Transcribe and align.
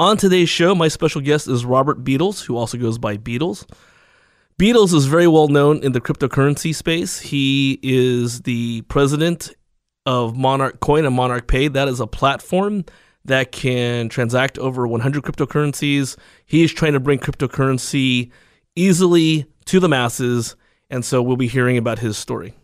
On 0.00 0.16
today's 0.16 0.48
show, 0.48 0.76
my 0.76 0.86
special 0.86 1.20
guest 1.20 1.48
is 1.48 1.64
Robert 1.64 2.04
Beadles, 2.04 2.44
who 2.44 2.56
also 2.56 2.78
goes 2.78 2.98
by 2.98 3.16
Beadles. 3.16 3.68
Beadles 4.56 4.94
is 4.94 5.06
very 5.06 5.26
well 5.26 5.48
known 5.48 5.82
in 5.82 5.90
the 5.90 6.00
cryptocurrency 6.00 6.72
space. 6.72 7.18
He 7.18 7.80
is 7.82 8.42
the 8.42 8.82
president 8.82 9.50
of 10.06 10.36
Monarch 10.36 10.78
Coin 10.78 11.04
and 11.04 11.16
Monarch 11.16 11.48
Pay. 11.48 11.66
That 11.66 11.88
is 11.88 11.98
a 11.98 12.06
platform 12.06 12.84
that 13.24 13.50
can 13.50 14.08
transact 14.08 14.56
over 14.58 14.86
100 14.86 15.24
cryptocurrencies. 15.24 16.16
He 16.46 16.62
is 16.62 16.72
trying 16.72 16.92
to 16.92 17.00
bring 17.00 17.18
cryptocurrency 17.18 18.30
easily 18.76 19.46
to 19.64 19.80
the 19.80 19.88
masses, 19.88 20.54
and 20.90 21.04
so 21.04 21.20
we'll 21.20 21.36
be 21.36 21.48
hearing 21.48 21.76
about 21.76 21.98
his 21.98 22.16
story. 22.16 22.54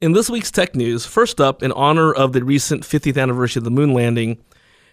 In 0.00 0.12
this 0.12 0.30
week's 0.30 0.52
tech 0.52 0.76
news, 0.76 1.04
first 1.04 1.40
up, 1.40 1.60
in 1.60 1.72
honor 1.72 2.12
of 2.12 2.32
the 2.32 2.44
recent 2.44 2.84
50th 2.84 3.20
anniversary 3.20 3.58
of 3.58 3.64
the 3.64 3.70
moon 3.72 3.92
landing, 3.92 4.38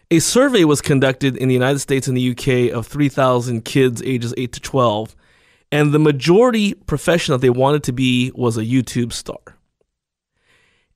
a 0.09 0.18
survey 0.18 0.64
was 0.64 0.81
conducted 0.81 1.38
in 1.38 1.47
the 1.47 1.53
United 1.53 1.78
States 1.78 2.08
and 2.08 2.17
the 2.17 2.31
UK 2.31 2.75
of 2.75 2.88
3,000 2.88 3.64
kids 3.64 4.02
ages 4.02 4.34
8 4.36 4.52
to 4.53 4.59
12, 4.59 5.16
and 5.72 5.94
the 5.94 6.00
majority 6.00 6.73
profession 6.73 7.34
that 7.34 7.42
they 7.42 7.52
wanted 7.52 7.84
to 7.84 7.92
be 7.92 8.31
was 8.34 8.58
a 8.58 8.66
YouTube 8.66 9.14
star. 9.14 9.38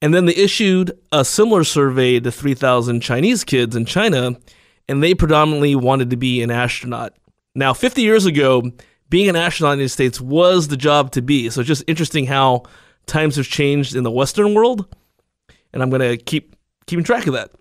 And 0.01 0.11
then 0.11 0.25
they 0.25 0.35
issued 0.35 0.97
a 1.11 1.23
similar 1.23 1.63
survey 1.63 2.19
to 2.19 2.31
3,000 2.31 3.01
Chinese 3.01 3.43
kids 3.43 3.75
in 3.75 3.85
China, 3.85 4.35
and 4.87 5.03
they 5.03 5.13
predominantly 5.13 5.75
wanted 5.75 6.09
to 6.09 6.17
be 6.17 6.41
an 6.41 6.49
astronaut. 6.49 7.13
Now, 7.53 7.75
50 7.75 8.01
years 8.01 8.25
ago, 8.25 8.71
being 9.07 9.29
an 9.29 9.35
astronaut 9.35 9.73
in 9.73 9.77
the 9.77 9.83
United 9.83 9.93
States 9.93 10.19
was 10.19 10.67
the 10.67 10.77
job 10.77 11.11
to 11.11 11.21
be. 11.21 11.51
So 11.51 11.61
it's 11.61 11.67
just 11.67 11.83
interesting 11.85 12.25
how 12.25 12.63
times 13.09 13.35
have 13.35 13.47
changed 13.47 13.95
in 13.95 14.03
the 14.03 14.11
Western 14.11 14.53
world, 14.53 14.85
and 15.73 15.83
I'm 15.83 15.89
going 15.89 16.01
to 16.01 16.17
keep 16.17 16.55
keeping 16.87 17.03
track 17.03 17.27
of 17.27 17.33
that. 17.33 17.51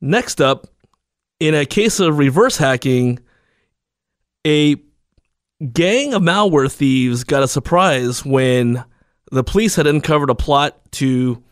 Next 0.00 0.40
up, 0.40 0.66
in 1.38 1.54
a 1.54 1.64
case 1.64 2.00
of 2.00 2.18
reverse 2.18 2.56
hacking, 2.56 3.20
a 4.46 4.76
gang 5.72 6.14
of 6.14 6.22
malware 6.22 6.70
thieves 6.70 7.24
got 7.24 7.42
a 7.42 7.48
surprise 7.48 8.24
when 8.24 8.84
the 9.30 9.44
police 9.44 9.76
had 9.76 9.86
uncovered 9.86 10.30
a 10.30 10.34
plot 10.34 10.78
to 10.92 11.42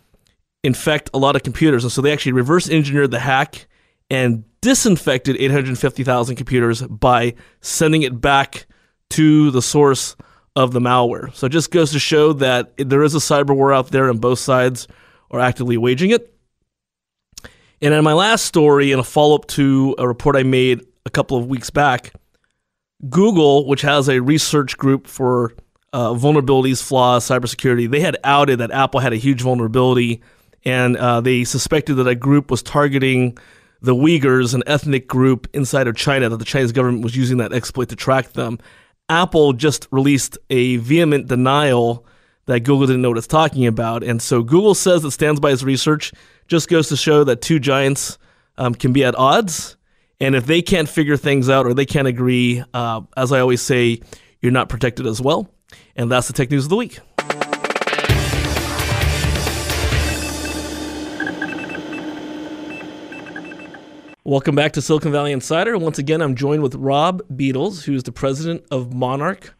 infect 0.62 1.11
a 1.15 1.19
lot 1.19 1.37
of 1.37 1.42
computers. 1.42 1.84
And 1.84 1.92
so 1.92 2.03
they 2.03 2.12
actually 2.12 2.33
reverse 2.33 2.69
engineered 2.69 3.11
the 3.11 3.20
hack 3.20 3.67
and 4.11 4.44
disinfected 4.61 5.37
850,000 5.37 6.37
computers 6.37 6.83
by 6.83 7.34
sending 7.61 8.03
it 8.03 8.20
back 8.20 8.67
to 9.11 9.50
the 9.50 9.62
source 9.62 10.17
of 10.56 10.73
the 10.73 10.81
malware. 10.81 11.34
So 11.34 11.47
it 11.47 11.51
just 11.51 11.70
goes 11.70 11.93
to 11.93 11.98
show 11.98 12.33
that 12.34 12.73
there 12.77 13.03
is 13.03 13.15
a 13.15 13.19
cyber 13.19 13.55
war 13.55 13.73
out 13.73 13.89
there 13.89 14.09
and 14.09 14.20
both 14.20 14.39
sides 14.39 14.89
are 15.31 15.41
actively 15.41 15.77
waging 15.77 16.11
it. 16.11 16.34
And 17.83 17.95
in 17.95 18.05
my 18.05 18.12
last 18.12 18.45
story, 18.45 18.93
in 18.93 18.98
a 18.98 19.05
follow 19.05 19.37
up 19.37 19.47
to 19.48 19.95
a 19.98 20.06
report 20.06 20.37
I 20.37 20.43
made 20.43 20.84
a 21.06 21.11
couple 21.11 21.39
of 21.39 21.47
weeks 21.47 21.71
back, 21.71 22.12
Google, 23.09 23.66
which 23.66 23.83
has 23.83 24.09
a 24.09 24.21
research 24.21 24.77
group 24.77 25.06
for 25.06 25.55
uh, 25.93 26.10
vulnerabilities, 26.10 26.83
flaws, 26.83 27.27
cybersecurity, 27.27 27.91
they 27.91 28.00
had 28.00 28.19
outed 28.22 28.59
that 28.59 28.71
Apple 28.71 29.00
had 29.00 29.12
a 29.12 29.16
huge 29.16 29.41
vulnerability, 29.41 30.21
and 30.65 30.97
uh, 30.99 31.21
they 31.21 31.44
suspected 31.44 31.94
that 31.94 32.06
a 32.06 32.15
group 32.15 32.50
was 32.50 32.62
targeting 32.62 33.39
the 33.81 33.94
Uyghurs, 33.94 34.55
an 34.55 34.62
ethnic 34.66 35.09
group 35.09 35.49
inside 35.55 35.89
of 35.89 35.97
China, 35.97 36.28
that 36.28 36.37
the 36.37 36.44
Chinese 36.44 36.72
government 36.72 37.03
was 37.03 37.16
using 37.16 37.39
that 37.39 37.53
exploit 37.55 37.89
to 37.89 37.97
track 37.97 38.33
them. 38.33 38.59
Apple 39.10 39.53
just 39.53 39.88
released 39.91 40.38
a 40.48 40.76
vehement 40.76 41.26
denial 41.26 42.06
that 42.47 42.60
Google 42.60 42.87
didn't 42.87 43.03
know 43.03 43.10
what 43.10 43.19
it's 43.19 43.26
talking 43.26 43.66
about. 43.66 44.03
And 44.03 44.22
so 44.22 44.43
Google 44.43 44.75
says 44.75 45.04
it 45.04 45.10
stands 45.10 45.41
by 45.41 45.50
its 45.50 45.62
research, 45.62 46.12
just 46.47 46.69
goes 46.69 46.88
to 46.88 46.97
show 46.97 47.25
that 47.25 47.43
two 47.43 47.59
giants 47.59 48.19
um, 48.56 48.75
can 48.75 48.93
be 48.93 49.04
at 49.04 49.15
odds. 49.16 49.76
And 50.21 50.34
if 50.34 50.47
they 50.47 50.62
can't 50.62 50.88
figure 50.88 51.16
things 51.16 51.48
out 51.48 51.66
or 51.66 51.75
they 51.75 51.87
can't 51.87 52.06
agree, 52.06 52.62
uh, 52.72 53.03
as 53.16 53.32
I 53.32 53.41
always 53.41 53.62
say, 53.62 54.00
you're 54.41 54.53
not 54.53 54.69
protected 54.69 55.06
as 55.06 55.21
well. 55.21 55.48
And 55.97 56.10
that's 56.10 56.28
the 56.28 56.32
tech 56.32 56.50
news 56.50 56.65
of 56.65 56.71
the 56.71 56.77
week. 56.77 57.00
Welcome 64.25 64.54
back 64.54 64.72
to 64.72 64.82
Silicon 64.82 65.12
Valley 65.12 65.32
Insider. 65.32 65.78
Once 65.78 65.98
again, 65.98 66.20
I'm 66.20 66.34
joined 66.34 66.62
with 66.62 66.75
Rob 66.75 67.22
Beadles, 67.34 67.84
who 67.84 67.94
is 67.94 68.03
the 68.03 68.12
president 68.12 68.62
of 68.70 68.92
Monarch. 68.92 69.54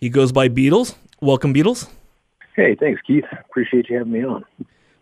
He 0.00 0.10
goes 0.10 0.32
by 0.32 0.50
Beadles. 0.50 0.94
Welcome, 1.22 1.54
Beadles. 1.54 1.88
Hey, 2.54 2.74
thanks, 2.78 3.00
Keith. 3.06 3.24
Appreciate 3.32 3.88
you 3.88 3.96
having 3.96 4.12
me 4.12 4.22
on. 4.22 4.44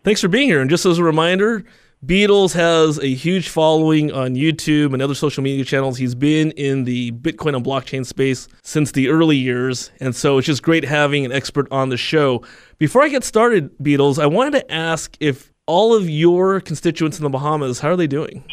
Thanks 0.05 0.21
for 0.21 0.29
being 0.29 0.47
here. 0.47 0.61
And 0.61 0.69
just 0.69 0.85
as 0.85 0.97
a 0.97 1.03
reminder, 1.03 1.65
Beadles 2.05 2.53
has 2.53 2.99
a 2.99 3.13
huge 3.13 3.49
following 3.49 4.13
on 4.13 4.35
YouTube 4.35 4.93
and 4.93 5.01
other 5.01 5.13
social 5.13 5.43
media 5.43 5.65
channels. 5.65 5.97
He's 5.97 6.15
been 6.15 6.51
in 6.51 6.85
the 6.85 7.11
Bitcoin 7.11 7.53
and 7.53 7.65
blockchain 7.65 8.05
space 8.05 8.47
since 8.63 8.93
the 8.93 9.09
early 9.09 9.35
years. 9.35 9.91
And 9.99 10.15
so 10.15 10.37
it's 10.37 10.47
just 10.47 10.63
great 10.63 10.85
having 10.85 11.25
an 11.25 11.33
expert 11.33 11.67
on 11.69 11.89
the 11.89 11.97
show. 11.97 12.45
Before 12.77 13.01
I 13.01 13.09
get 13.09 13.25
started, 13.25 13.77
Beadles, 13.79 14.19
I 14.19 14.27
wanted 14.27 14.51
to 14.51 14.71
ask 14.71 15.17
if 15.19 15.51
all 15.67 15.93
of 15.93 16.09
your 16.09 16.61
constituents 16.61 17.17
in 17.17 17.23
the 17.23 17.29
Bahamas, 17.29 17.81
how 17.81 17.89
are 17.89 17.97
they 17.97 18.07
doing? 18.07 18.45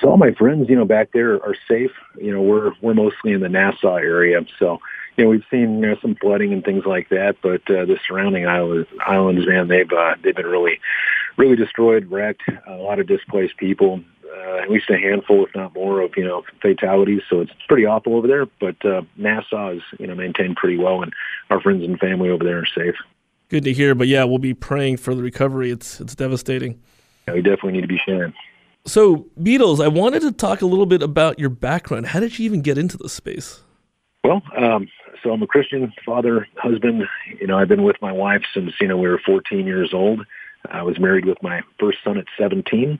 So 0.00 0.08
all 0.08 0.16
my 0.16 0.32
friends, 0.32 0.68
you 0.68 0.76
know, 0.76 0.84
back 0.84 1.10
there 1.12 1.34
are 1.34 1.54
safe. 1.68 1.90
You 2.16 2.32
know, 2.32 2.40
we're 2.40 2.72
we're 2.80 2.94
mostly 2.94 3.32
in 3.32 3.40
the 3.40 3.48
Nassau 3.48 3.96
area, 3.96 4.40
so 4.58 4.78
you 5.16 5.24
know 5.24 5.30
we've 5.30 5.44
seen 5.50 5.80
you 5.80 5.88
know 5.88 5.96
some 6.00 6.14
flooding 6.14 6.52
and 6.52 6.64
things 6.64 6.84
like 6.86 7.10
that. 7.10 7.36
But 7.42 7.62
uh, 7.70 7.84
the 7.84 7.98
surrounding 8.06 8.46
islands, 8.46 8.88
islands, 9.06 9.46
man, 9.46 9.68
they've 9.68 9.90
uh, 9.90 10.14
they've 10.22 10.34
been 10.34 10.46
really, 10.46 10.80
really 11.36 11.56
destroyed, 11.56 12.10
wrecked. 12.10 12.42
A 12.66 12.76
lot 12.76 12.98
of 12.98 13.06
displaced 13.06 13.56
people. 13.58 14.00
Uh, 14.32 14.58
at 14.62 14.70
least 14.70 14.88
a 14.88 14.96
handful, 14.96 15.44
if 15.44 15.54
not 15.56 15.74
more, 15.74 16.00
of 16.00 16.12
you 16.16 16.24
know 16.24 16.44
fatalities. 16.62 17.22
So 17.28 17.40
it's 17.40 17.52
pretty 17.68 17.84
awful 17.84 18.16
over 18.16 18.26
there. 18.26 18.46
But 18.46 18.82
uh, 18.84 19.02
Nassau 19.16 19.72
is 19.72 19.82
you 19.98 20.06
know 20.06 20.14
maintained 20.14 20.56
pretty 20.56 20.78
well, 20.78 21.02
and 21.02 21.12
our 21.50 21.60
friends 21.60 21.84
and 21.84 21.98
family 21.98 22.30
over 22.30 22.44
there 22.44 22.58
are 22.58 22.66
safe. 22.66 22.94
Good 23.48 23.64
to 23.64 23.72
hear. 23.72 23.94
But 23.94 24.06
yeah, 24.06 24.24
we'll 24.24 24.38
be 24.38 24.54
praying 24.54 24.98
for 24.98 25.14
the 25.14 25.22
recovery. 25.22 25.70
It's 25.70 26.00
it's 26.00 26.14
devastating. 26.14 26.80
Yeah, 27.26 27.34
we 27.34 27.42
definitely 27.42 27.72
need 27.72 27.82
to 27.82 27.88
be 27.88 28.00
sharing. 28.06 28.32
So, 28.90 29.26
Beadles, 29.40 29.80
I 29.80 29.86
wanted 29.86 30.22
to 30.22 30.32
talk 30.32 30.62
a 30.62 30.66
little 30.66 30.84
bit 30.84 31.00
about 31.00 31.38
your 31.38 31.48
background. 31.48 32.06
How 32.06 32.18
did 32.18 32.36
you 32.36 32.44
even 32.44 32.60
get 32.60 32.76
into 32.76 32.98
this 32.98 33.12
space? 33.12 33.60
Well, 34.24 34.42
um, 34.58 34.88
so 35.22 35.30
I'm 35.30 35.40
a 35.44 35.46
Christian 35.46 35.92
father, 36.04 36.48
husband. 36.56 37.04
You 37.40 37.46
know, 37.46 37.56
I've 37.56 37.68
been 37.68 37.84
with 37.84 37.94
my 38.02 38.10
wife 38.10 38.42
since 38.52 38.72
you 38.80 38.88
know 38.88 38.96
we 38.96 39.06
were 39.06 39.20
14 39.24 39.64
years 39.64 39.90
old. 39.94 40.26
I 40.68 40.82
was 40.82 40.98
married 40.98 41.24
with 41.24 41.40
my 41.40 41.60
first 41.78 41.98
son 42.02 42.18
at 42.18 42.24
17, 42.36 42.98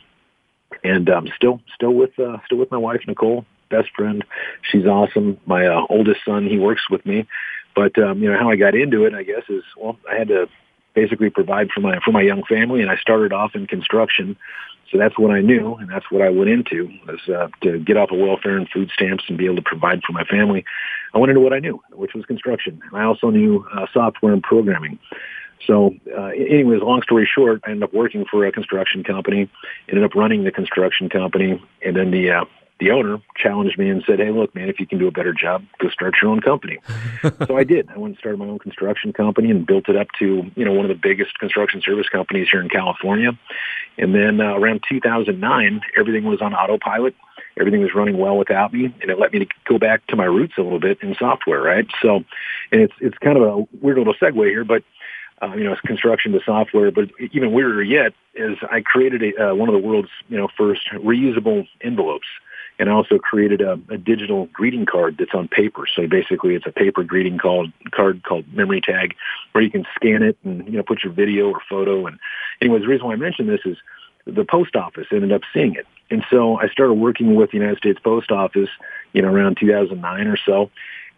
and 0.85 1.11
um, 1.11 1.27
still 1.35 1.61
still 1.75 1.95
with 1.95 2.17
uh, 2.21 2.37
still 2.47 2.59
with 2.59 2.71
my 2.71 2.79
wife 2.79 3.01
Nicole, 3.09 3.45
best 3.69 3.89
friend. 3.97 4.25
She's 4.71 4.87
awesome. 4.87 5.39
My 5.45 5.67
uh, 5.67 5.87
oldest 5.91 6.21
son, 6.25 6.47
he 6.47 6.57
works 6.57 6.89
with 6.89 7.05
me. 7.05 7.27
But 7.75 7.99
um, 7.99 8.23
you 8.23 8.31
know 8.31 8.39
how 8.39 8.49
I 8.49 8.55
got 8.55 8.77
into 8.77 9.07
it, 9.07 9.15
I 9.15 9.25
guess, 9.25 9.43
is 9.49 9.65
well, 9.77 9.99
I 10.09 10.17
had 10.17 10.29
to 10.29 10.49
basically 10.95 11.31
provide 11.31 11.71
for 11.71 11.81
my 11.81 11.99
for 12.05 12.13
my 12.13 12.23
young 12.23 12.45
family, 12.45 12.81
and 12.81 12.91
I 12.93 12.97
started 12.97 13.33
off 13.33 13.57
in 13.57 13.67
construction. 13.67 14.37
So 14.91 14.99
that's 14.99 15.17
what 15.17 15.31
I 15.31 15.41
knew, 15.41 15.75
and 15.77 15.89
that's 15.89 16.11
what 16.11 16.21
I 16.21 16.31
went 16.31 16.51
into 16.51 16.91
was 17.07 17.21
uh, 17.29 17.49
to 17.63 17.79
get 17.79 17.97
off 17.97 18.11
of 18.11 18.19
welfare 18.19 18.57
and 18.57 18.69
food 18.69 18.91
stamps 18.93 19.25
and 19.29 19.39
be 19.39 19.45
able 19.45 19.57
to 19.57 19.63
provide 19.63 20.03
for 20.03 20.13
my 20.13 20.25
family. 20.25 20.65
I 21.15 21.19
went 21.19 21.31
into 21.31 21.41
what 21.41 21.53
I 21.53 21.61
knew, 21.61 21.81
which 21.93 22.15
was 22.15 22.25
construction. 22.25 22.81
And 22.91 23.01
I 23.01 23.05
also 23.05 23.31
knew 23.31 23.65
uh, 23.73 23.87
software 23.93 24.33
and 24.33 24.43
programming. 24.43 24.99
So, 25.67 25.95
uh, 26.17 26.29
anyways, 26.29 26.83
long 26.83 27.03
story 27.03 27.29
short, 27.33 27.61
I 27.65 27.71
ended 27.71 27.85
up 27.85 27.95
working 27.95 28.25
for 28.25 28.45
a 28.47 28.51
construction 28.51 29.05
company, 29.05 29.49
ended 29.89 30.05
up 30.05 30.15
running 30.15 30.43
the 30.43 30.51
construction 30.51 31.09
company, 31.09 31.63
and 31.85 31.95
then 31.95 32.11
the 32.11 32.31
uh, 32.31 32.45
the 32.81 32.91
owner 32.91 33.19
challenged 33.37 33.79
me 33.79 33.89
and 33.91 34.03
said, 34.07 34.19
"Hey, 34.19 34.31
look, 34.31 34.55
man, 34.55 34.69
if 34.69 34.81
you 34.81 34.87
can 34.87 34.99
do 34.99 35.07
a 35.07 35.11
better 35.11 35.33
job, 35.33 35.65
go 35.79 35.89
start 35.91 36.15
your 36.21 36.31
own 36.31 36.41
company." 36.41 36.79
so 37.47 37.57
I 37.57 37.65
did. 37.65 37.89
I 37.91 37.99
went 37.99 38.13
and 38.13 38.19
started 38.19 38.39
my 38.39 38.47
own 38.47 38.59
construction 38.59 39.13
company 39.13 39.51
and 39.51 39.67
built 39.67 39.89
it 39.89 39.97
up 39.97 40.09
to 40.19 40.51
you 40.55 40.65
know 40.65 40.73
one 40.73 40.85
of 40.85 40.89
the 40.89 41.01
biggest 41.01 41.39
construction 41.39 41.83
service 41.83 42.09
companies 42.09 42.49
here 42.51 42.61
in 42.61 42.69
California. 42.69 43.39
And 43.99 44.15
then 44.15 44.41
uh, 44.41 44.55
around 44.55 44.83
2009, 44.89 45.81
everything 45.97 46.25
was 46.25 46.41
on 46.41 46.55
autopilot. 46.55 47.15
Everything 47.59 47.83
was 47.83 47.95
running 47.95 48.17
well 48.17 48.39
without 48.39 48.73
me, 48.73 48.87
and 48.87 49.11
it 49.11 49.19
let 49.19 49.33
me 49.33 49.41
to 49.41 49.47
go 49.67 49.79
back 49.79 50.07
to 50.07 50.17
my 50.17 50.25
roots 50.25 50.55
a 50.57 50.63
little 50.63 50.81
bit 50.81 50.99
in 51.03 51.15
software, 51.19 51.61
right? 51.61 51.87
So, 52.01 52.25
and 52.73 52.81
it's 52.81 52.95
it's 53.01 53.19
kind 53.19 53.37
of 53.37 53.43
a 53.43 53.67
weird 53.83 53.99
little 53.99 54.15
segue 54.15 54.49
here, 54.49 54.65
but 54.65 54.83
uh, 55.43 55.55
you 55.55 55.65
know, 55.65 55.75
construction 55.87 56.33
to 56.33 56.41
software. 56.45 56.91
But 56.91 57.11
even 57.33 57.53
weirder 57.53 57.83
yet 57.83 58.13
is 58.35 58.59
I 58.71 58.81
created 58.81 59.23
a, 59.23 59.51
uh, 59.51 59.55
one 59.55 59.69
of 59.69 59.73
the 59.73 59.87
world's, 59.87 60.11
you 60.29 60.37
know, 60.37 60.49
first 60.57 60.83
reusable 60.93 61.67
envelopes. 61.83 62.27
And 62.81 62.89
I 62.89 62.95
also 62.95 63.19
created 63.19 63.61
a, 63.61 63.79
a 63.91 63.99
digital 63.99 64.47
greeting 64.55 64.87
card 64.87 65.17
that's 65.19 65.35
on 65.35 65.49
paper. 65.49 65.85
So 65.95 66.07
basically 66.09 66.55
it's 66.55 66.67
a 66.67 66.73
paper 66.73 67.05
greeting 67.05 67.37
called, 67.37 67.71
card 67.91 68.23
called 68.25 68.51
memory 68.55 68.81
tag 68.81 69.15
where 69.53 69.63
you 69.63 69.71
can 69.71 69.85
scan 69.95 70.23
it 70.23 70.39
and, 70.45 70.65
you 70.65 70.79
know, 70.79 70.83
put 70.83 71.05
your 71.05 71.13
video 71.13 71.51
or 71.51 71.61
photo. 71.69 72.07
And 72.07 72.19
anyways, 72.63 72.81
the 72.81 72.89
reason 72.89 73.07
why 73.07 73.13
I 73.13 73.17
mention 73.17 73.49
this 73.49 73.61
is 73.67 73.77
the 74.25 74.47
post 74.47 74.77
office 74.77 75.09
ended 75.13 75.31
up 75.31 75.43
seeing 75.53 75.75
it. 75.75 75.87
And 76.11 76.25
so 76.31 76.57
I 76.57 76.69
started 76.69 76.95
working 76.95 77.35
with 77.35 77.51
the 77.51 77.59
United 77.59 77.77
States 77.77 78.01
Post 78.03 78.31
Office, 78.31 78.71
you 79.13 79.21
know, 79.21 79.29
around 79.29 79.59
2009 79.61 80.27
or 80.27 80.39
so. 80.39 80.71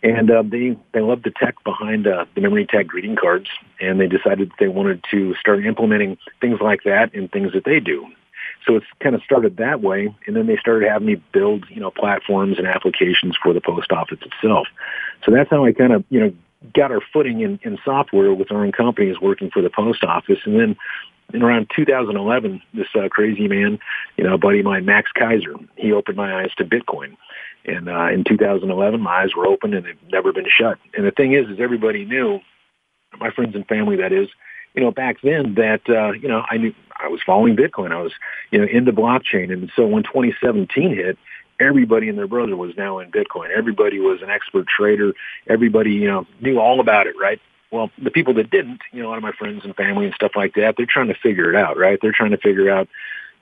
And 0.03 0.32
uh, 0.32 0.43
they 0.44 0.76
they 0.93 1.00
loved 1.00 1.23
the 1.23 1.31
tech 1.31 1.62
behind 1.62 2.09
uh, 2.09 2.25
the 2.35 2.41
memory 2.41 2.67
tag 2.67 2.88
greeting 2.88 3.14
cards, 3.14 3.49
and 3.81 4.00
they 4.00 4.09
decided 4.09 4.50
that 4.50 4.56
they 4.59 4.67
wanted 4.67 5.05
to 5.12 5.37
start 5.37 5.64
implementing 5.64 6.19
things 6.41 6.59
like 6.61 6.82
that 6.82 7.14
in 7.14 7.29
things 7.29 7.53
that 7.53 7.64
they 7.64 7.79
do. 7.79 8.09
So 8.67 8.76
it's 8.76 8.87
kind 9.00 9.14
of 9.14 9.23
started 9.23 9.56
that 9.56 9.81
way, 9.81 10.14
and 10.26 10.37
then 10.37 10.47
they 10.47 10.56
started 10.56 10.88
having 10.88 11.06
me 11.06 11.14
build, 11.32 11.64
you 11.69 11.81
know, 11.81 11.91
platforms 11.91 12.59
and 12.59 12.67
applications 12.67 13.37
for 13.43 13.53
the 13.53 13.61
post 13.61 13.93
office 13.93 14.19
itself. 14.23 14.69
So 15.25 15.32
that's 15.32 15.50
how 15.50 15.64
I 15.64 15.73
kind 15.73 15.93
of, 15.93 16.05
you 16.11 16.20
know, 16.20 16.32
got 16.75 16.93
our 16.93 17.00
footing 17.12 17.41
in, 17.41 17.59
in 17.62 17.79
software 17.85 18.32
with 18.32 18.53
our 18.53 18.64
own 18.64 18.73
companies 18.73 19.20
working 19.20 19.50
for 19.50 19.62
the 19.62 19.70
post 19.70 20.05
office, 20.05 20.38
and 20.44 20.59
then 20.59 20.76
in 21.32 21.43
around 21.43 21.70
2011, 21.75 22.62
this 22.75 22.88
uh, 22.94 23.09
crazy 23.09 23.49
man, 23.49 23.79
you 24.17 24.25
know, 24.25 24.35
a 24.35 24.38
buddy 24.38 24.61
of 24.61 24.64
mine, 24.64 24.85
Max 24.85 25.11
Keiser, 25.17 25.67
he 25.76 25.93
opened 25.93 26.17
my 26.17 26.43
eyes 26.43 26.50
to 26.59 26.64
Bitcoin. 26.64 27.17
And 27.64 27.88
uh, 27.88 28.09
in 28.12 28.25
2011, 28.25 29.00
my 29.00 29.23
eyes 29.23 29.35
were 29.37 29.47
open 29.47 29.73
and 29.73 29.87
they've 29.87 29.97
never 30.11 30.32
been 30.32 30.49
shut. 30.49 30.79
And 30.97 31.06
the 31.06 31.11
thing 31.11 31.32
is, 31.32 31.49
is 31.49 31.61
everybody 31.61 32.05
knew, 32.05 32.41
my 33.19 33.31
friends 33.31 33.55
and 33.55 33.67
family, 33.67 33.97
that 33.97 34.12
is, 34.12 34.29
you 34.75 34.83
know, 34.83 34.91
back 34.91 35.21
then 35.23 35.55
that, 35.55 35.83
uh, 35.89 36.13
you 36.13 36.29
know, 36.29 36.43
I 36.49 36.57
knew 36.57 36.75
I 36.99 37.09
was 37.09 37.21
following 37.25 37.57
Bitcoin. 37.57 37.93
I 37.93 38.01
was, 38.01 38.13
you 38.51 38.59
know, 38.59 38.67
into 38.67 38.93
blockchain. 38.93 39.53
And 39.53 39.71
so 39.75 39.87
when 39.87 40.03
2017 40.03 40.95
hit, 40.95 41.19
everybody 41.61 42.09
and 42.09 42.19
their 42.19 42.27
brother 42.27 42.57
was 42.57 42.77
now 42.77 42.99
in 42.99 43.11
Bitcoin. 43.11 43.51
Everybody 43.51 43.99
was 44.01 44.23
an 44.23 44.31
expert 44.31 44.67
trader. 44.67 45.13
Everybody, 45.49 45.93
you 45.93 46.09
know, 46.09 46.27
knew 46.41 46.59
all 46.59 46.81
about 46.81 47.07
it, 47.07 47.15
right? 47.21 47.41
Well, 47.71 47.91
the 48.03 48.11
people 48.11 48.35
that 48.35 48.51
didn't, 48.51 48.81
you 48.93 49.03
know, 49.03 49.09
a 49.09 49.11
lot 49.11 49.17
of 49.17 49.23
my 49.23 49.33
friends 49.33 49.65
and 49.65 49.75
family 49.75 50.07
and 50.07 50.15
stuff 50.15 50.33
like 50.37 50.55
that, 50.55 50.75
they're 50.77 50.87
trying 50.87 51.09
to 51.09 51.15
figure 51.15 51.49
it 51.51 51.57
out, 51.57 51.79
right? 51.79 51.99
They're 52.01 52.13
trying 52.13 52.33
to 52.33 52.39
figure 52.39 52.71
out, 52.71 52.89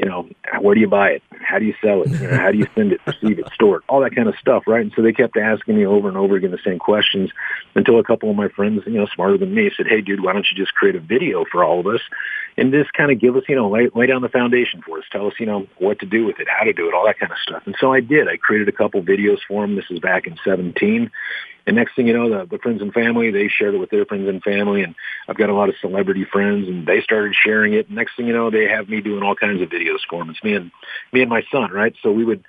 you 0.01 0.09
know, 0.09 0.27
where 0.61 0.75
do 0.75 0.81
you 0.81 0.89
buy 0.89 1.11
it? 1.11 1.23
How 1.43 1.59
do 1.59 1.67
you 1.67 1.75
sell 1.83 2.03
it? 2.03 2.09
You 2.09 2.29
know, 2.29 2.37
how 2.37 2.51
do 2.51 2.59
you 2.59 2.67
send 2.75 2.93
it, 2.93 3.01
receive 3.07 3.39
it, 3.39 3.53
store 3.53 3.79
it, 3.79 3.83
all 3.89 4.01
that 4.01 4.15
kind 4.15 4.29
of 4.29 4.35
stuff, 4.41 4.65
right? 4.67 4.81
And 4.81 4.93
so 4.97 5.03
they 5.03 5.13
kept 5.13 5.37
asking 5.37 5.77
me 5.77 5.85
over 5.85 6.09
and 6.09 6.17
over 6.17 6.37
again 6.37 6.53
the 6.53 6.59
same 6.65 6.79
questions 6.79 7.31
until 7.75 7.99
a 7.99 8.05
couple 8.05 8.31
of 8.31 8.37
my 8.37 8.49
friends, 8.49 8.83
you 8.87 8.95
know, 8.95 9.07
smarter 9.15 9.37
than 9.37 9.55
me 9.55 9.71
said, 9.77 9.87
hey, 9.87 10.01
dude, 10.01 10.25
why 10.25 10.33
don't 10.33 10.47
you 10.51 10.57
just 10.57 10.75
create 10.75 10.97
a 10.97 11.01
video 11.01 11.45
for 11.53 11.63
all 11.63 11.81
of 11.81 11.87
us 11.87 12.01
and 12.57 12.73
just 12.73 12.93
kind 12.95 13.13
of 13.13 13.21
give 13.21 13.37
us, 13.37 13.43
you 13.47 13.55
know, 13.55 13.69
lay, 13.69 13.91
lay 13.95 14.07
down 14.07 14.23
the 14.23 14.29
foundation 14.31 14.81
for 14.81 14.99
us. 14.99 15.05
Tell 15.13 15.27
us, 15.27 15.35
you 15.39 15.47
know, 15.47 15.67
what 15.79 15.99
to 16.01 16.07
do 16.07 16.25
with 16.25 16.41
it, 16.41 16.49
how 16.49 16.65
to 16.65 16.73
do 16.73 16.89
it, 16.89 16.95
all 16.95 17.05
that 17.05 17.19
kind 17.19 17.33
of 17.33 17.39
stuff. 17.39 17.63
And 17.67 17.77
so 17.79 17.93
I 17.93 18.01
did. 18.01 18.27
I 18.27 18.39
created 18.39 18.69
a 18.69 18.73
couple 18.73 19.03
videos 19.03 19.39
for 19.47 19.63
them. 19.63 19.77
This 19.77 19.91
is 19.91 19.99
back 19.99 20.27
in 20.27 20.39
17. 20.43 21.11
And 21.71 21.77
next 21.77 21.95
thing 21.95 22.09
you 22.09 22.13
know, 22.13 22.29
the, 22.29 22.47
the 22.47 22.59
friends 22.59 22.83
and 22.83 22.93
family, 22.93 23.31
they 23.31 23.47
shared 23.47 23.77
it 23.77 23.79
with 23.79 23.91
their 23.91 24.05
friends 24.05 24.29
and 24.29 24.43
family. 24.43 24.83
And 24.83 24.97
I've 25.29 25.37
got 25.37 25.51
a 25.51 25.55
lot 25.55 25.69
of 25.69 25.77
celebrity 25.81 26.25
friends 26.25 26.67
and 26.67 26.85
they 26.85 27.01
started 27.01 27.33
sharing 27.41 27.75
it. 27.75 27.89
Next 27.89 28.17
thing 28.17 28.27
you 28.27 28.33
know, 28.33 28.51
they 28.51 28.65
have 28.65 28.89
me 28.89 29.01
doing 29.01 29.23
all 29.23 29.37
kinds 29.37 29.63
of 29.63 29.69
videos 29.69 30.01
for 30.09 30.19
them. 30.19 30.31
It's 30.31 30.43
me 30.43 30.55
and, 30.55 30.73
me 31.13 31.21
and 31.21 31.31
my 31.31 31.45
son, 31.53 31.71
right? 31.71 31.95
So 32.03 32.11
we 32.11 32.25
would 32.25 32.45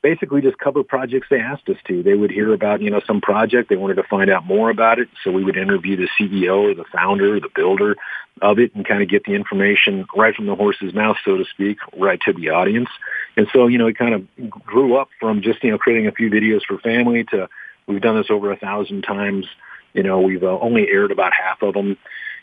basically 0.00 0.40
just 0.40 0.56
cover 0.56 0.82
projects 0.82 1.26
they 1.28 1.40
asked 1.40 1.68
us 1.68 1.76
to. 1.88 2.02
They 2.02 2.14
would 2.14 2.30
hear 2.30 2.54
about, 2.54 2.80
you 2.80 2.88
know, 2.88 3.02
some 3.06 3.20
project. 3.20 3.68
They 3.68 3.76
wanted 3.76 3.96
to 3.96 4.02
find 4.04 4.30
out 4.30 4.46
more 4.46 4.70
about 4.70 4.98
it. 4.98 5.08
So 5.22 5.30
we 5.30 5.44
would 5.44 5.58
interview 5.58 5.96
the 5.96 6.08
CEO 6.18 6.70
or 6.70 6.74
the 6.74 6.86
founder 6.90 7.36
or 7.36 7.40
the 7.40 7.50
builder 7.54 7.96
of 8.40 8.58
it 8.58 8.74
and 8.74 8.88
kind 8.88 9.02
of 9.02 9.10
get 9.10 9.24
the 9.24 9.34
information 9.34 10.06
right 10.16 10.34
from 10.34 10.46
the 10.46 10.54
horse's 10.54 10.94
mouth, 10.94 11.18
so 11.22 11.36
to 11.36 11.44
speak, 11.44 11.76
right 11.98 12.18
to 12.24 12.32
the 12.32 12.48
audience. 12.48 12.88
And 13.36 13.46
so, 13.52 13.66
you 13.66 13.76
know, 13.76 13.88
it 13.88 13.98
kind 13.98 14.14
of 14.14 14.64
grew 14.64 14.96
up 14.96 15.08
from 15.20 15.42
just, 15.42 15.62
you 15.62 15.70
know, 15.70 15.76
creating 15.76 16.06
a 16.06 16.12
few 16.12 16.30
videos 16.30 16.62
for 16.66 16.78
family 16.78 17.24
to 17.24 17.46
We've 17.86 18.00
done 18.00 18.16
this 18.16 18.30
over 18.30 18.52
a 18.52 18.56
thousand 18.56 19.02
times. 19.02 19.46
You 19.92 20.02
know, 20.02 20.20
we've 20.20 20.42
uh, 20.42 20.58
only 20.58 20.88
aired 20.88 21.10
about 21.10 21.32
half 21.32 21.62
of 21.62 21.74
them. 21.74 21.96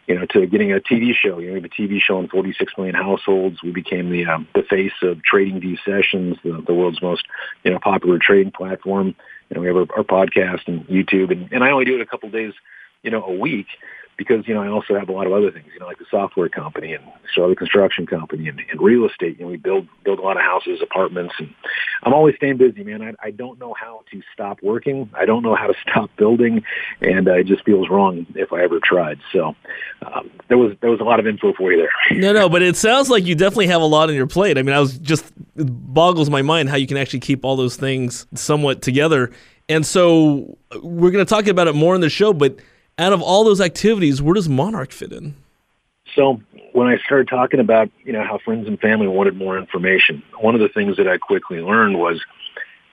You 0.07 0.19
know, 0.19 0.25
to 0.31 0.47
getting 0.47 0.73
a 0.73 0.79
TV 0.79 1.13
show. 1.13 1.39
You 1.39 1.47
know, 1.47 1.53
we 1.53 1.61
have 1.61 1.65
a 1.65 1.69
TV 1.69 2.01
show 2.01 2.19
in 2.19 2.27
46 2.27 2.73
million 2.75 2.95
households. 2.95 3.61
We 3.61 3.71
became 3.71 4.09
the 4.09 4.25
um, 4.25 4.47
the 4.55 4.63
face 4.63 4.93
of 5.03 5.19
TradingView 5.19 5.77
Sessions, 5.85 6.37
the, 6.43 6.63
the 6.65 6.73
world's 6.73 7.01
most 7.01 7.27
you 7.63 7.71
know 7.71 7.79
popular 7.79 8.17
trading 8.19 8.51
platform. 8.51 9.15
You 9.49 9.55
know, 9.55 9.61
we 9.61 9.67
have 9.67 9.77
our, 9.77 9.87
our 9.97 10.03
podcast 10.03 10.67
and 10.67 10.87
YouTube, 10.87 11.31
and, 11.31 11.51
and 11.51 11.63
I 11.63 11.69
only 11.69 11.85
do 11.85 11.95
it 11.95 12.01
a 12.01 12.05
couple 12.05 12.29
days, 12.29 12.53
you 13.03 13.11
know, 13.11 13.23
a 13.23 13.31
week 13.31 13.67
because 14.21 14.47
you 14.47 14.53
know 14.53 14.61
I 14.61 14.67
also 14.67 14.93
have 14.93 15.09
a 15.09 15.11
lot 15.11 15.25
of 15.25 15.33
other 15.33 15.49
things, 15.49 15.65
you 15.73 15.79
know, 15.79 15.87
like 15.87 15.97
the 15.97 16.05
software 16.11 16.47
company 16.47 16.93
and 16.93 17.03
the 17.35 17.55
construction 17.55 18.05
company 18.05 18.47
and, 18.47 18.61
and 18.69 18.79
real 18.79 19.07
estate. 19.07 19.39
You 19.39 19.45
know, 19.45 19.51
we 19.51 19.57
build 19.57 19.87
build 20.03 20.19
a 20.19 20.21
lot 20.21 20.37
of 20.37 20.43
houses, 20.43 20.79
apartments, 20.79 21.33
and 21.39 21.51
I'm 22.03 22.13
always 22.13 22.35
staying 22.35 22.57
busy, 22.57 22.83
man. 22.83 23.01
I, 23.01 23.13
I 23.27 23.31
don't 23.31 23.57
know 23.57 23.73
how 23.73 24.03
to 24.11 24.21
stop 24.31 24.61
working. 24.61 25.09
I 25.15 25.25
don't 25.25 25.41
know 25.41 25.55
how 25.55 25.65
to 25.65 25.73
stop 25.89 26.11
building, 26.17 26.63
and 27.01 27.27
uh, 27.27 27.33
it 27.33 27.47
just 27.47 27.65
feels 27.65 27.89
wrong 27.89 28.27
if 28.35 28.53
I 28.53 28.61
ever 28.61 28.79
tried. 28.79 29.17
So 29.33 29.55
um, 30.03 30.29
there 30.49 30.57
was 30.59 30.75
there 30.81 30.91
was 30.91 30.99
a 30.99 31.03
lot 31.03 31.19
of 31.19 31.25
info 31.25 31.53
for 31.53 31.71
you 31.71 31.79
there. 31.79 32.19
no, 32.19 32.31
no, 32.31 32.47
but 32.47 32.61
it 32.61 32.77
sounds 32.77 33.09
like 33.09 33.25
you 33.25 33.33
definitely 33.33 33.67
have 33.67 33.81
a 33.81 33.85
lot 33.85 34.09
on 34.09 34.15
your 34.15 34.27
plate. 34.27 34.59
I 34.59 34.61
mean, 34.61 34.75
I 34.75 34.79
was 34.79 34.99
just 34.99 35.25
it 35.55 35.65
boggles 35.65 36.29
my 36.29 36.43
mind 36.43 36.69
how 36.69 36.75
you 36.75 36.85
can 36.85 36.97
actually 36.97 37.21
keep 37.21 37.43
all 37.43 37.55
those 37.55 37.75
things 37.75 38.27
somewhat 38.35 38.83
together. 38.83 39.31
And 39.67 39.83
so 39.83 40.57
we're 40.83 41.11
going 41.11 41.25
to 41.25 41.29
talk 41.29 41.47
about 41.47 41.67
it 41.67 41.73
more 41.73 41.95
in 41.95 42.01
the 42.01 42.09
show, 42.09 42.33
but 42.33 42.59
out 43.01 43.13
of 43.13 43.21
all 43.21 43.43
those 43.43 43.59
activities, 43.59 44.21
where 44.21 44.33
does 44.33 44.47
Monarch 44.47 44.91
fit 44.91 45.11
in? 45.11 45.35
So 46.15 46.41
when 46.73 46.87
I 46.87 46.97
started 46.97 47.27
talking 47.27 47.59
about, 47.59 47.89
you 48.03 48.13
know, 48.13 48.23
how 48.23 48.37
friends 48.37 48.67
and 48.67 48.79
family 48.79 49.07
wanted 49.07 49.35
more 49.35 49.57
information, 49.57 50.23
one 50.39 50.55
of 50.55 50.61
the 50.61 50.69
things 50.69 50.97
that 50.97 51.07
I 51.07 51.17
quickly 51.17 51.59
learned 51.59 51.97
was 51.97 52.21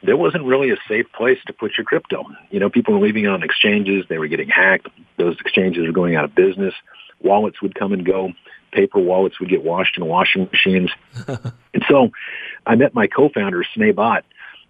there 0.03 0.17
wasn't 0.17 0.45
really 0.45 0.71
a 0.71 0.77
safe 0.89 1.07
place 1.13 1.39
to 1.47 1.53
put 1.53 1.73
your 1.77 1.85
crypto. 1.85 2.25
You 2.51 2.61
know, 2.61 2.71
people 2.71 2.95
were 2.95 3.05
leaving 3.05 3.25
it 3.25 3.29
on 3.29 3.43
exchanges. 3.43 4.05
They 4.09 4.19
were 4.19 4.29
getting 4.29 4.49
hacked. 4.49 4.89
Those 5.17 5.37
exchanges 5.41 5.87
were 5.87 5.93
going 5.93 6.15
out 6.15 6.25
of 6.25 6.35
business. 6.35 6.75
Wallets 7.21 7.61
would 7.61 7.75
come 7.75 7.93
and 7.93 8.05
go. 8.05 8.33
Paper 8.73 9.01
wallets 9.01 9.41
would 9.41 9.49
get 9.49 9.65
washed 9.65 9.97
in 9.97 10.05
washing 10.05 10.49
machines. 10.53 10.91
and 11.27 11.85
so 11.89 12.11
I 12.67 12.77
met 12.77 12.95
my 12.95 13.09
co-founder, 13.09 13.65
Sneh 13.75 13.93
Bhatt, 13.93 14.23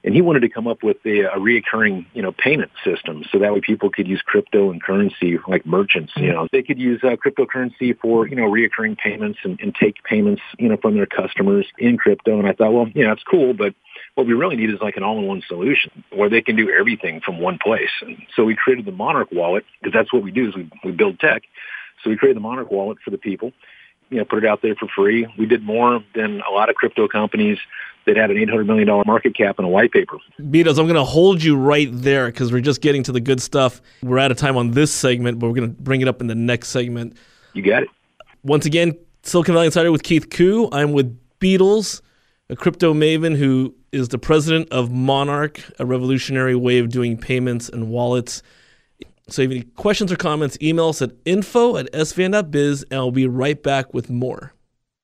and 0.08 0.14
he 0.14 0.22
wanted 0.22 0.40
to 0.40 0.48
come 0.48 0.66
up 0.66 0.82
with 0.82 0.96
a, 1.04 1.24
a 1.24 1.36
reoccurring, 1.36 2.06
you 2.14 2.22
know, 2.22 2.32
payment 2.32 2.70
system 2.82 3.24
so 3.30 3.38
that 3.40 3.52
way 3.52 3.60
people 3.60 3.90
could 3.90 4.08
use 4.08 4.22
crypto 4.24 4.70
and 4.70 4.82
currency 4.82 5.38
like 5.46 5.66
merchants. 5.66 6.14
You 6.16 6.32
know, 6.32 6.48
they 6.50 6.62
could 6.62 6.78
use 6.78 7.04
uh, 7.04 7.16
cryptocurrency 7.16 7.94
for 8.00 8.26
you 8.26 8.34
know 8.34 8.44
reoccurring 8.44 8.96
payments 8.96 9.40
and, 9.44 9.60
and 9.60 9.74
take 9.74 10.02
payments, 10.04 10.40
you 10.58 10.70
know, 10.70 10.78
from 10.78 10.94
their 10.94 11.04
customers 11.04 11.66
in 11.76 11.98
crypto. 11.98 12.38
And 12.38 12.48
I 12.48 12.54
thought, 12.54 12.72
well, 12.72 12.88
you 12.94 13.04
know, 13.04 13.12
it's 13.12 13.22
cool, 13.22 13.52
but 13.52 13.74
what 14.14 14.26
we 14.26 14.32
really 14.32 14.56
need 14.56 14.70
is 14.70 14.80
like 14.80 14.96
an 14.96 15.02
all-in-one 15.02 15.42
solution 15.46 16.02
where 16.10 16.30
they 16.30 16.40
can 16.40 16.56
do 16.56 16.70
everything 16.70 17.20
from 17.20 17.38
one 17.38 17.58
place. 17.62 17.90
And 18.00 18.16
so 18.34 18.44
we 18.44 18.56
created 18.56 18.86
the 18.86 18.92
Monarch 18.92 19.28
wallet 19.30 19.66
because 19.78 19.92
that's 19.92 20.10
what 20.10 20.22
we 20.22 20.30
do 20.30 20.48
is 20.48 20.56
we, 20.56 20.70
we 20.84 20.92
build 20.92 21.20
tech. 21.20 21.42
So 22.02 22.08
we 22.08 22.16
created 22.16 22.38
the 22.38 22.48
Monarch 22.48 22.70
wallet 22.70 22.96
for 23.04 23.10
the 23.10 23.18
people 23.18 23.52
you 24.10 24.18
know, 24.18 24.24
put 24.24 24.44
it 24.44 24.48
out 24.48 24.62
there 24.62 24.74
for 24.74 24.88
free. 24.88 25.26
We 25.38 25.46
did 25.46 25.62
more 25.62 26.02
than 26.14 26.40
a 26.48 26.52
lot 26.52 26.70
of 26.70 26.76
crypto 26.76 27.08
companies 27.08 27.58
that 28.06 28.16
had 28.16 28.30
an 28.30 28.36
$800 28.36 28.66
million 28.66 28.88
market 29.06 29.36
cap 29.36 29.58
and 29.58 29.66
a 29.66 29.68
white 29.68 29.92
paper. 29.92 30.16
Beadles, 30.38 30.78
I'm 30.78 30.86
going 30.86 30.94
to 30.94 31.04
hold 31.04 31.42
you 31.42 31.56
right 31.56 31.88
there 31.92 32.26
because 32.26 32.50
we're 32.50 32.62
just 32.62 32.80
getting 32.80 33.02
to 33.04 33.12
the 33.12 33.20
good 33.20 33.40
stuff. 33.40 33.82
We're 34.02 34.18
out 34.18 34.30
of 34.30 34.38
time 34.38 34.56
on 34.56 34.70
this 34.70 34.92
segment, 34.92 35.38
but 35.38 35.48
we're 35.48 35.56
going 35.56 35.74
to 35.74 35.82
bring 35.82 36.00
it 36.00 36.08
up 36.08 36.20
in 36.20 36.26
the 36.26 36.34
next 36.34 36.68
segment. 36.68 37.16
You 37.52 37.62
got 37.62 37.82
it. 37.82 37.88
Once 38.42 38.64
again, 38.64 38.96
Silicon 39.24 39.54
Valley 39.54 39.66
Insider 39.66 39.92
with 39.92 40.02
Keith 40.02 40.30
Koo. 40.30 40.68
I'm 40.72 40.92
with 40.92 41.18
Beadles, 41.38 42.00
a 42.48 42.56
crypto 42.56 42.94
maven 42.94 43.36
who 43.36 43.74
is 43.92 44.08
the 44.08 44.18
president 44.18 44.70
of 44.70 44.90
Monarch, 44.90 45.60
a 45.78 45.84
revolutionary 45.84 46.54
way 46.54 46.78
of 46.78 46.88
doing 46.88 47.18
payments 47.18 47.68
and 47.68 47.90
wallets. 47.90 48.42
So 49.28 49.42
if 49.42 49.50
any 49.50 49.62
questions 49.62 50.12
or 50.12 50.16
comments, 50.16 50.58
email 50.62 50.88
us 50.88 51.02
at 51.02 51.12
info 51.24 51.76
at 51.76 51.92
svin.biz, 51.92 52.84
and 52.90 52.98
I'll 52.98 53.10
be 53.10 53.26
right 53.26 53.62
back 53.62 53.92
with 53.92 54.10
more. 54.10 54.54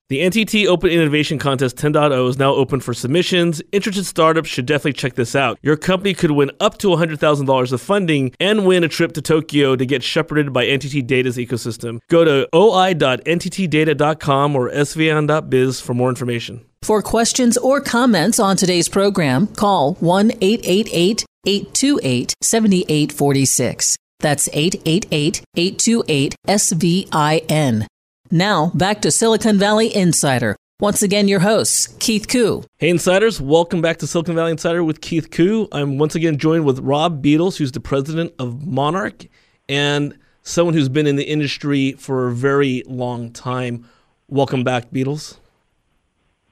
The 0.07 0.19
NTT 0.19 0.67
Open 0.67 0.91
Innovation 0.91 1.39
Contest 1.39 1.77
10.0 1.77 2.29
is 2.29 2.37
now 2.37 2.53
open 2.53 2.79
for 2.79 2.93
submissions. 2.93 3.59
Interested 3.71 4.05
startups 4.05 4.47
should 4.47 4.67
definitely 4.67 4.93
check 4.93 5.15
this 5.15 5.35
out. 5.35 5.57
Your 5.63 5.77
company 5.77 6.13
could 6.13 6.29
win 6.29 6.51
up 6.59 6.77
to 6.77 6.89
$100,000 6.89 7.71
of 7.71 7.81
funding 7.81 8.31
and 8.39 8.67
win 8.67 8.83
a 8.83 8.87
trip 8.87 9.13
to 9.13 9.21
Tokyo 9.23 9.75
to 9.75 9.83
get 9.83 10.03
shepherded 10.03 10.53
by 10.53 10.67
NTT 10.67 11.07
Data's 11.07 11.37
ecosystem. 11.37 12.01
Go 12.07 12.23
to 12.23 12.47
oi.nttdata.com 12.55 14.55
or 14.55 14.69
svin.biz 14.69 15.81
for 15.81 15.95
more 15.95 16.09
information. 16.09 16.63
For 16.83 17.01
questions 17.01 17.57
or 17.57 17.81
comments 17.81 18.39
on 18.39 18.57
today's 18.57 18.87
program, 18.87 19.47
call 19.47 19.95
1 19.95 20.33
888 20.39 21.25
828 21.47 22.35
7846. 22.43 23.97
That's 24.19 24.49
888 24.53 25.43
828 25.55 26.35
SVIN. 26.47 27.85
Now, 28.31 28.71
back 28.73 29.01
to 29.01 29.11
Silicon 29.11 29.57
Valley 29.57 29.95
Insider. 29.95 30.55
Once 30.81 31.01
again, 31.01 31.27
your 31.27 31.39
host, 31.39 31.99
Keith 31.99 32.27
Koo. 32.27 32.63
Hey, 32.79 32.89
Insiders, 32.89 33.39
welcome 33.39 33.81
back 33.81 33.97
to 33.99 34.07
Silicon 34.07 34.35
Valley 34.35 34.51
Insider 34.51 34.83
with 34.83 34.99
Keith 34.99 35.31
Koo. 35.31 35.69
I'm 35.71 35.97
once 35.97 36.15
again 36.15 36.37
joined 36.37 36.65
with 36.65 36.79
Rob 36.79 37.23
Beadles, 37.23 37.57
who's 37.57 37.71
the 37.71 37.79
president 37.79 38.33
of 38.39 38.67
Monarch. 38.67 39.25
And 39.69 40.17
someone 40.41 40.73
who's 40.73 40.89
been 40.89 41.07
in 41.07 41.15
the 41.15 41.23
industry 41.23 41.93
for 41.93 42.27
a 42.27 42.31
very 42.33 42.83
long 42.87 43.31
time. 43.31 43.87
Welcome 44.27 44.63
back, 44.63 44.91
Beadles. 44.91 45.37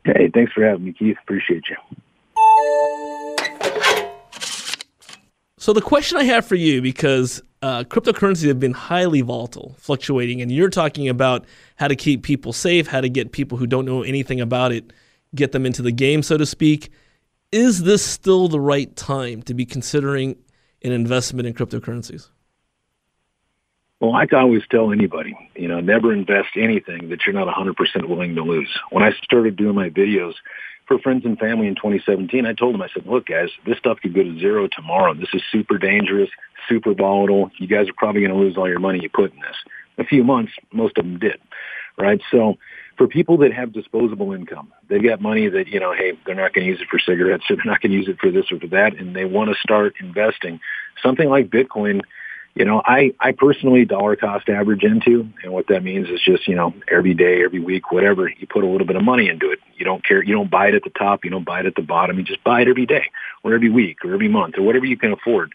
Hey, 0.05 0.29
thanks 0.33 0.51
for 0.53 0.63
having 0.65 0.85
me, 0.85 0.93
Keith. 0.93 1.17
Appreciate 1.23 1.63
you. 1.69 1.75
So 5.63 5.71
the 5.71 5.79
question 5.79 6.17
I 6.17 6.25
have 6.25 6.45
for 6.45 6.55
you, 6.55 6.81
because 6.81 7.41
uh, 7.61 7.85
cryptocurrencies 7.85 8.49
have 8.49 8.59
been 8.59 8.73
highly 8.73 9.21
volatile, 9.21 9.77
fluctuating, 9.77 10.41
and 10.41 10.51
you're 10.51 10.69
talking 10.69 11.07
about 11.07 11.45
how 11.77 11.87
to 11.87 11.95
keep 11.95 12.21
people 12.21 12.51
safe, 12.51 12.85
how 12.87 12.99
to 12.99 13.07
get 13.07 13.31
people 13.31 13.57
who 13.57 13.65
don't 13.65 13.85
know 13.85 14.03
anything 14.03 14.41
about 14.41 14.73
it, 14.73 14.91
get 15.33 15.53
them 15.53 15.65
into 15.65 15.81
the 15.81 15.93
game, 15.93 16.21
so 16.21 16.35
to 16.35 16.45
speak. 16.45 16.89
Is 17.53 17.83
this 17.83 18.05
still 18.05 18.49
the 18.49 18.59
right 18.59 18.93
time 18.97 19.41
to 19.43 19.53
be 19.53 19.65
considering 19.65 20.35
an 20.81 20.91
investment 20.91 21.47
in 21.47 21.53
cryptocurrencies? 21.53 22.27
Well, 24.01 24.15
I 24.15 24.25
can 24.25 24.39
always 24.39 24.63
tell 24.69 24.91
anybody, 24.91 25.33
you 25.55 25.69
know, 25.69 25.79
never 25.79 26.11
invest 26.11 26.57
anything 26.57 27.07
that 27.07 27.19
you're 27.25 27.33
not 27.33 27.47
100% 27.47 28.09
willing 28.09 28.35
to 28.35 28.43
lose. 28.43 28.67
When 28.89 29.01
I 29.01 29.11
started 29.23 29.55
doing 29.55 29.75
my 29.75 29.89
videos 29.89 30.33
for 30.87 30.99
friends 30.99 31.25
and 31.25 31.37
family 31.37 31.67
in 31.67 31.75
2017, 31.75 32.45
I 32.45 32.53
told 32.53 32.73
them, 32.73 32.81
I 32.81 32.89
said, 32.93 33.05
look, 33.05 33.27
guys, 33.27 33.49
this 33.65 33.77
stuff 33.77 33.99
could 34.01 34.13
go 34.13 34.23
to 34.23 34.39
zero 34.39 34.67
tomorrow. 34.67 35.13
This 35.13 35.29
is 35.33 35.41
super 35.51 35.77
dangerous, 35.77 36.29
super 36.67 36.93
volatile. 36.93 37.51
You 37.57 37.67
guys 37.67 37.89
are 37.89 37.93
probably 37.97 38.21
going 38.21 38.33
to 38.33 38.39
lose 38.39 38.57
all 38.57 38.67
your 38.67 38.79
money 38.79 38.99
you 39.01 39.09
put 39.09 39.31
in 39.31 39.39
this. 39.39 39.55
A 39.97 40.03
few 40.03 40.23
months, 40.23 40.51
most 40.71 40.97
of 40.97 41.05
them 41.05 41.19
did, 41.19 41.39
right? 41.97 42.21
So 42.31 42.57
for 42.97 43.07
people 43.07 43.37
that 43.37 43.53
have 43.53 43.71
disposable 43.71 44.33
income, 44.33 44.73
they've 44.89 45.03
got 45.03 45.21
money 45.21 45.47
that, 45.49 45.67
you 45.67 45.79
know, 45.79 45.93
hey, 45.93 46.13
they're 46.25 46.35
not 46.35 46.53
going 46.53 46.65
to 46.65 46.71
use 46.71 46.81
it 46.81 46.87
for 46.89 46.99
cigarettes, 46.99 47.45
or 47.49 47.55
they're 47.55 47.65
not 47.65 47.81
going 47.81 47.91
to 47.91 47.97
use 47.97 48.07
it 48.07 48.19
for 48.19 48.31
this 48.31 48.51
or 48.51 48.59
for 48.59 48.67
that, 48.67 48.97
and 48.97 49.15
they 49.15 49.25
want 49.25 49.49
to 49.49 49.55
start 49.59 49.93
investing. 49.99 50.59
Something 51.01 51.29
like 51.29 51.49
Bitcoin– 51.49 52.01
you 52.55 52.65
know, 52.65 52.81
I, 52.85 53.13
I 53.19 53.31
personally 53.31 53.83
dollar 53.83 54.15
cost 54.15 54.47
average 54.47 54.83
into, 54.83 55.27
and 55.43 55.51
what 55.51 55.67
that 55.67 55.83
means 55.83 56.07
is 56.09 56.21
just, 56.21 56.47
you 56.47 56.55
know, 56.55 56.73
every 56.91 57.15
day, 57.15 57.43
every 57.43 57.59
week, 57.59 57.91
whatever, 57.91 58.29
you 58.29 58.45
put 58.47 58.63
a 58.63 58.67
little 58.67 58.85
bit 58.85 58.95
of 58.95 59.03
money 59.03 59.27
into 59.27 59.49
it. 59.51 59.59
You 59.75 59.85
don't 59.85 60.05
care, 60.05 60.23
you 60.23 60.35
don't 60.35 60.51
buy 60.51 60.67
it 60.67 60.75
at 60.75 60.83
the 60.83 60.91
top, 60.91 61.25
you 61.25 61.31
don't 61.31 61.45
buy 61.45 61.61
it 61.61 61.65
at 61.65 61.75
the 61.75 61.81
bottom, 61.81 62.17
you 62.17 62.23
just 62.23 62.43
buy 62.43 62.61
it 62.61 62.67
every 62.67 62.85
day, 62.85 63.05
or 63.43 63.55
every 63.55 63.69
week, 63.69 64.05
or 64.05 64.13
every 64.13 64.27
month, 64.27 64.57
or 64.57 64.61
whatever 64.61 64.85
you 64.85 64.97
can 64.97 65.11
afford. 65.11 65.53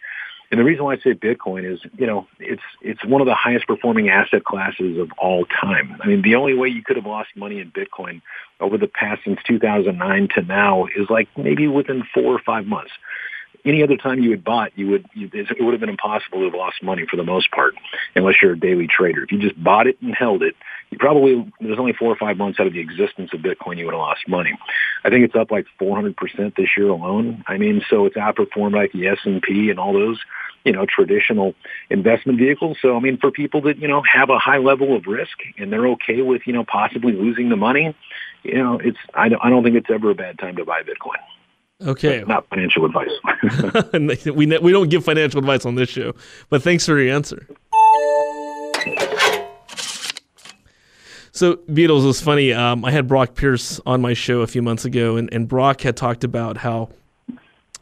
And 0.50 0.58
the 0.58 0.64
reason 0.64 0.84
why 0.84 0.94
I 0.94 0.98
say 0.98 1.12
Bitcoin 1.12 1.70
is, 1.70 1.78
you 1.98 2.06
know, 2.06 2.26
it's 2.40 2.62
it's 2.80 3.04
one 3.04 3.20
of 3.20 3.26
the 3.26 3.34
highest 3.34 3.66
performing 3.66 4.08
asset 4.08 4.44
classes 4.44 4.98
of 4.98 5.10
all 5.18 5.44
time. 5.44 5.96
I 6.02 6.06
mean, 6.06 6.22
the 6.22 6.36
only 6.36 6.54
way 6.54 6.68
you 6.68 6.82
could 6.82 6.96
have 6.96 7.04
lost 7.04 7.28
money 7.36 7.60
in 7.60 7.70
Bitcoin 7.70 8.22
over 8.58 8.78
the 8.78 8.86
past 8.88 9.20
since 9.24 9.38
2009 9.46 10.28
to 10.34 10.42
now 10.42 10.86
is 10.86 11.10
like 11.10 11.28
maybe 11.36 11.68
within 11.68 12.02
four 12.14 12.34
or 12.34 12.38
five 12.38 12.64
months 12.64 12.92
any 13.64 13.82
other 13.82 13.96
time 13.96 14.20
you 14.20 14.30
had 14.30 14.44
bought, 14.44 14.72
you 14.76 14.88
would 14.88 15.06
you, 15.14 15.30
it 15.32 15.62
would 15.62 15.72
have 15.72 15.80
been 15.80 15.88
impossible 15.88 16.38
to 16.38 16.44
have 16.44 16.54
lost 16.54 16.82
money 16.82 17.04
for 17.08 17.16
the 17.16 17.24
most 17.24 17.50
part, 17.50 17.74
unless 18.14 18.36
you're 18.42 18.52
a 18.52 18.58
daily 18.58 18.86
trader. 18.86 19.22
If 19.22 19.32
you 19.32 19.38
just 19.38 19.62
bought 19.62 19.86
it 19.86 20.00
and 20.00 20.14
held 20.14 20.42
it, 20.42 20.54
you 20.90 20.98
probably 20.98 21.50
there's 21.60 21.78
only 21.78 21.92
four 21.92 22.10
or 22.10 22.16
five 22.16 22.36
months 22.36 22.60
out 22.60 22.66
of 22.66 22.72
the 22.72 22.80
existence 22.80 23.30
of 23.32 23.40
Bitcoin 23.40 23.78
you 23.78 23.86
would 23.86 23.94
have 23.94 24.00
lost 24.00 24.28
money. 24.28 24.56
I 25.04 25.10
think 25.10 25.24
it's 25.24 25.34
up 25.34 25.50
like 25.50 25.66
400 25.78 26.16
percent 26.16 26.54
this 26.56 26.70
year 26.76 26.88
alone. 26.88 27.44
I 27.46 27.58
mean, 27.58 27.82
so 27.88 28.06
it's 28.06 28.16
outperformed 28.16 28.74
like 28.74 28.92
the 28.92 29.08
S 29.08 29.18
and 29.24 29.42
P 29.42 29.70
and 29.70 29.78
all 29.78 29.92
those 29.92 30.18
you 30.64 30.72
know 30.72 30.86
traditional 30.86 31.54
investment 31.90 32.38
vehicles. 32.38 32.76
So 32.80 32.96
I 32.96 33.00
mean, 33.00 33.18
for 33.18 33.30
people 33.30 33.62
that 33.62 33.78
you 33.78 33.88
know 33.88 34.02
have 34.02 34.30
a 34.30 34.38
high 34.38 34.58
level 34.58 34.96
of 34.96 35.06
risk 35.06 35.38
and 35.56 35.72
they're 35.72 35.88
okay 35.88 36.22
with 36.22 36.42
you 36.46 36.52
know 36.52 36.64
possibly 36.64 37.12
losing 37.12 37.48
the 37.48 37.56
money, 37.56 37.94
you 38.42 38.54
know, 38.54 38.78
it's 38.82 38.98
I 39.14 39.28
don't 39.28 39.44
I 39.44 39.50
don't 39.50 39.62
think 39.62 39.76
it's 39.76 39.90
ever 39.90 40.10
a 40.10 40.14
bad 40.14 40.38
time 40.38 40.56
to 40.56 40.64
buy 40.64 40.82
Bitcoin. 40.82 41.20
Okay. 41.80 42.24
Not 42.26 42.48
financial 42.48 42.84
advice. 42.84 43.10
we, 44.34 44.46
we 44.58 44.72
don't 44.72 44.88
give 44.88 45.04
financial 45.04 45.38
advice 45.38 45.64
on 45.64 45.76
this 45.76 45.88
show, 45.88 46.12
but 46.48 46.62
thanks 46.62 46.84
for 46.84 46.98
your 46.98 47.14
answer. 47.14 47.46
So, 51.30 51.56
Beadles 51.68 52.04
was 52.04 52.20
funny. 52.20 52.52
Um, 52.52 52.84
I 52.84 52.90
had 52.90 53.06
Brock 53.06 53.36
Pierce 53.36 53.80
on 53.86 54.00
my 54.00 54.12
show 54.12 54.40
a 54.40 54.48
few 54.48 54.60
months 54.60 54.84
ago, 54.84 55.16
and, 55.16 55.32
and 55.32 55.46
Brock 55.46 55.82
had 55.82 55.96
talked 55.96 56.24
about 56.24 56.56
how 56.56 56.88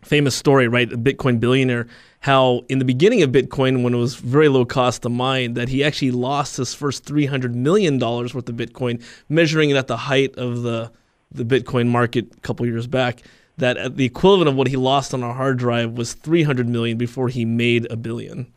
famous 0.02 0.36
story, 0.36 0.68
right? 0.68 0.92
A 0.92 0.98
Bitcoin 0.98 1.40
billionaire, 1.40 1.86
how 2.20 2.66
in 2.68 2.78
the 2.78 2.84
beginning 2.84 3.22
of 3.22 3.30
Bitcoin, 3.30 3.82
when 3.82 3.94
it 3.94 3.96
was 3.96 4.16
very 4.16 4.48
low 4.48 4.66
cost 4.66 5.02
to 5.02 5.08
mine, 5.08 5.54
that 5.54 5.70
he 5.70 5.82
actually 5.82 6.10
lost 6.10 6.58
his 6.58 6.74
first 6.74 7.06
$300 7.06 7.54
million 7.54 7.98
worth 7.98 8.34
of 8.34 8.44
Bitcoin, 8.44 9.02
measuring 9.30 9.70
it 9.70 9.76
at 9.76 9.86
the 9.86 9.96
height 9.96 10.36
of 10.36 10.62
the, 10.62 10.92
the 11.32 11.44
Bitcoin 11.44 11.88
market 11.88 12.26
a 12.36 12.40
couple 12.40 12.66
years 12.66 12.86
back 12.86 13.22
that 13.58 13.96
the 13.96 14.04
equivalent 14.04 14.48
of 14.48 14.54
what 14.54 14.68
he 14.68 14.76
lost 14.76 15.14
on 15.14 15.22
a 15.22 15.32
hard 15.32 15.58
drive 15.58 15.92
was 15.92 16.12
300 16.14 16.68
million 16.68 16.98
before 16.98 17.28
he 17.28 17.44
made 17.44 17.90
a 17.90 17.96
billion. 17.96 18.52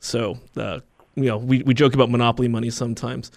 So, 0.00 0.38
uh, 0.56 0.80
you 1.14 1.24
know, 1.24 1.36
we, 1.36 1.62
we 1.62 1.74
joke 1.74 1.94
about 1.94 2.10
monopoly 2.10 2.48
money 2.48 2.70
sometimes. 2.70 3.30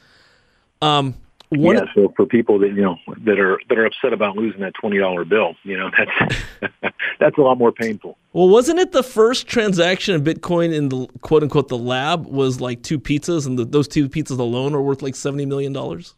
Um, 0.82 1.15
one 1.50 1.75
yeah, 1.75 1.84
so 1.94 2.13
for 2.15 2.25
people 2.25 2.60
that 2.60 2.70
you 2.70 2.82
know 2.82 2.98
that 3.25 3.38
are 3.38 3.60
that 3.68 3.77
are 3.77 3.86
upset 3.86 4.13
about 4.13 4.38
losing 4.38 4.62
that 4.62 4.74
twenty 4.74 4.98
dollar 4.98 5.25
bill, 5.25 5.53
you 5.63 5.77
know 5.77 5.91
that's 6.62 6.86
that's 7.20 7.38
a 7.38 7.41
lot 7.41 7.58
more 7.58 7.74
painful. 7.74 8.18
Well, 8.32 8.48
wasn't 8.48 8.80
it 8.80 8.94
the 8.94 9.03
first 9.03 9.48
transaction 9.48 10.15
of 10.15 10.22
Bitcoin 10.22 10.74
in 10.74 10.88
the 10.88 11.08
quote 11.20 11.44
unquote 11.44 11.68
the 11.68 11.77
lab 11.77 12.25
was 12.25 12.62
like 12.62 12.84
two 12.84 13.01
pizzas, 13.01 13.46
and 13.46 13.60
the, 13.60 13.65
those 13.65 13.89
two 13.89 14.08
pizzas 14.08 14.39
alone 14.39 14.74
are 14.74 14.82
worth 14.82 15.01
like 15.01 15.13
seventy 15.13 15.46
million 15.46 15.74
dollars? 15.74 16.15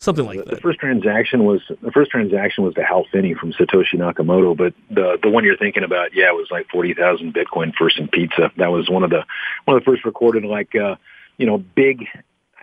Something 0.00 0.24
like 0.24 0.38
the, 0.38 0.44
that. 0.44 0.54
The 0.56 0.60
first 0.60 0.78
transaction 0.78 1.44
was 1.44 1.60
the 1.80 1.90
first 1.90 2.10
transaction 2.10 2.64
was 2.64 2.74
to 2.74 2.82
Hal 2.82 3.04
Finney 3.10 3.34
from 3.34 3.52
Satoshi 3.52 3.94
Nakamoto, 3.94 4.56
but 4.56 4.74
the 4.90 5.18
the 5.22 5.30
one 5.30 5.44
you're 5.44 5.56
thinking 5.56 5.84
about, 5.84 6.14
yeah, 6.14 6.30
was 6.32 6.48
like 6.50 6.66
forty 6.68 6.94
thousand 6.94 7.34
Bitcoin 7.34 7.74
for 7.74 7.90
some 7.90 8.08
pizza. 8.08 8.50
That 8.56 8.70
was 8.70 8.88
one 8.88 9.02
of 9.02 9.10
the 9.10 9.24
one 9.64 9.76
of 9.76 9.84
the 9.84 9.90
first 9.90 10.04
recorded 10.04 10.44
like 10.44 10.74
uh, 10.74 10.96
you 11.38 11.46
know 11.46 11.58
big, 11.58 12.06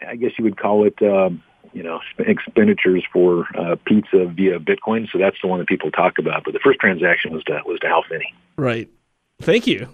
I 0.05 0.15
guess 0.15 0.31
you 0.37 0.43
would 0.45 0.57
call 0.57 0.85
it. 0.85 1.01
Uh, 1.01 1.29
you 1.73 1.81
know, 1.81 2.01
expenditures 2.19 3.03
for 3.11 3.47
uh, 3.57 3.75
pizza 3.83 4.25
via 4.25 4.59
Bitcoin. 4.59 5.09
So 5.11 5.17
that's 5.17 5.37
the 5.41 5.47
one 5.47 5.57
that 5.57 5.67
people 5.67 5.89
talk 5.89 6.19
about. 6.19 6.43
But 6.43 6.53
the 6.53 6.59
first 6.59 6.79
transaction 6.79 7.33
was 7.33 7.43
to 7.45 7.61
was 7.65 7.79
to 7.79 7.87
Hal 7.87 8.03
Finney. 8.07 8.31
Right. 8.57 8.89
Thank 9.41 9.65
you. 9.65 9.89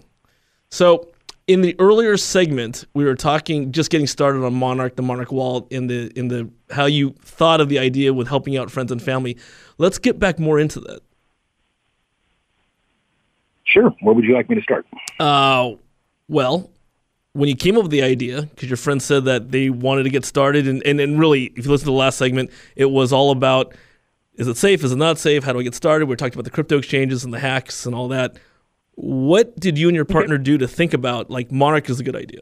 So 0.70 1.08
in 1.50 1.62
the 1.62 1.76
earlier 1.80 2.16
segment, 2.16 2.86
we 2.94 3.04
were 3.04 3.16
talking 3.16 3.72
just 3.72 3.90
getting 3.90 4.06
started 4.06 4.46
on 4.46 4.54
Monarch, 4.54 4.96
the 4.96 5.02
Monarch 5.02 5.32
Wallet, 5.32 5.66
in 5.72 5.88
the 5.88 6.12
in 6.16 6.28
the 6.28 6.48
how 6.70 6.86
you 6.86 7.16
thought 7.24 7.60
of 7.60 7.70
the 7.70 7.80
idea 7.80 8.14
with 8.14 8.28
helping 8.28 8.56
out 8.56 8.70
friends 8.70 8.92
and 8.92 9.02
family. 9.02 9.36
Let's 9.80 9.98
get 9.98 10.20
back 10.20 10.38
more 10.38 10.60
into 10.60 10.80
that. 10.82 11.00
Sure. 13.64 13.90
Where 14.02 14.14
would 14.14 14.26
you 14.26 14.36
like 14.36 14.48
me 14.48 14.58
to 14.58 14.62
start? 14.62 14.86
Uh, 15.20 15.72
well, 16.28 16.70
when 17.34 17.50
you 17.50 17.56
came 17.56 17.78
up 17.78 17.84
with 17.84 17.92
the 17.92 18.04
idea, 18.04 18.44
because 18.44 18.70
your 18.70 18.78
friend 18.78 19.02
said 19.02 19.26
that 19.26 19.50
they 19.50 19.72
wanted 19.72 20.04
to 20.04 20.12
get 20.12 20.26
started, 20.26 20.68
and, 20.68 20.84
and, 20.86 21.02
and 21.02 21.20
really, 21.20 21.46
if 21.56 21.66
you 21.66 21.72
listen 21.72 21.86
to 21.86 21.92
the 21.92 21.98
last 21.98 22.20
segment, 22.20 22.52
it 22.76 22.92
was 22.92 23.12
all 23.12 23.32
about 23.32 23.74
is 24.36 24.48
it 24.48 24.56
safe, 24.56 24.84
is 24.84 24.92
it 24.92 24.98
not 24.98 25.18
safe, 25.18 25.44
how 25.44 25.54
do 25.54 25.60
I 25.60 25.64
get 25.64 25.74
started? 25.74 26.06
We 26.06 26.16
talked 26.16 26.36
about 26.36 26.46
the 26.46 26.52
crypto 26.52 26.78
exchanges 26.78 27.24
and 27.24 27.34
the 27.34 27.40
hacks 27.40 27.88
and 27.88 27.96
all 27.96 28.08
that. 28.10 28.38
What 29.02 29.58
did 29.58 29.78
you 29.78 29.88
and 29.88 29.96
your 29.96 30.04
partner 30.04 30.38
do 30.38 30.58
to 30.58 30.68
think 30.68 30.94
about 30.94 31.30
like 31.32 31.54
Monarch 31.54 31.90
is 31.90 32.02
a 32.02 32.04
good 32.04 32.18
idea? 32.18 32.42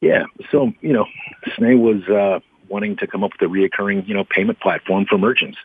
Yeah, 0.00 0.24
so 0.50 0.72
you 0.80 0.94
know, 0.94 1.04
Sneh 1.48 1.78
was 1.78 2.02
uh, 2.08 2.40
wanting 2.70 2.96
to 2.96 3.06
come 3.06 3.22
up 3.22 3.32
with 3.38 3.50
a 3.50 3.52
reoccurring 3.52 4.08
you 4.08 4.14
know 4.14 4.24
payment 4.24 4.58
platform 4.58 5.04
for 5.04 5.18
merchants, 5.18 5.58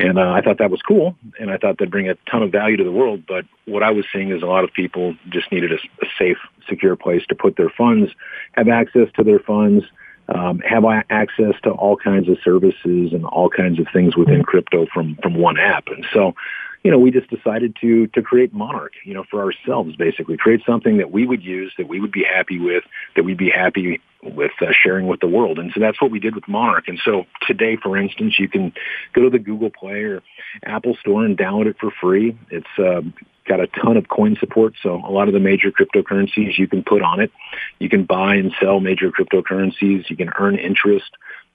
and 0.00 0.18
uh, 0.18 0.32
I 0.32 0.40
thought 0.40 0.58
that 0.58 0.72
was 0.72 0.82
cool, 0.82 1.16
and 1.38 1.48
I 1.48 1.58
thought 1.58 1.78
that'd 1.78 1.92
bring 1.92 2.08
a 2.08 2.16
ton 2.28 2.42
of 2.42 2.50
value 2.50 2.76
to 2.76 2.82
the 2.82 2.90
world. 2.90 3.22
But 3.24 3.44
what 3.66 3.84
I 3.84 3.92
was 3.92 4.04
seeing 4.12 4.32
is 4.32 4.42
a 4.42 4.46
lot 4.46 4.64
of 4.64 4.72
people 4.72 5.14
just 5.28 5.52
needed 5.52 5.70
a, 5.70 5.76
a 5.76 6.08
safe, 6.18 6.38
secure 6.68 6.96
place 6.96 7.22
to 7.28 7.36
put 7.36 7.56
their 7.56 7.70
funds, 7.70 8.10
have 8.52 8.66
access 8.66 9.06
to 9.14 9.22
their 9.22 9.38
funds. 9.38 9.84
Um, 10.28 10.60
have 10.60 10.84
access 11.10 11.54
to 11.64 11.70
all 11.70 11.96
kinds 11.96 12.28
of 12.28 12.38
services 12.44 13.12
and 13.12 13.24
all 13.26 13.50
kinds 13.50 13.80
of 13.80 13.86
things 13.92 14.16
within 14.16 14.44
crypto 14.44 14.86
from 14.94 15.16
from 15.16 15.34
one 15.34 15.58
app, 15.58 15.88
and 15.88 16.06
so 16.12 16.34
you 16.82 16.90
know, 16.90 16.98
we 16.98 17.10
just 17.10 17.30
decided 17.30 17.76
to 17.80 18.08
to 18.08 18.22
create 18.22 18.52
Monarch, 18.52 18.94
you 19.04 19.14
know, 19.14 19.24
for 19.30 19.40
ourselves, 19.40 19.94
basically 19.96 20.36
create 20.36 20.62
something 20.66 20.98
that 20.98 21.12
we 21.12 21.26
would 21.26 21.42
use, 21.42 21.72
that 21.78 21.88
we 21.88 22.00
would 22.00 22.12
be 22.12 22.24
happy 22.24 22.58
with, 22.58 22.84
that 23.14 23.24
we'd 23.24 23.38
be 23.38 23.50
happy 23.50 24.00
with 24.22 24.52
uh, 24.60 24.66
sharing 24.72 25.06
with 25.06 25.20
the 25.20 25.26
world. 25.26 25.58
And 25.58 25.72
so 25.72 25.80
that's 25.80 26.00
what 26.00 26.10
we 26.10 26.20
did 26.20 26.34
with 26.34 26.46
Monarch. 26.48 26.88
And 26.88 27.00
so 27.04 27.24
today, 27.46 27.76
for 27.76 27.96
instance, 27.96 28.38
you 28.38 28.48
can 28.48 28.72
go 29.12 29.22
to 29.22 29.30
the 29.30 29.38
Google 29.38 29.70
Play 29.70 30.02
or 30.02 30.22
Apple 30.64 30.96
Store 31.00 31.24
and 31.24 31.36
download 31.36 31.66
it 31.66 31.76
for 31.80 31.90
free. 32.00 32.38
It's 32.50 32.66
uh, 32.78 33.02
got 33.48 33.60
a 33.60 33.66
ton 33.66 33.96
of 33.96 34.08
coin 34.08 34.36
support, 34.38 34.74
so 34.82 34.94
a 35.04 35.10
lot 35.10 35.28
of 35.28 35.34
the 35.34 35.40
major 35.40 35.72
cryptocurrencies 35.72 36.58
you 36.58 36.68
can 36.68 36.82
put 36.84 37.02
on 37.02 37.20
it. 37.20 37.30
You 37.78 37.88
can 37.88 38.04
buy 38.04 38.36
and 38.36 38.52
sell 38.60 38.80
major 38.80 39.10
cryptocurrencies. 39.10 40.08
You 40.08 40.16
can 40.16 40.30
earn 40.38 40.56
interest 40.56 41.10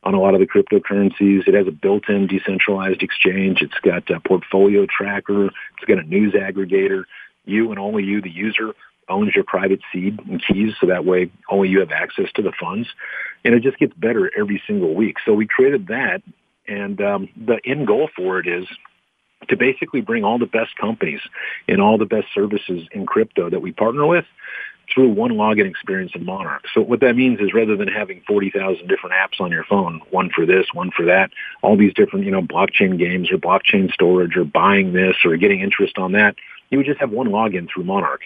on 0.07 0.13
a 0.13 0.21
lot 0.21 0.33
of 0.33 0.39
the 0.39 0.47
cryptocurrencies. 0.47 1.45
It 1.49 1.53
has 1.53 1.67
a 1.67 1.71
built-in 1.71 2.27
decentralized 2.27 3.03
exchange. 3.03 3.61
It's 3.61 3.77
got 3.83 4.09
a 4.09 4.21
portfolio 4.21 4.85
tracker. 4.85 5.47
It's 5.47 5.85
got 5.85 5.99
a 5.99 6.03
news 6.03 6.33
aggregator. 6.33 7.03
You 7.43 7.71
and 7.71 7.79
only 7.79 8.05
you, 8.05 8.21
the 8.21 8.31
user, 8.31 8.73
owns 9.09 9.35
your 9.35 9.43
private 9.43 9.81
seed 9.91 10.17
and 10.29 10.41
keys, 10.41 10.75
so 10.79 10.87
that 10.87 11.03
way 11.03 11.29
only 11.49 11.67
you 11.67 11.81
have 11.81 11.91
access 11.91 12.31
to 12.35 12.41
the 12.41 12.53
funds. 12.57 12.87
And 13.43 13.53
it 13.53 13.63
just 13.63 13.79
gets 13.79 13.93
better 13.95 14.31
every 14.37 14.63
single 14.65 14.95
week. 14.95 15.17
So 15.25 15.33
we 15.33 15.45
created 15.45 15.87
that, 15.87 16.21
and 16.69 17.01
um, 17.01 17.29
the 17.35 17.59
end 17.65 17.85
goal 17.85 18.09
for 18.15 18.39
it 18.39 18.47
is 18.47 18.65
to 19.49 19.57
basically 19.57 19.99
bring 19.99 20.23
all 20.23 20.39
the 20.39 20.45
best 20.45 20.77
companies 20.77 21.21
and 21.67 21.81
all 21.81 21.97
the 21.97 22.05
best 22.05 22.27
services 22.33 22.87
in 22.93 23.05
crypto 23.05 23.49
that 23.49 23.61
we 23.61 23.73
partner 23.73 24.05
with 24.05 24.25
through 24.93 25.09
one 25.09 25.31
login 25.31 25.69
experience 25.69 26.11
in 26.15 26.25
Monarch. 26.25 26.65
So 26.73 26.81
what 26.81 27.01
that 27.01 27.15
means 27.15 27.39
is 27.39 27.53
rather 27.53 27.75
than 27.75 27.87
having 27.87 28.21
40,000 28.27 28.87
different 28.87 29.15
apps 29.15 29.41
on 29.41 29.51
your 29.51 29.63
phone, 29.63 30.01
one 30.11 30.29
for 30.29 30.45
this, 30.45 30.67
one 30.73 30.91
for 30.91 31.05
that, 31.05 31.31
all 31.61 31.77
these 31.77 31.93
different, 31.93 32.25
you 32.25 32.31
know, 32.31 32.41
blockchain 32.41 32.97
games 32.97 33.31
or 33.31 33.37
blockchain 33.37 33.91
storage 33.91 34.37
or 34.37 34.45
buying 34.45 34.93
this 34.93 35.15
or 35.25 35.35
getting 35.37 35.61
interest 35.61 35.97
on 35.97 36.13
that, 36.13 36.35
you 36.69 36.77
would 36.77 36.87
just 36.87 36.99
have 36.99 37.11
one 37.11 37.27
login 37.27 37.67
through 37.69 37.83
Monarch. 37.83 38.21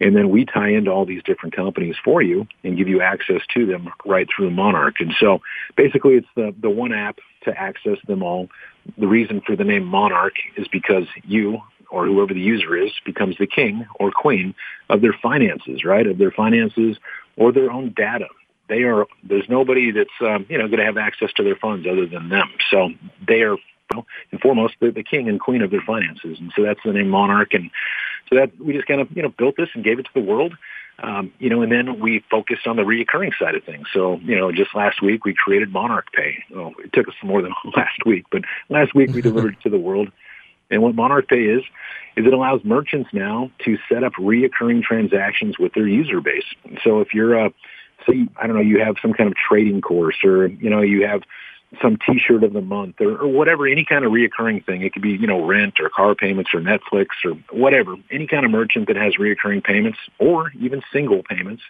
And 0.00 0.16
then 0.16 0.30
we 0.30 0.46
tie 0.46 0.70
into 0.70 0.90
all 0.90 1.04
these 1.04 1.22
different 1.22 1.54
companies 1.54 1.96
for 2.02 2.22
you 2.22 2.46
and 2.64 2.76
give 2.76 2.88
you 2.88 3.02
access 3.02 3.42
to 3.54 3.66
them 3.66 3.90
right 4.06 4.26
through 4.34 4.50
Monarch. 4.50 4.96
And 5.00 5.12
so 5.20 5.42
basically 5.76 6.14
it's 6.14 6.28
the, 6.34 6.54
the 6.58 6.70
one 6.70 6.92
app 6.92 7.18
to 7.44 7.58
access 7.58 7.98
them 8.06 8.22
all. 8.22 8.48
The 8.96 9.06
reason 9.06 9.42
for 9.46 9.56
the 9.56 9.64
name 9.64 9.84
Monarch 9.84 10.34
is 10.56 10.66
because 10.68 11.04
you 11.24 11.60
or 11.90 12.06
whoever 12.06 12.34
the 12.34 12.40
user 12.40 12.76
is 12.76 12.92
becomes 13.04 13.36
the 13.38 13.46
king 13.46 13.86
or 13.98 14.10
queen 14.10 14.54
of 14.88 15.00
their 15.00 15.14
finances, 15.22 15.84
right? 15.84 16.06
Of 16.06 16.18
their 16.18 16.30
finances 16.30 16.96
or 17.36 17.52
their 17.52 17.70
own 17.70 17.92
data. 17.96 18.26
They 18.68 18.84
are, 18.84 19.06
there's 19.24 19.48
nobody 19.48 19.90
that's, 19.90 20.10
um, 20.20 20.46
you 20.48 20.56
know, 20.56 20.68
going 20.68 20.78
to 20.78 20.84
have 20.84 20.96
access 20.96 21.32
to 21.36 21.42
their 21.42 21.56
funds 21.56 21.86
other 21.90 22.06
than 22.06 22.28
them. 22.28 22.48
So 22.70 22.90
they 23.26 23.42
are 23.42 23.56
and 24.30 24.40
foremost 24.40 24.74
the, 24.80 24.90
the 24.90 25.02
king 25.02 25.28
and 25.28 25.40
queen 25.40 25.62
of 25.62 25.70
their 25.70 25.82
finances. 25.84 26.38
And 26.38 26.52
so 26.54 26.62
that's 26.62 26.80
the 26.84 26.92
name 26.92 27.08
Monarch. 27.08 27.54
And 27.54 27.70
so 28.28 28.36
that 28.36 28.52
we 28.60 28.72
just 28.72 28.86
kind 28.86 29.00
of, 29.00 29.08
you 29.14 29.22
know, 29.22 29.28
built 29.28 29.56
this 29.56 29.68
and 29.74 29.84
gave 29.84 29.98
it 29.98 30.04
to 30.04 30.10
the 30.14 30.20
world. 30.20 30.54
Um, 31.02 31.32
you 31.38 31.48
know, 31.48 31.62
and 31.62 31.72
then 31.72 31.98
we 31.98 32.22
focused 32.30 32.66
on 32.66 32.76
the 32.76 32.82
reoccurring 32.82 33.32
side 33.38 33.54
of 33.54 33.64
things. 33.64 33.86
So, 33.92 34.18
you 34.18 34.36
know, 34.36 34.52
just 34.52 34.74
last 34.74 35.00
week 35.00 35.24
we 35.24 35.34
created 35.34 35.72
Monarch 35.72 36.12
Pay. 36.12 36.44
Well, 36.50 36.74
it 36.84 36.92
took 36.92 37.08
us 37.08 37.14
more 37.22 37.40
than 37.40 37.54
last 37.76 38.04
week, 38.04 38.26
but 38.30 38.42
last 38.68 38.94
week 38.94 39.10
we 39.12 39.22
delivered 39.22 39.54
it 39.54 39.62
to 39.62 39.70
the 39.70 39.78
world. 39.78 40.10
And 40.70 40.82
what 40.82 40.94
Monarch 40.94 41.28
Pay 41.28 41.44
is, 41.44 41.62
is 42.16 42.26
it 42.26 42.32
allows 42.32 42.64
merchants 42.64 43.10
now 43.12 43.50
to 43.64 43.78
set 43.88 44.04
up 44.04 44.14
reoccurring 44.14 44.82
transactions 44.82 45.58
with 45.58 45.74
their 45.74 45.86
user 45.86 46.20
base. 46.20 46.44
So 46.84 47.00
if 47.00 47.14
you're 47.14 47.34
a, 47.34 47.52
say, 48.08 48.26
I 48.36 48.46
don't 48.46 48.56
know, 48.56 48.62
you 48.62 48.80
have 48.80 48.96
some 49.00 49.12
kind 49.12 49.28
of 49.28 49.36
trading 49.36 49.80
course 49.80 50.16
or, 50.24 50.46
you 50.46 50.70
know, 50.70 50.80
you 50.80 51.06
have 51.06 51.22
some 51.80 51.98
t-shirt 52.04 52.42
of 52.42 52.52
the 52.52 52.60
month 52.60 53.00
or, 53.00 53.16
or 53.16 53.28
whatever, 53.28 53.66
any 53.66 53.84
kind 53.84 54.04
of 54.04 54.12
reoccurring 54.12 54.64
thing. 54.64 54.82
It 54.82 54.92
could 54.92 55.02
be, 55.02 55.10
you 55.10 55.26
know, 55.26 55.44
rent 55.44 55.78
or 55.80 55.88
car 55.88 56.14
payments 56.14 56.50
or 56.52 56.60
Netflix 56.60 57.08
or 57.24 57.32
whatever. 57.56 57.94
Any 58.10 58.26
kind 58.26 58.44
of 58.44 58.50
merchant 58.50 58.88
that 58.88 58.96
has 58.96 59.14
reoccurring 59.14 59.62
payments 59.62 59.98
or 60.18 60.50
even 60.58 60.82
single 60.92 61.22
payments 61.22 61.62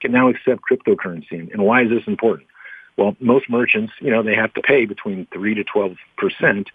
can 0.00 0.12
now 0.12 0.28
accept 0.28 0.62
cryptocurrency. 0.68 1.52
And 1.52 1.62
why 1.62 1.82
is 1.82 1.90
this 1.90 2.06
important? 2.06 2.48
Well, 2.96 3.16
most 3.20 3.48
merchants, 3.48 3.92
you 4.00 4.10
know, 4.10 4.24
they 4.24 4.34
have 4.34 4.52
to 4.54 4.60
pay 4.60 4.84
between 4.84 5.26
3 5.32 5.54
to 5.54 5.64
12 5.64 5.96
percent 6.16 6.70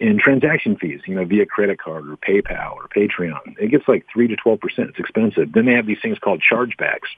in 0.00 0.18
transaction 0.18 0.76
fees, 0.76 1.00
you 1.06 1.14
know, 1.14 1.24
via 1.24 1.46
credit 1.46 1.78
card 1.78 2.08
or 2.08 2.16
PayPal 2.16 2.74
or 2.74 2.88
Patreon. 2.88 3.56
It 3.58 3.70
gets 3.70 3.86
like 3.86 4.04
3 4.12 4.28
to 4.28 4.36
12%. 4.36 4.58
It's 4.78 4.98
expensive. 4.98 5.52
Then 5.52 5.66
they 5.66 5.74
have 5.74 5.86
these 5.86 6.00
things 6.02 6.18
called 6.18 6.42
chargebacks. 6.42 7.08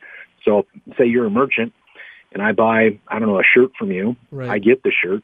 So 0.44 0.66
say 0.98 1.06
you're 1.06 1.26
a 1.26 1.30
merchant 1.30 1.72
and 2.32 2.42
I 2.42 2.52
buy, 2.52 2.98
I 3.08 3.18
don't 3.18 3.28
know, 3.28 3.40
a 3.40 3.44
shirt 3.44 3.72
from 3.78 3.92
you. 3.92 4.16
Right. 4.30 4.50
I 4.50 4.58
get 4.58 4.82
the 4.82 4.92
shirt. 4.92 5.22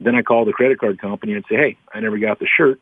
Then 0.00 0.14
I 0.14 0.22
call 0.22 0.44
the 0.44 0.52
credit 0.52 0.78
card 0.78 1.00
company 1.00 1.34
and 1.34 1.44
say, 1.48 1.56
hey, 1.56 1.76
I 1.92 2.00
never 2.00 2.18
got 2.18 2.38
the 2.38 2.46
shirt. 2.46 2.80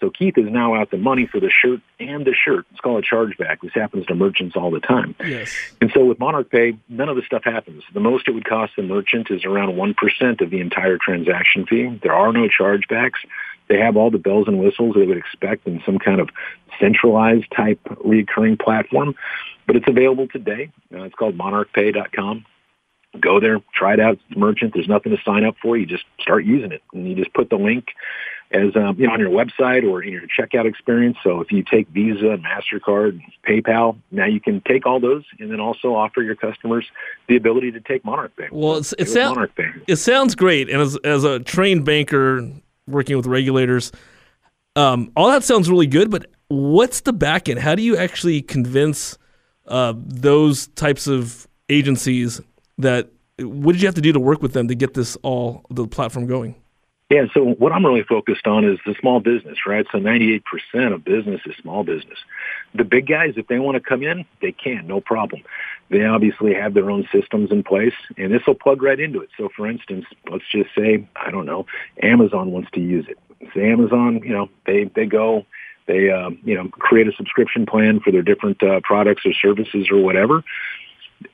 So 0.00 0.10
Keith 0.10 0.38
is 0.38 0.46
now 0.48 0.76
out 0.76 0.92
the 0.92 0.96
money 0.96 1.26
for 1.26 1.40
the 1.40 1.50
shirt 1.50 1.80
and 1.98 2.24
the 2.24 2.32
shirt. 2.32 2.66
It's 2.70 2.80
called 2.80 3.02
a 3.02 3.06
chargeback. 3.06 3.60
This 3.62 3.72
happens 3.74 4.06
to 4.06 4.14
merchants 4.14 4.54
all 4.54 4.70
the 4.70 4.78
time. 4.78 5.16
Yes. 5.18 5.52
And 5.80 5.90
so 5.92 6.04
with 6.04 6.20
Monarch 6.20 6.50
Pay, 6.50 6.78
none 6.88 7.08
of 7.08 7.16
this 7.16 7.26
stuff 7.26 7.42
happens. 7.42 7.82
The 7.92 8.00
most 8.00 8.28
it 8.28 8.32
would 8.32 8.44
cost 8.44 8.74
the 8.76 8.82
merchant 8.82 9.28
is 9.30 9.44
around 9.44 9.74
1% 9.74 10.40
of 10.40 10.50
the 10.50 10.60
entire 10.60 10.98
transaction 10.98 11.66
fee. 11.66 11.98
There 12.00 12.12
are 12.12 12.32
no 12.32 12.48
chargebacks. 12.48 13.18
They 13.68 13.78
have 13.78 13.96
all 13.96 14.10
the 14.10 14.18
bells 14.18 14.48
and 14.48 14.58
whistles 14.58 14.94
they 14.94 15.06
would 15.06 15.18
expect 15.18 15.66
in 15.66 15.82
some 15.84 15.98
kind 15.98 16.20
of 16.20 16.28
centralized 16.80 17.46
type 17.54 17.80
recurring 18.04 18.56
platform, 18.56 19.14
but 19.66 19.76
it's 19.76 19.88
available 19.88 20.28
today. 20.28 20.70
Uh, 20.92 21.02
it's 21.02 21.14
called 21.14 21.36
monarchpay.com 21.36 22.44
go 23.20 23.40
there, 23.40 23.60
try 23.74 23.94
it 23.94 24.00
out. 24.00 24.18
It's 24.28 24.38
merchant. 24.38 24.74
There's 24.74 24.88
nothing 24.88 25.16
to 25.16 25.22
sign 25.24 25.44
up 25.44 25.56
for. 25.60 25.76
You 25.76 25.86
just 25.86 26.04
start 26.20 26.44
using 26.44 26.72
it, 26.72 26.82
and 26.92 27.08
you 27.08 27.14
just 27.14 27.32
put 27.32 27.50
the 27.50 27.56
link 27.56 27.86
as 28.50 28.74
um, 28.76 28.96
you 28.98 29.06
know 29.06 29.12
on 29.12 29.20
your 29.20 29.30
website 29.30 29.88
or 29.88 30.02
in 30.02 30.12
your 30.12 30.22
checkout 30.22 30.66
experience. 30.66 31.16
So 31.22 31.40
if 31.40 31.52
you 31.52 31.62
take 31.62 31.88
Visa, 31.88 32.38
Mastercard, 32.38 33.20
PayPal, 33.46 33.98
now 34.10 34.26
you 34.26 34.40
can 34.40 34.60
take 34.62 34.86
all 34.86 35.00
those 35.00 35.24
and 35.38 35.50
then 35.50 35.60
also 35.60 35.94
offer 35.94 36.22
your 36.22 36.36
customers 36.36 36.86
the 37.28 37.36
ability 37.36 37.72
to 37.72 37.80
take 37.80 38.04
Monarch 38.04 38.34
Pay. 38.36 38.48
Well, 38.50 38.76
it's, 38.76 38.94
it, 38.98 39.08
sounds 39.08 39.38
it 39.86 39.96
sounds 39.96 40.34
great, 40.34 40.68
and 40.68 40.80
as 40.80 40.96
as 41.04 41.24
a 41.24 41.40
trained 41.40 41.84
banker 41.84 42.50
working 42.88 43.16
with 43.16 43.26
regulators, 43.26 43.92
um, 44.76 45.10
all 45.16 45.28
that 45.28 45.44
sounds 45.44 45.70
really 45.70 45.86
good. 45.86 46.10
But 46.10 46.26
what's 46.48 47.02
the 47.02 47.12
back 47.12 47.48
end? 47.48 47.60
How 47.60 47.74
do 47.74 47.82
you 47.82 47.96
actually 47.96 48.42
convince 48.42 49.18
uh, 49.66 49.94
those 49.96 50.68
types 50.68 51.06
of 51.06 51.46
agencies 51.68 52.40
that 52.78 53.10
what 53.38 53.72
did 53.72 53.82
you 53.82 53.88
have 53.88 53.94
to 53.94 54.00
do 54.00 54.12
to 54.12 54.20
work 54.20 54.42
with 54.42 54.52
them 54.52 54.68
to 54.68 54.74
get 54.74 54.94
this 54.94 55.16
all 55.22 55.64
the 55.70 55.86
platform 55.86 56.26
going? 56.26 56.54
Yeah, 57.10 57.24
so 57.32 57.42
what 57.42 57.72
I'm 57.72 57.86
really 57.86 58.02
focused 58.02 58.46
on 58.46 58.64
is 58.64 58.78
the 58.84 58.94
small 59.00 59.20
business, 59.20 59.58
right? 59.66 59.86
So 59.90 59.98
98% 59.98 60.42
of 60.92 61.04
business 61.04 61.40
is 61.46 61.54
small 61.62 61.82
business. 61.82 62.18
The 62.78 62.84
big 62.84 63.06
guys, 63.06 63.34
if 63.36 63.48
they 63.48 63.58
want 63.58 63.74
to 63.74 63.80
come 63.80 64.02
in, 64.02 64.24
they 64.40 64.52
can, 64.52 64.86
no 64.86 65.00
problem. 65.00 65.42
They 65.90 66.04
obviously 66.04 66.54
have 66.54 66.74
their 66.74 66.90
own 66.90 67.06
systems 67.12 67.50
in 67.50 67.62
place, 67.62 67.94
and 68.16 68.32
this 68.32 68.46
will 68.46 68.54
plug 68.54 68.82
right 68.82 68.98
into 68.98 69.20
it. 69.20 69.30
So, 69.36 69.48
for 69.54 69.66
instance, 69.66 70.06
let's 70.30 70.44
just 70.50 70.70
say, 70.74 71.06
I 71.16 71.30
don't 71.30 71.46
know, 71.46 71.66
Amazon 72.02 72.52
wants 72.52 72.70
to 72.72 72.80
use 72.80 73.06
it. 73.08 73.18
Say 73.54 73.70
Amazon, 73.70 74.20
you 74.24 74.32
know, 74.32 74.48
they 74.66 74.84
they 74.84 75.06
go, 75.06 75.44
they 75.86 76.10
uh, 76.10 76.30
you 76.44 76.54
know 76.54 76.68
create 76.68 77.08
a 77.08 77.12
subscription 77.12 77.66
plan 77.66 78.00
for 78.00 78.10
their 78.10 78.22
different 78.22 78.62
uh, 78.62 78.80
products 78.82 79.22
or 79.26 79.32
services 79.32 79.88
or 79.90 79.98
whatever 80.02 80.42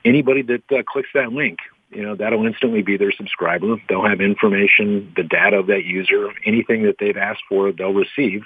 anybody 0.05 0.43
that 0.43 0.63
uh, 0.73 0.83
clicks 0.87 1.11
that 1.15 1.33
link, 1.33 1.59
you 1.91 2.03
know, 2.03 2.15
that'll 2.15 2.47
instantly 2.47 2.83
be 2.83 2.97
their 2.97 3.13
subscriber. 3.13 3.77
They'll 3.89 4.07
have 4.07 4.21
information, 4.21 5.13
the 5.17 5.23
data 5.23 5.59
of 5.59 5.67
that 5.69 5.85
user, 5.85 6.31
anything 6.45 6.83
that 6.85 6.97
they've 6.99 7.17
asked 7.17 7.43
for, 7.49 7.73
they'll 7.73 7.93
receive. 7.93 8.45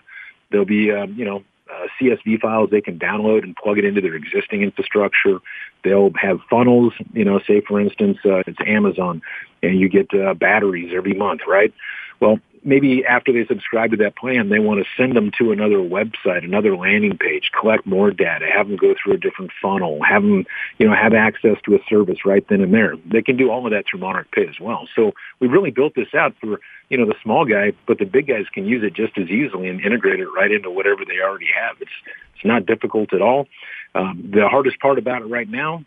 they'll 0.51 0.65
be, 0.65 0.91
um, 0.91 1.15
you 1.15 1.25
know, 1.25 1.45
uh, 1.73 1.87
CSV 2.01 2.41
files 2.41 2.71
they 2.71 2.81
can 2.81 2.99
download 2.99 3.43
and 3.43 3.55
plug 3.57 3.79
it 3.79 3.85
into 3.85 4.01
their 4.01 4.15
existing 4.15 4.63
infrastructure. 4.63 5.39
They'll 5.85 6.13
have 6.21 6.41
funnels, 6.51 6.93
you 7.13 7.25
know, 7.25 7.41
say 7.41 7.61
for 7.61 7.81
instance, 7.81 8.19
uh, 8.25 8.43
it's 8.47 8.59
Amazon 8.67 9.23
and 9.63 9.79
you 9.79 9.89
get 9.89 10.13
uh, 10.15 10.35
batteries 10.35 10.93
every 10.95 11.15
month, 11.15 11.43
right? 11.47 11.73
Well, 12.21 12.41
maybe 12.65 13.05
after 13.05 13.33
they 13.33 13.47
subscribe 13.47 13.91
to 13.93 13.97
that 13.99 14.17
plan, 14.17 14.49
they 14.49 14.59
want 14.59 14.85
to 14.85 14.91
send 14.97 15.17
them 15.17 15.31
to 15.39 15.53
another 15.53 15.77
website, 15.77 16.45
another 16.45 16.77
landing 16.77 17.17
page, 17.17 17.51
collect 17.59 17.87
more 17.87 18.11
data, 18.11 18.47
have 18.53 18.69
them 18.69 18.77
go 18.77 18.95
through 18.95 19.15
a 19.15 19.17
different 19.17 19.51
funnel, 19.61 20.03
have 20.03 20.23
them, 20.23 20.45
you 20.79 20.87
know, 20.87 20.95
have 20.95 21.15
access 21.15 21.57
to 21.65 21.75
a 21.75 21.79
service 21.89 22.25
right 22.25 22.47
then 22.49 22.61
and 22.61 22.75
there. 22.75 22.95
They 23.07 23.23
can 23.23 23.37
do 23.37 23.51
all 23.51 23.67
of 23.67 23.73
that 23.73 23.85
through 23.89 24.01
Monarch 24.01 24.31
Pay 24.33 24.47
as 24.47 24.61
well. 24.61 24.89
So 24.95 25.13
we 25.41 25.49
really 25.49 25.71
built 25.71 25.95
this 25.95 26.15
out 26.15 26.35
for, 26.41 26.61
you 26.89 26.97
know, 26.97 27.07
the 27.07 27.15
small 27.23 27.45
guy, 27.45 27.73
but 27.87 27.99
the 27.99 28.05
big 28.05 28.29
guys 28.29 28.47
can 28.53 28.65
use 28.65 28.83
it 28.83 28.95
just 28.95 29.17
as 29.19 29.29
easily 29.29 29.69
and 29.69 29.81
integrate 29.81 30.21
it 30.21 30.29
right 30.35 30.51
into 30.51 30.71
whatever 30.71 31.05
they 31.05 31.21
already 31.23 31.49
have. 31.55 31.77
It's, 31.81 31.91
it's 32.35 32.45
not 32.45 32.67
difficult 32.67 33.13
at 33.13 33.23
all. 33.23 33.47
Um, 33.95 34.31
the 34.33 34.49
hardest 34.49 34.81
part 34.81 34.99
about 34.99 35.23
it 35.23 35.27
right 35.27 35.49
now 35.49 35.85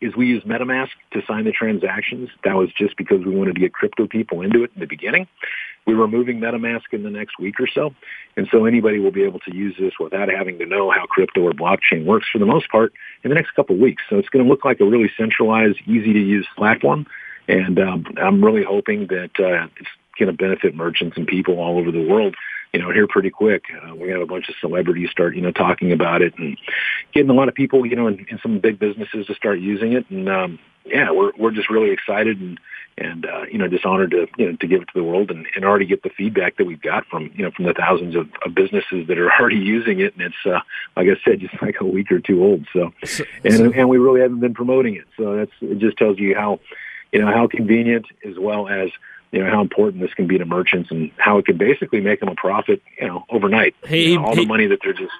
is 0.00 0.14
we 0.14 0.26
use 0.26 0.44
MetaMask 0.44 0.90
to 1.12 1.22
sign 1.26 1.44
the 1.44 1.52
transactions. 1.52 2.28
That 2.44 2.54
was 2.54 2.70
just 2.76 2.96
because 2.96 3.24
we 3.24 3.34
wanted 3.34 3.54
to 3.54 3.60
get 3.60 3.72
crypto 3.72 4.06
people 4.06 4.42
into 4.42 4.62
it 4.62 4.70
in 4.74 4.80
the 4.80 4.86
beginning. 4.86 5.26
We're 5.86 5.96
removing 5.96 6.38
MetaMask 6.38 6.92
in 6.92 7.02
the 7.02 7.10
next 7.10 7.38
week 7.38 7.58
or 7.58 7.66
so. 7.66 7.94
And 8.36 8.46
so 8.52 8.66
anybody 8.66 8.98
will 8.98 9.10
be 9.10 9.24
able 9.24 9.40
to 9.40 9.54
use 9.54 9.74
this 9.78 9.94
without 9.98 10.28
having 10.28 10.58
to 10.58 10.66
know 10.66 10.90
how 10.90 11.06
crypto 11.06 11.42
or 11.42 11.52
blockchain 11.52 12.04
works 12.04 12.26
for 12.30 12.38
the 12.38 12.46
most 12.46 12.70
part 12.70 12.92
in 13.24 13.30
the 13.30 13.34
next 13.34 13.52
couple 13.52 13.74
of 13.74 13.80
weeks. 13.80 14.02
So 14.08 14.18
it's 14.18 14.28
going 14.28 14.44
to 14.44 14.50
look 14.50 14.64
like 14.64 14.80
a 14.80 14.84
really 14.84 15.10
centralized, 15.16 15.78
easy 15.86 16.12
to 16.12 16.20
use 16.20 16.46
platform. 16.56 17.06
And 17.48 17.80
um, 17.80 18.04
I'm 18.20 18.44
really 18.44 18.62
hoping 18.62 19.06
that 19.06 19.30
uh, 19.40 19.68
it's 19.80 19.88
going 20.18 20.30
to 20.30 20.36
benefit 20.36 20.74
merchants 20.74 21.16
and 21.16 21.26
people 21.26 21.58
all 21.58 21.78
over 21.78 21.90
the 21.90 22.06
world 22.06 22.34
you 22.72 22.80
know, 22.80 22.90
here 22.90 23.06
pretty 23.06 23.30
quick. 23.30 23.64
Uh, 23.82 23.94
we 23.94 24.10
have 24.10 24.20
a 24.20 24.26
bunch 24.26 24.48
of 24.48 24.54
celebrities 24.60 25.10
start, 25.10 25.34
you 25.34 25.40
know, 25.40 25.52
talking 25.52 25.92
about 25.92 26.22
it 26.22 26.34
and 26.38 26.58
getting 27.14 27.30
a 27.30 27.34
lot 27.34 27.48
of 27.48 27.54
people, 27.54 27.86
you 27.86 27.96
know, 27.96 28.06
in, 28.06 28.26
in 28.30 28.38
some 28.42 28.58
big 28.58 28.78
businesses 28.78 29.26
to 29.26 29.34
start 29.34 29.58
using 29.58 29.92
it. 29.92 30.08
And 30.10 30.28
um, 30.28 30.58
yeah, 30.84 31.10
we're 31.10 31.32
we're 31.38 31.50
just 31.50 31.70
really 31.70 31.90
excited 31.90 32.40
and 32.40 32.58
and 32.96 33.26
uh, 33.26 33.42
you 33.50 33.58
know 33.58 33.68
just 33.68 33.84
honored 33.84 34.10
to 34.10 34.26
you 34.36 34.50
know 34.50 34.56
to 34.56 34.66
give 34.66 34.82
it 34.82 34.86
to 34.86 34.94
the 34.94 35.04
world 35.04 35.30
and, 35.30 35.46
and 35.54 35.64
already 35.64 35.86
get 35.86 36.02
the 36.02 36.10
feedback 36.10 36.56
that 36.56 36.64
we've 36.64 36.82
got 36.82 37.06
from 37.06 37.30
you 37.34 37.44
know 37.44 37.50
from 37.50 37.66
the 37.66 37.74
thousands 37.74 38.16
of, 38.16 38.28
of 38.44 38.54
businesses 38.54 39.06
that 39.06 39.18
are 39.18 39.30
already 39.40 39.56
using 39.56 40.00
it 40.00 40.14
and 40.14 40.22
it's 40.22 40.46
uh, 40.46 40.60
like 40.96 41.06
I 41.08 41.16
said 41.24 41.40
just 41.40 41.54
like 41.62 41.76
a 41.80 41.84
week 41.84 42.10
or 42.10 42.20
two 42.20 42.42
old 42.42 42.66
so 42.72 42.92
and 43.44 43.74
and 43.74 43.88
we 43.88 43.98
really 43.98 44.20
haven't 44.20 44.40
been 44.40 44.54
promoting 44.54 44.96
it 44.96 45.04
so 45.16 45.36
that's 45.36 45.52
it 45.60 45.78
just 45.78 45.96
tells 45.96 46.18
you 46.18 46.34
how 46.34 46.58
you 47.12 47.20
know 47.20 47.32
how 47.32 47.46
convenient 47.46 48.06
as 48.24 48.36
well 48.38 48.68
as 48.68 48.90
you 49.32 49.42
know 49.42 49.50
how 49.50 49.60
important 49.60 50.02
this 50.02 50.14
can 50.14 50.26
be 50.26 50.38
to 50.38 50.44
merchants 50.44 50.90
and 50.90 51.10
how 51.18 51.38
it 51.38 51.44
could 51.44 51.58
basically 51.58 52.00
make 52.00 52.20
them 52.20 52.28
a 52.28 52.34
profit 52.34 52.82
you 53.00 53.06
know 53.06 53.24
overnight 53.30 53.74
hey, 53.84 54.10
you 54.10 54.18
know, 54.18 54.24
all 54.24 54.34
hey, 54.34 54.42
the 54.42 54.46
money 54.46 54.66
that 54.66 54.78
they're 54.82 54.92
just 54.92 55.12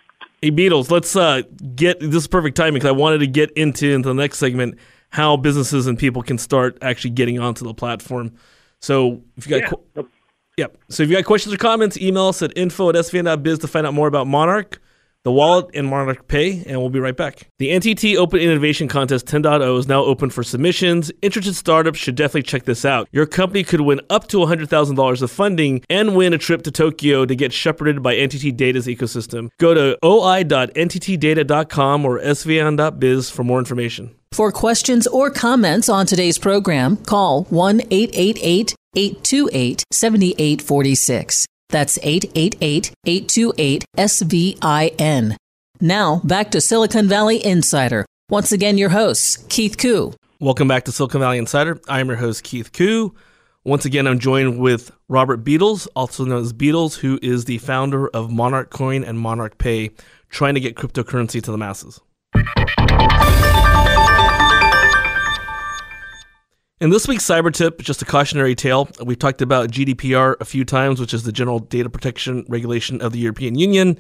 hey 0.43 0.51
Beadles 0.51 0.91
let's 0.91 1.15
uh 1.17 1.43
get 1.75 2.01
this 2.01 2.15
is 2.15 2.27
perfect 2.27 2.57
timing 2.57 2.75
because 2.75 2.89
I 2.89 2.93
wanted 2.93 3.19
to 3.19 3.27
get 3.27 3.51
into 3.53 3.91
into 3.91 4.09
the 4.09 4.15
next 4.15 4.39
segment 4.39 4.79
how 5.11 5.37
businesses 5.37 5.87
and 5.87 5.99
people 5.99 6.23
can 6.23 6.39
start 6.39 6.79
actually 6.83 7.11
getting 7.11 7.39
onto 7.39 7.65
the 7.65 7.75
platform. 7.75 8.35
So 8.81 9.23
if 9.37 9.47
you 9.47 9.61
got, 9.61 9.63
yeah. 9.63 10.03
Qu- 10.03 10.09
yep. 10.57 10.77
So 10.89 11.03
if 11.03 11.09
you 11.09 11.17
got 11.17 11.25
questions 11.25 11.55
or 11.55 11.59
comments, 11.59 11.97
email 11.97 12.27
us 12.27 12.43
at 12.43 12.57
info 12.57 12.89
at 12.91 12.95
svin.biz 12.95 13.59
to 13.61 13.69
find 13.69 13.87
out 13.87 13.95
more 13.95 14.09
about 14.09 14.27
Monarch, 14.27 14.81
the 15.29 15.33
wallet, 15.33 15.69
and 15.75 15.87
Monarch 15.87 16.27
Pay, 16.27 16.65
and 16.65 16.81
we'll 16.81 16.89
be 16.89 17.01
right 17.01 17.17
back. 17.17 17.49
The 17.59 17.69
NTT 17.69 18.17
Open 18.17 18.41
Innovation 18.41 18.89
Contest 18.89 19.27
10.0 19.27 19.79
is 19.79 19.87
now 19.87 20.03
open 20.03 20.31
for 20.31 20.43
submissions. 20.43 21.13
Interested 21.21 21.55
startups 21.55 21.99
should 21.99 22.15
definitely 22.15 22.45
check 22.45 22.65
this 22.65 22.87
out. 22.87 23.11
Your 23.13 23.27
company 23.27 23.63
could 23.63 23.83
win 23.83 24.01
up 24.09 24.29
to 24.29 24.39
$100,000 24.39 25.23
of 25.23 25.31
funding 25.31 25.85
and 25.91 26.17
win 26.17 26.33
a 26.33 26.39
trip 26.39 26.63
to 26.63 26.71
Tokyo 26.71 27.27
to 27.27 27.37
get 27.37 27.53
shepherded 27.53 28.03
by 28.03 28.17
NTT 28.17 28.57
Data's 28.57 28.87
ecosystem. 28.87 29.51
Go 29.59 29.75
to 29.75 29.99
oi.nttdata.com 30.03 32.07
or 32.07 32.19
svin.biz 32.19 33.31
for 33.31 33.45
more 33.45 33.59
information. 33.59 34.15
For 34.33 34.51
questions 34.51 35.07
or 35.07 35.31
comments 35.31 35.91
on 35.91 36.07
today's 36.07 36.39
program, 36.39 36.97
call 36.97 37.45
1 37.45 37.83
888 37.91 38.75
828 38.97 39.85
7846. 39.93 41.47
That's 41.71 41.99
888 42.03 42.93
828 43.05 43.85
SVIN. 43.97 45.37
Now, 45.81 46.21
back 46.25 46.51
to 46.53 46.61
Silicon 46.61 47.09
Valley 47.09 47.45
Insider. 47.45 48.07
Once 48.31 48.53
again, 48.53 48.79
your 48.79 48.89
host, 48.89 49.49
Keith 49.49 49.77
Koo. 49.77 50.15
Welcome 50.41 50.69
back 50.69 50.85
to 50.85 50.93
Silicon 50.93 51.21
Valley 51.21 51.39
Insider. 51.39 51.81
I'm 51.89 52.09
your 52.09 52.17
host, 52.17 52.43
Keith 52.43 52.73
Koo. 52.73 53.15
Once 53.65 53.85
again, 53.85 54.07
I'm 54.07 54.19
joined 54.19 54.59
with 54.59 54.93
Robert 55.09 55.45
Beadles, 55.45 55.87
also 55.95 56.25
known 56.25 56.43
as 56.43 56.53
Beadles, 56.53 56.99
who 56.99 57.19
is 57.23 57.45
the 57.45 57.59
founder 57.59 58.09
of 58.09 58.31
Monarch 58.31 58.71
Coin 58.71 59.05
and 59.05 59.19
Monarch 59.19 59.59
Pay, 59.59 59.91
trying 60.31 60.55
to 60.55 60.61
get 60.61 60.75
cryptocurrency 60.75 61.43
to 61.43 61.51
the 61.51 61.59
masses. 61.59 62.01
In 66.81 66.91
this 66.91 67.09
week's 67.09 67.25
cyber 67.25 67.53
tip, 67.53 67.81
just 67.81 68.03
a 68.03 68.05
cautionary 68.05 68.55
tale. 68.55 68.89
We've 69.05 69.19
talked 69.19 69.43
about 69.43 69.69
GDPR 69.69 70.37
a 70.39 70.45
few 70.45 70.65
times, 70.65 71.01
which 71.01 71.13
is 71.13 71.25
the 71.25 71.33
General 71.33 71.59
Data 71.59 71.91
Protection 71.91 72.47
Regulation 72.49 73.03
of 73.03 73.13
the 73.13 73.19
European 73.19 73.59
Union. 73.59 73.99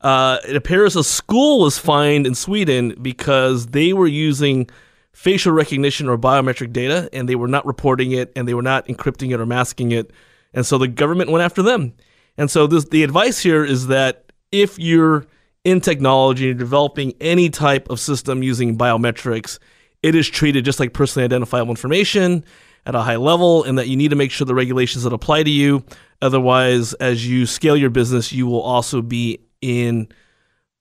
Uh, 0.00 0.38
it 0.48 0.54
appears 0.54 0.94
a 0.94 1.02
school 1.02 1.58
was 1.58 1.76
fined 1.76 2.28
in 2.28 2.36
Sweden 2.36 2.94
because 3.02 3.66
they 3.68 3.92
were 3.92 4.06
using 4.06 4.70
facial 5.12 5.50
recognition 5.50 6.08
or 6.08 6.16
biometric 6.16 6.72
data 6.72 7.08
and 7.12 7.28
they 7.28 7.34
were 7.34 7.48
not 7.48 7.66
reporting 7.66 8.12
it 8.12 8.30
and 8.36 8.46
they 8.46 8.54
were 8.54 8.62
not 8.62 8.86
encrypting 8.86 9.34
it 9.34 9.40
or 9.40 9.46
masking 9.46 9.90
it. 9.90 10.12
And 10.54 10.64
so 10.64 10.78
the 10.78 10.86
government 10.86 11.32
went 11.32 11.42
after 11.42 11.62
them. 11.62 11.94
And 12.38 12.48
so 12.48 12.68
this, 12.68 12.84
the 12.84 13.02
advice 13.02 13.40
here 13.40 13.64
is 13.64 13.88
that 13.88 14.32
if 14.52 14.78
you're 14.78 15.26
in 15.64 15.80
technology 15.80 16.50
and 16.50 16.58
developing 16.60 17.12
any 17.20 17.50
type 17.50 17.90
of 17.90 17.98
system 17.98 18.44
using 18.44 18.78
biometrics, 18.78 19.58
it 20.02 20.14
is 20.14 20.28
treated 20.28 20.64
just 20.64 20.80
like 20.80 20.92
personally 20.92 21.24
identifiable 21.24 21.70
information 21.70 22.44
at 22.86 22.94
a 22.94 23.00
high 23.00 23.16
level, 23.16 23.62
and 23.64 23.76
that 23.78 23.88
you 23.88 23.96
need 23.96 24.08
to 24.08 24.16
make 24.16 24.30
sure 24.30 24.46
the 24.46 24.54
regulations 24.54 25.04
that 25.04 25.12
apply 25.12 25.42
to 25.42 25.50
you. 25.50 25.84
Otherwise, 26.22 26.94
as 26.94 27.28
you 27.28 27.44
scale 27.44 27.76
your 27.76 27.90
business, 27.90 28.32
you 28.32 28.46
will 28.46 28.62
also 28.62 29.02
be 29.02 29.38
in 29.60 30.08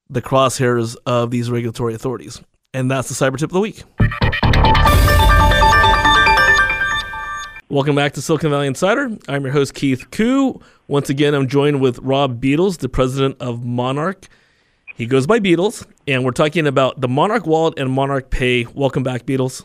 the 0.10 0.22
crosshairs 0.22 0.96
of 1.06 1.32
these 1.32 1.52
regulatory 1.52 1.94
authorities. 1.94 2.42
And 2.74 2.90
that's 2.90 3.10
the 3.10 3.14
cyber 3.14 3.38
tip 3.38 3.50
of 3.50 3.52
the 3.52 3.60
week. 3.60 3.84
Welcome 7.70 7.96
back 7.96 8.14
to 8.14 8.22
Silicon 8.22 8.50
Valley 8.50 8.68
Insider. 8.68 9.16
I'm 9.28 9.44
your 9.44 9.52
host, 9.52 9.74
Keith 9.74 10.10
Koo. 10.12 10.62
Once 10.88 11.10
again, 11.10 11.36
I'm 11.36 11.48
joined 11.48 11.82
with 11.82 12.00
Rob 12.00 12.42
Beadles, 12.42 12.78
the 12.78 12.90
president 12.90 13.36
of 13.42 13.64
Monarch. 13.66 14.28
He 15.00 15.06
goes 15.06 15.26
by 15.26 15.40
Beadles, 15.40 15.88
and 16.10 16.26
we're 16.26 16.32
talking 16.32 16.68
about 16.68 17.00
the 17.00 17.08
Monarch 17.08 17.48
Wallet 17.48 17.80
and 17.80 17.90
Monarch 17.90 18.30
Pay. 18.30 18.66
Welcome 18.66 19.02
back, 19.02 19.26
Beadles. 19.26 19.64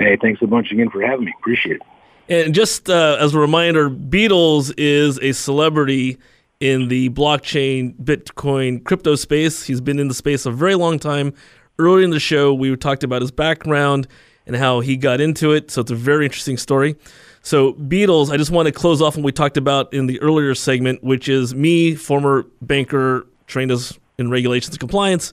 Hey, 0.00 0.18
thanks 0.20 0.42
a 0.42 0.46
bunch 0.48 0.72
again 0.72 0.90
for 0.90 1.00
having 1.00 1.24
me. 1.24 1.32
Appreciate 1.38 1.76
it. 1.76 1.82
And 2.28 2.52
just 2.52 2.90
uh, 2.90 3.16
as 3.20 3.32
a 3.32 3.38
reminder, 3.38 3.88
Beadles 3.88 4.74
is 4.76 5.20
a 5.20 5.34
celebrity 5.34 6.18
in 6.58 6.88
the 6.88 7.10
blockchain, 7.10 7.94
Bitcoin, 7.94 8.82
crypto 8.82 9.14
space. 9.14 9.62
He's 9.62 9.80
been 9.80 10.00
in 10.00 10.08
the 10.08 10.14
space 10.14 10.46
a 10.46 10.50
very 10.50 10.74
long 10.74 10.98
time. 10.98 11.32
Earlier 11.78 12.02
in 12.04 12.10
the 12.10 12.18
show, 12.18 12.52
we 12.52 12.74
talked 12.74 13.04
about 13.04 13.22
his 13.22 13.30
background 13.30 14.08
and 14.48 14.56
how 14.56 14.80
he 14.80 14.96
got 14.96 15.20
into 15.20 15.52
it. 15.52 15.70
So 15.70 15.82
it's 15.82 15.92
a 15.92 15.94
very 15.94 16.24
interesting 16.24 16.56
story. 16.56 16.96
So, 17.42 17.74
Beadles, 17.74 18.32
I 18.32 18.36
just 18.36 18.50
want 18.50 18.66
to 18.66 18.72
close 18.72 19.00
off 19.00 19.16
what 19.16 19.24
we 19.24 19.30
talked 19.30 19.56
about 19.56 19.94
in 19.94 20.08
the 20.08 20.20
earlier 20.20 20.56
segment, 20.56 21.04
which 21.04 21.28
is 21.28 21.54
me, 21.54 21.94
former 21.94 22.46
banker, 22.60 23.28
trained 23.46 23.70
as 23.70 23.96
in 24.22 24.30
regulations 24.30 24.70
and 24.74 24.80
compliance. 24.80 25.32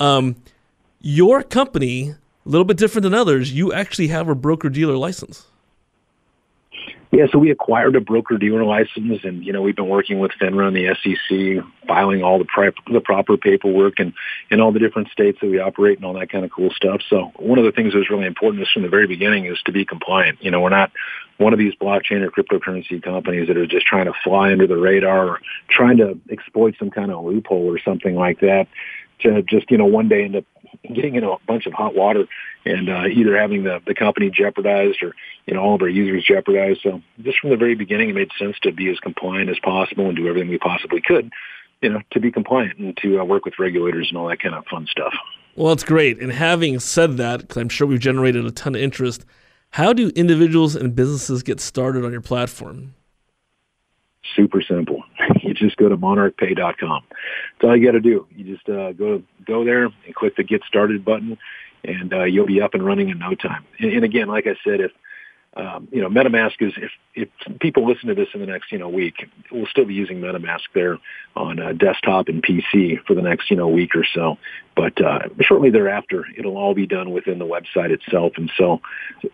Um, 0.00 0.36
your 1.00 1.42
company, 1.42 2.10
a 2.10 2.48
little 2.48 2.64
bit 2.64 2.78
different 2.78 3.02
than 3.02 3.14
others, 3.14 3.52
you 3.52 3.72
actually 3.72 4.08
have 4.08 4.28
a 4.28 4.34
broker 4.34 4.70
dealer 4.70 4.96
license. 4.96 5.46
Yeah, 7.10 7.26
so 7.32 7.38
we 7.38 7.50
acquired 7.50 7.96
a 7.96 8.00
broker 8.00 8.36
dealer 8.36 8.64
license, 8.64 9.24
and 9.24 9.42
you 9.42 9.52
know 9.52 9.62
we've 9.62 9.76
been 9.76 9.88
working 9.88 10.18
with 10.18 10.32
FINRA 10.32 10.68
and 10.68 10.76
the 10.76 10.94
SEC, 11.02 11.64
filing 11.86 12.22
all 12.22 12.38
the, 12.38 12.44
pri- 12.44 12.70
the 12.92 13.00
proper 13.00 13.38
paperwork 13.38 13.98
and 13.98 14.12
in 14.50 14.60
all 14.60 14.72
the 14.72 14.78
different 14.78 15.08
states 15.08 15.38
that 15.40 15.48
we 15.48 15.58
operate 15.58 15.96
and 15.96 16.04
all 16.04 16.12
that 16.14 16.30
kind 16.30 16.44
of 16.44 16.50
cool 16.50 16.70
stuff. 16.70 17.00
So 17.08 17.32
one 17.36 17.58
of 17.58 17.64
the 17.64 17.72
things 17.72 17.94
that 17.94 17.98
was 17.98 18.10
really 18.10 18.26
important 18.26 18.62
is 18.62 18.68
from 18.70 18.82
the 18.82 18.90
very 18.90 19.06
beginning 19.06 19.46
is 19.46 19.58
to 19.64 19.72
be 19.72 19.86
compliant. 19.86 20.42
You 20.42 20.50
know, 20.50 20.60
we're 20.60 20.68
not 20.68 20.92
one 21.38 21.54
of 21.54 21.58
these 21.58 21.74
blockchain 21.76 22.20
or 22.20 22.30
cryptocurrency 22.30 23.02
companies 23.02 23.48
that 23.48 23.56
are 23.56 23.66
just 23.66 23.86
trying 23.86 24.06
to 24.06 24.12
fly 24.22 24.52
under 24.52 24.66
the 24.66 24.76
radar 24.76 25.28
or 25.28 25.40
trying 25.70 25.96
to 25.98 26.20
exploit 26.30 26.74
some 26.78 26.90
kind 26.90 27.10
of 27.10 27.24
loophole 27.24 27.72
or 27.72 27.78
something 27.78 28.16
like 28.16 28.40
that 28.40 28.68
to 29.20 29.42
just 29.42 29.70
you 29.70 29.78
know 29.78 29.86
one 29.86 30.08
day 30.08 30.24
end 30.24 30.36
up 30.36 30.44
getting 30.82 31.14
in 31.14 31.24
a 31.24 31.36
bunch 31.46 31.66
of 31.66 31.72
hot 31.72 31.94
water 31.94 32.26
and 32.64 32.88
uh, 32.88 33.06
either 33.06 33.36
having 33.36 33.64
the, 33.64 33.80
the 33.86 33.94
company 33.94 34.30
jeopardized 34.30 35.02
or 35.02 35.14
you 35.46 35.54
know 35.54 35.60
all 35.60 35.74
of 35.74 35.82
our 35.82 35.88
users 35.88 36.24
jeopardized. 36.24 36.80
So 36.82 37.02
just 37.22 37.38
from 37.40 37.50
the 37.50 37.56
very 37.56 37.74
beginning, 37.74 38.10
it 38.10 38.14
made 38.14 38.30
sense 38.38 38.56
to 38.62 38.72
be 38.72 38.90
as 38.90 38.98
compliant 39.00 39.50
as 39.50 39.58
possible 39.58 40.06
and 40.06 40.16
do 40.16 40.28
everything 40.28 40.48
we 40.48 40.58
possibly 40.58 41.00
could, 41.00 41.30
you 41.82 41.90
know, 41.90 42.00
to 42.12 42.20
be 42.20 42.30
compliant 42.30 42.78
and 42.78 42.96
to 42.98 43.20
uh, 43.20 43.24
work 43.24 43.44
with 43.44 43.58
regulators 43.58 44.08
and 44.08 44.18
all 44.18 44.28
that 44.28 44.40
kind 44.40 44.54
of 44.54 44.66
fun 44.66 44.86
stuff. 44.90 45.14
Well, 45.56 45.72
it's 45.72 45.84
great. 45.84 46.20
And 46.20 46.30
having 46.30 46.78
said 46.78 47.16
that, 47.16 47.40
because 47.40 47.56
I'm 47.56 47.68
sure 47.68 47.86
we've 47.86 47.98
generated 47.98 48.44
a 48.44 48.50
ton 48.52 48.76
of 48.76 48.80
interest, 48.80 49.24
how 49.70 49.92
do 49.92 50.08
individuals 50.10 50.76
and 50.76 50.94
businesses 50.94 51.42
get 51.42 51.60
started 51.60 52.04
on 52.04 52.12
your 52.12 52.20
platform? 52.20 52.94
Super 54.36 54.62
simple. 54.62 54.97
Just 55.58 55.76
go 55.76 55.88
to 55.88 55.96
monarchpay.com. 55.96 57.02
That's 57.10 57.68
all 57.68 57.76
you 57.76 57.86
got 57.86 57.92
to 57.92 58.00
do. 58.00 58.26
You 58.34 58.56
just 58.56 58.68
uh, 58.68 58.92
go 58.92 59.22
go 59.46 59.64
there 59.64 59.84
and 59.84 60.14
click 60.14 60.36
the 60.36 60.44
Get 60.44 60.62
Started 60.64 61.04
button, 61.04 61.38
and 61.84 62.12
uh, 62.12 62.24
you'll 62.24 62.46
be 62.46 62.60
up 62.60 62.74
and 62.74 62.84
running 62.84 63.08
in 63.08 63.18
no 63.18 63.34
time. 63.34 63.64
And, 63.78 63.92
and 63.92 64.04
again, 64.04 64.28
like 64.28 64.46
I 64.46 64.56
said, 64.64 64.80
if 64.80 64.92
um, 65.58 65.88
you 65.90 66.00
know, 66.00 66.08
MetaMask 66.08 66.60
is 66.60 66.72
if 66.76 66.90
if 67.14 67.28
people 67.60 67.86
listen 67.86 68.08
to 68.08 68.14
this 68.14 68.28
in 68.32 68.40
the 68.40 68.46
next 68.46 68.70
you 68.70 68.78
know 68.78 68.88
week, 68.88 69.28
we'll 69.50 69.66
still 69.66 69.84
be 69.84 69.94
using 69.94 70.20
MetaMask 70.20 70.60
there 70.72 70.98
on 71.34 71.58
uh, 71.58 71.72
desktop 71.72 72.28
and 72.28 72.42
PC 72.42 73.04
for 73.04 73.14
the 73.14 73.22
next 73.22 73.50
you 73.50 73.56
know 73.56 73.66
week 73.66 73.96
or 73.96 74.04
so. 74.14 74.38
But 74.76 75.04
uh, 75.04 75.20
shortly 75.40 75.70
thereafter, 75.70 76.24
it'll 76.36 76.56
all 76.56 76.74
be 76.74 76.86
done 76.86 77.10
within 77.10 77.40
the 77.40 77.44
website 77.44 77.90
itself. 77.90 78.34
And 78.36 78.50
so, 78.56 78.80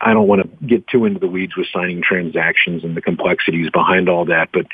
I 0.00 0.14
don't 0.14 0.26
want 0.26 0.42
to 0.42 0.66
get 0.66 0.86
too 0.88 1.04
into 1.04 1.20
the 1.20 1.28
weeds 1.28 1.56
with 1.56 1.66
signing 1.70 2.02
transactions 2.02 2.84
and 2.84 2.96
the 2.96 3.02
complexities 3.02 3.68
behind 3.70 4.08
all 4.08 4.24
that. 4.24 4.48
But 4.50 4.66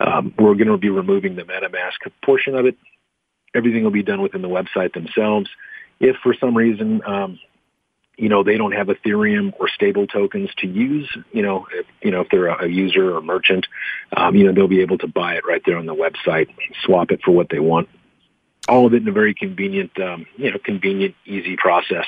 um, 0.00 0.32
we're 0.38 0.54
going 0.54 0.68
to 0.68 0.78
be 0.78 0.88
removing 0.88 1.36
the 1.36 1.42
MetaMask 1.42 2.10
portion 2.24 2.54
of 2.54 2.64
it. 2.64 2.78
Everything 3.54 3.84
will 3.84 3.90
be 3.90 4.02
done 4.02 4.22
within 4.22 4.40
the 4.40 4.48
website 4.48 4.94
themselves. 4.94 5.50
If 6.00 6.16
for 6.22 6.34
some 6.34 6.56
reason 6.56 7.02
um, 7.06 7.38
you 8.16 8.28
know, 8.28 8.42
they 8.42 8.56
don't 8.56 8.72
have 8.72 8.86
Ethereum 8.86 9.52
or 9.58 9.68
stable 9.68 10.06
tokens 10.06 10.50
to 10.58 10.66
use, 10.66 11.08
you 11.32 11.42
know, 11.42 11.66
if, 11.72 11.86
you 12.02 12.10
know, 12.10 12.20
if 12.20 12.28
they're 12.30 12.46
a, 12.46 12.68
user 12.68 13.16
or 13.16 13.20
merchant, 13.20 13.66
um, 14.16 14.36
you 14.36 14.44
know, 14.44 14.52
they'll 14.52 14.68
be 14.68 14.82
able 14.82 14.98
to 14.98 15.08
buy 15.08 15.34
it 15.34 15.44
right 15.46 15.62
there 15.66 15.76
on 15.76 15.86
the 15.86 15.94
website, 15.94 16.48
swap 16.84 17.10
it 17.10 17.20
for 17.24 17.32
what 17.32 17.48
they 17.50 17.58
want. 17.58 17.88
All 18.68 18.86
of 18.86 18.94
it 18.94 19.02
in 19.02 19.08
a 19.08 19.12
very 19.12 19.34
convenient, 19.34 19.98
um, 20.00 20.26
you 20.36 20.50
know, 20.50 20.58
convenient, 20.58 21.14
easy 21.26 21.56
process, 21.56 22.06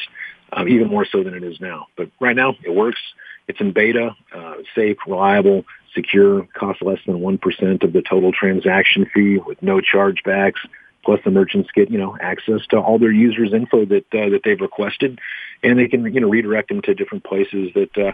um, 0.53 0.69
even 0.69 0.89
more 0.89 1.05
so 1.05 1.23
than 1.23 1.35
it 1.35 1.43
is 1.43 1.61
now. 1.61 1.87
But 1.97 2.11
right 2.21 2.37
now 2.37 2.55
it 2.65 2.75
works. 2.75 3.01
It's 3.49 3.61
in 3.61 3.73
beta, 3.73 4.17
uh, 4.35 4.55
safe, 4.75 4.97
reliable, 5.07 5.65
secure, 5.95 6.47
costs 6.55 6.83
less 6.83 6.99
than 7.07 7.17
1% 7.17 7.83
of 7.83 7.93
the 7.93 8.03
total 8.03 8.33
transaction 8.33 9.07
fee 9.13 9.39
with 9.39 9.63
no 9.63 9.81
chargebacks. 9.81 10.59
Plus 11.07 11.21
the 11.25 11.31
merchants 11.31 11.71
get, 11.75 11.91
you 11.91 11.97
know, 11.97 12.19
access 12.21 12.61
to 12.69 12.77
all 12.77 12.99
their 12.99 13.13
users' 13.13 13.55
info 13.55 13.87
that, 13.87 14.05
uh, 14.13 14.29
that 14.29 14.41
they've 14.45 14.61
requested 14.61 15.19
and 15.63 15.79
they 15.79 15.89
can 15.89 16.13
you 16.13 16.21
know 16.21 16.29
redirect 16.29 16.69
them 16.69 16.83
to 16.83 16.95
different 16.95 17.25
places 17.25 17.71
that 17.75 17.97
uh, 17.99 18.13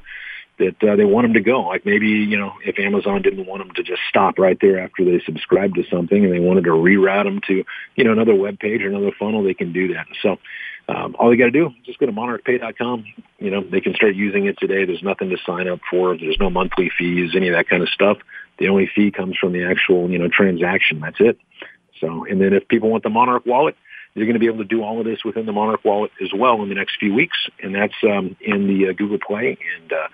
that 0.58 0.82
uh, 0.82 0.96
they 0.96 1.04
want 1.04 1.24
them 1.24 1.34
to 1.34 1.40
go. 1.40 1.62
Like 1.62 1.84
maybe 1.84 2.08
you 2.08 2.38
know 2.38 2.52
if 2.64 2.78
Amazon 2.78 3.22
didn't 3.22 3.46
want 3.46 3.62
them 3.62 3.74
to 3.76 3.82
just 3.82 4.02
stop 4.08 4.38
right 4.38 4.58
there 4.60 4.78
after 4.78 5.04
they 5.04 5.20
subscribe 5.24 5.74
to 5.74 5.84
something, 5.90 6.24
and 6.24 6.32
they 6.32 6.40
wanted 6.40 6.64
to 6.64 6.70
reroute 6.70 7.24
them 7.24 7.40
to 7.48 7.64
you 7.96 8.04
know 8.04 8.12
another 8.12 8.34
web 8.34 8.58
page 8.58 8.82
or 8.82 8.88
another 8.88 9.12
funnel, 9.18 9.42
they 9.42 9.54
can 9.54 9.72
do 9.72 9.94
that. 9.94 10.06
So. 10.22 10.38
Um, 10.88 11.14
all 11.16 11.30
they 11.30 11.36
got 11.36 11.44
to 11.44 11.52
do, 11.52 11.68
is 11.68 11.86
just 11.86 12.00
go 12.00 12.06
to 12.06 12.12
monarchpay.com. 12.12 13.04
You 13.38 13.50
know, 13.52 13.62
they 13.62 13.80
can 13.80 13.94
start 13.94 14.16
using 14.16 14.46
it 14.46 14.58
today. 14.58 14.84
There's 14.84 15.02
nothing 15.02 15.30
to 15.30 15.36
sign 15.46 15.68
up 15.68 15.78
for. 15.88 16.18
There's 16.18 16.36
no 16.40 16.50
monthly 16.50 16.90
fees, 16.98 17.36
any 17.36 17.46
of 17.46 17.54
that 17.54 17.68
kind 17.68 17.84
of 17.84 17.88
stuff. 17.88 18.18
The 18.58 18.66
only 18.66 18.90
fee 18.92 19.12
comes 19.12 19.36
from 19.38 19.52
the 19.52 19.62
actual, 19.62 20.10
you 20.10 20.18
know, 20.18 20.28
transaction. 20.28 20.98
That's 20.98 21.20
it. 21.20 21.38
So, 22.02 22.26
and 22.28 22.38
then 22.38 22.52
if 22.52 22.68
people 22.68 22.90
want 22.90 23.04
the 23.04 23.10
Monarch 23.10 23.46
wallet, 23.46 23.76
you're 24.14 24.26
going 24.26 24.34
to 24.34 24.40
be 24.40 24.46
able 24.46 24.58
to 24.58 24.64
do 24.64 24.82
all 24.82 24.98
of 24.98 25.06
this 25.06 25.24
within 25.24 25.46
the 25.46 25.52
Monarch 25.52 25.84
wallet 25.84 26.10
as 26.20 26.30
well 26.36 26.62
in 26.62 26.68
the 26.68 26.74
next 26.74 26.98
few 26.98 27.14
weeks, 27.14 27.38
and 27.62 27.74
that's 27.74 27.94
um, 28.02 28.36
in 28.42 28.66
the 28.66 28.88
uh, 28.88 28.92
Google 28.92 29.18
Play 29.18 29.56
and 29.80 29.92
uh, 29.92 30.08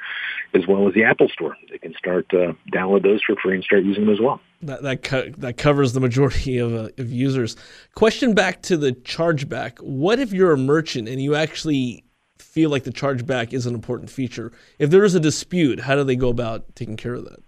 as 0.54 0.66
well 0.68 0.86
as 0.86 0.94
the 0.94 1.02
Apple 1.02 1.28
Store. 1.28 1.56
They 1.68 1.78
can 1.78 1.94
start 1.94 2.26
uh, 2.32 2.52
download 2.72 3.02
those 3.02 3.22
for 3.22 3.34
free 3.36 3.56
and 3.56 3.64
start 3.64 3.82
using 3.82 4.04
them 4.04 4.14
as 4.14 4.20
well. 4.20 4.40
That 4.62 4.82
that, 4.82 5.02
co- 5.02 5.30
that 5.38 5.56
covers 5.56 5.94
the 5.94 6.00
majority 6.00 6.58
of, 6.58 6.74
uh, 6.74 6.90
of 6.98 7.10
users. 7.10 7.56
Question 7.94 8.34
back 8.34 8.62
to 8.62 8.76
the 8.76 8.92
chargeback. 8.92 9.80
What 9.80 10.20
if 10.20 10.32
you're 10.32 10.52
a 10.52 10.58
merchant 10.58 11.08
and 11.08 11.20
you 11.20 11.34
actually 11.34 12.04
feel 12.38 12.70
like 12.70 12.84
the 12.84 12.92
chargeback 12.92 13.52
is 13.52 13.66
an 13.66 13.74
important 13.74 14.10
feature? 14.10 14.52
If 14.78 14.90
there 14.90 15.04
is 15.04 15.16
a 15.16 15.20
dispute, 15.20 15.80
how 15.80 15.96
do 15.96 16.04
they 16.04 16.16
go 16.16 16.28
about 16.28 16.76
taking 16.76 16.96
care 16.96 17.14
of 17.14 17.24
that? 17.24 17.40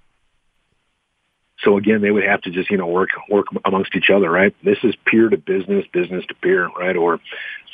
So 1.65 1.77
again, 1.77 2.01
they 2.01 2.11
would 2.11 2.25
have 2.25 2.41
to 2.43 2.51
just 2.51 2.71
you 2.71 2.77
know 2.77 2.87
work 2.87 3.11
work 3.29 3.47
amongst 3.65 3.95
each 3.95 4.11
other, 4.11 4.31
right? 4.31 4.55
This 4.65 4.79
is 4.83 4.95
peer 5.07 5.29
to 5.29 5.37
business, 5.37 5.85
business 5.93 6.25
to 6.27 6.35
peer, 6.35 6.69
right? 6.79 6.97
Or 6.97 7.21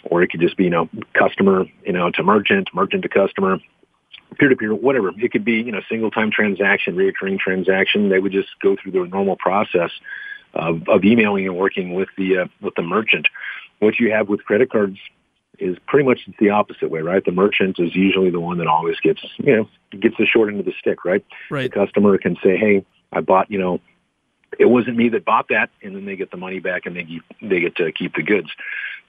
or 0.05 0.23
it 0.23 0.31
could 0.31 0.41
just 0.41 0.57
be 0.57 0.65
you 0.65 0.71
know 0.71 0.89
customer 1.15 1.67
you 1.85 1.93
know 1.93 2.11
to 2.11 2.23
merchant, 2.23 2.69
merchant 2.75 3.03
to 3.03 3.09
customer, 3.09 3.59
peer 4.39 4.49
to 4.49 4.57
peer, 4.57 4.75
whatever. 4.75 5.11
It 5.17 5.33
could 5.33 5.45
be 5.45 5.55
you 5.55 5.73
know 5.73 5.81
single 5.89 6.11
time 6.11 6.31
transaction, 6.31 6.97
recurring 6.97 7.39
transaction. 7.39 8.09
They 8.09 8.19
would 8.19 8.33
just 8.33 8.49
go 8.61 8.77
through 8.77 8.93
the 8.93 9.05
normal 9.05 9.37
process 9.37 9.91
of, 10.55 10.89
of 10.89 11.05
emailing 11.05 11.47
and 11.47 11.57
working 11.57 11.95
with 11.95 12.09
the 12.17 12.39
uh, 12.39 12.47
with 12.61 12.75
the 12.75 12.83
merchant. 12.83 13.29
What 13.79 13.99
you 13.99 14.11
have 14.13 14.29
with 14.29 14.45
credit 14.45 14.71
cards 14.71 14.99
is 15.59 15.77
pretty 15.87 16.07
much 16.07 16.21
the 16.39 16.51
opposite 16.51 16.91
way, 16.91 17.01
right? 17.01 17.25
The 17.25 17.33
merchant 17.33 17.79
is 17.79 17.95
usually 17.95 18.31
the 18.31 18.41
one 18.41 18.59
that 18.59 18.67
always 18.67 18.99
gets, 19.01 19.25
you 19.39 19.57
know, 19.57 19.69
gets 19.99 20.17
the 20.19 20.27
short 20.27 20.51
end 20.51 20.61
of 20.61 20.67
the 20.67 20.75
stick, 20.79 21.05
right? 21.05 21.25
Right. 21.51 21.73
The 21.73 21.87
customer 21.87 22.19
can 22.19 22.37
say, 22.43 22.57
"Hey, 22.57 22.85
I 23.17 23.21
bought, 23.21 23.51
you 23.51 23.59
know, 23.59 23.81
it 24.59 24.67
wasn't 24.67 24.97
me 24.97 25.09
that 25.11 25.25
bought 25.25 25.49
that," 25.49 25.71
and 25.83 25.95
then 25.95 26.05
they 26.05 26.17
get 26.17 26.31
the 26.31 26.37
money 26.37 26.61
back 26.61 26.87
and 26.87 26.97
they 26.97 27.05
keep, 27.05 27.23
they 27.43 27.61
get 27.61 27.77
to 27.77 27.91
keep 27.93 28.15
the 28.15 28.23
goods. 28.23 28.49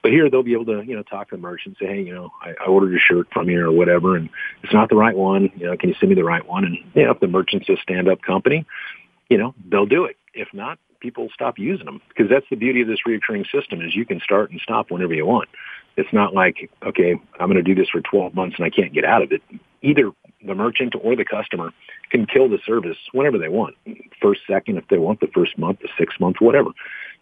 But 0.02 0.12
here 0.12 0.30
they'll 0.30 0.42
be 0.42 0.52
able 0.52 0.66
to, 0.66 0.82
you 0.82 0.94
know, 0.96 1.02
talk 1.02 1.30
to 1.30 1.36
the 1.36 1.42
merchant, 1.42 1.76
say, 1.78 1.86
"Hey, 1.86 2.02
you 2.02 2.14
know, 2.14 2.30
I, 2.42 2.54
I 2.60 2.66
ordered 2.66 2.94
a 2.94 2.98
shirt 2.98 3.28
from 3.32 3.48
you 3.48 3.64
or 3.64 3.72
whatever, 3.72 4.16
and 4.16 4.28
it's 4.62 4.72
not 4.72 4.88
the 4.88 4.96
right 4.96 5.16
one. 5.16 5.50
You 5.56 5.66
know, 5.66 5.76
can 5.76 5.90
you 5.90 5.96
send 5.98 6.10
me 6.10 6.14
the 6.14 6.24
right 6.24 6.46
one?" 6.46 6.64
And 6.64 6.76
you 6.94 7.04
know, 7.04 7.12
if 7.12 7.20
the 7.20 7.28
merchant's 7.28 7.68
a 7.68 7.76
stand-up 7.76 8.22
company, 8.22 8.64
you 9.28 9.38
know, 9.38 9.54
they'll 9.68 9.86
do 9.86 10.04
it. 10.04 10.16
If 10.34 10.48
not, 10.52 10.78
people 11.00 11.28
stop 11.32 11.58
using 11.58 11.86
them 11.86 12.00
because 12.08 12.28
that's 12.30 12.46
the 12.50 12.56
beauty 12.56 12.82
of 12.82 12.88
this 12.88 13.06
recurring 13.06 13.44
system 13.52 13.80
is 13.80 13.94
you 13.94 14.04
can 14.04 14.20
start 14.20 14.50
and 14.50 14.60
stop 14.60 14.90
whenever 14.90 15.14
you 15.14 15.26
want. 15.26 15.48
It's 15.98 16.12
not 16.12 16.32
like, 16.32 16.70
okay, 16.86 17.20
I'm 17.40 17.50
going 17.50 17.56
to 17.56 17.62
do 17.62 17.74
this 17.74 17.88
for 17.90 18.00
12 18.00 18.32
months 18.32 18.54
and 18.56 18.64
I 18.64 18.70
can't 18.70 18.94
get 18.94 19.04
out 19.04 19.20
of 19.20 19.32
it. 19.32 19.42
Either 19.82 20.12
the 20.46 20.54
merchant 20.54 20.94
or 21.02 21.16
the 21.16 21.24
customer 21.24 21.72
can 22.10 22.24
kill 22.24 22.48
the 22.48 22.60
service 22.64 22.96
whenever 23.10 23.36
they 23.36 23.48
want. 23.48 23.74
First, 24.22 24.42
second, 24.48 24.78
if 24.78 24.86
they 24.88 24.98
want 24.98 25.18
the 25.18 25.26
first 25.34 25.58
month, 25.58 25.80
the 25.80 25.88
sixth 25.98 26.20
month, 26.20 26.36
whatever. 26.38 26.70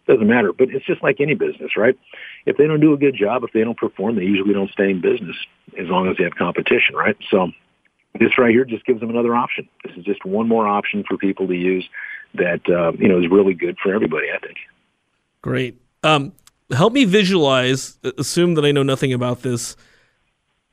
Doesn't 0.07 0.27
matter. 0.27 0.53
But 0.53 0.69
it's 0.69 0.85
just 0.85 1.01
like 1.01 1.19
any 1.19 1.33
business, 1.33 1.75
right? 1.75 1.97
If 2.45 2.57
they 2.57 2.67
don't 2.67 2.79
do 2.79 2.93
a 2.93 2.97
good 2.97 3.15
job, 3.15 3.43
if 3.43 3.51
they 3.51 3.63
don't 3.63 3.77
perform, 3.77 4.15
they 4.15 4.21
usually 4.21 4.53
don't 4.53 4.69
stay 4.69 4.91
in 4.91 5.01
business 5.01 5.35
as 5.79 5.87
long 5.87 6.07
as 6.07 6.17
they 6.17 6.23
have 6.23 6.35
competition, 6.35 6.95
right? 6.95 7.17
So 7.31 7.51
this 8.19 8.37
right 8.37 8.51
here 8.51 8.63
just 8.63 8.85
gives 8.85 8.99
them 8.99 9.09
another 9.09 9.35
option. 9.35 9.67
This 9.83 9.97
is 9.97 10.05
just 10.05 10.23
one 10.23 10.47
more 10.47 10.67
option 10.67 11.03
for 11.07 11.17
people 11.17 11.47
to 11.47 11.55
use 11.55 11.89
that, 12.35 12.61
uh, 12.69 12.91
you 12.93 13.07
know, 13.07 13.19
is 13.19 13.29
really 13.31 13.55
good 13.55 13.77
for 13.81 13.91
everybody, 13.91 14.27
I 14.31 14.37
think. 14.37 14.57
Great. 15.41 15.81
Um, 16.03 16.33
help 16.71 16.93
me 16.93 17.05
visualize. 17.05 17.97
Uh, 18.03 18.11
assume 18.17 18.55
that 18.55 18.65
I 18.65 18.71
know 18.71 18.83
nothing 18.83 19.13
about 19.13 19.41
this. 19.41 19.75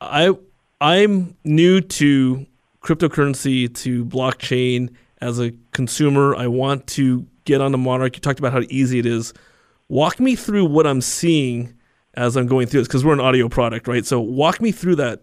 I 0.01 0.33
I'm 0.81 1.37
new 1.45 1.81
to 1.81 2.47
cryptocurrency 2.83 3.73
to 3.75 4.05
blockchain 4.05 4.95
as 5.21 5.41
a 5.41 5.53
consumer. 5.73 6.35
I 6.35 6.47
want 6.49 6.87
to 6.89 7.27
get 7.45 7.61
onto 7.61 7.79
Monarch. 7.79 8.17
You 8.17 8.21
talked 8.21 8.39
about 8.39 8.53
how 8.53 8.63
easy 8.69 8.99
it 8.99 9.07
is. 9.07 9.33
Walk 9.89 10.21
me 10.21 10.35
through 10.35 10.67
what 10.67 10.87
I'm 10.87 11.01
seeing 11.01 11.75
as 12.15 12.37
I'm 12.37 12.47
going 12.47 12.67
through 12.67 12.81
this 12.81 12.89
because 12.89 13.05
we're 13.05 13.15
an 13.15 13.21
audio 13.21 13.49
product, 13.49 13.89
right? 13.89 14.05
So 14.05 14.21
walk 14.21 14.61
me 14.61 14.73
through 14.73 14.97
that. 14.97 15.23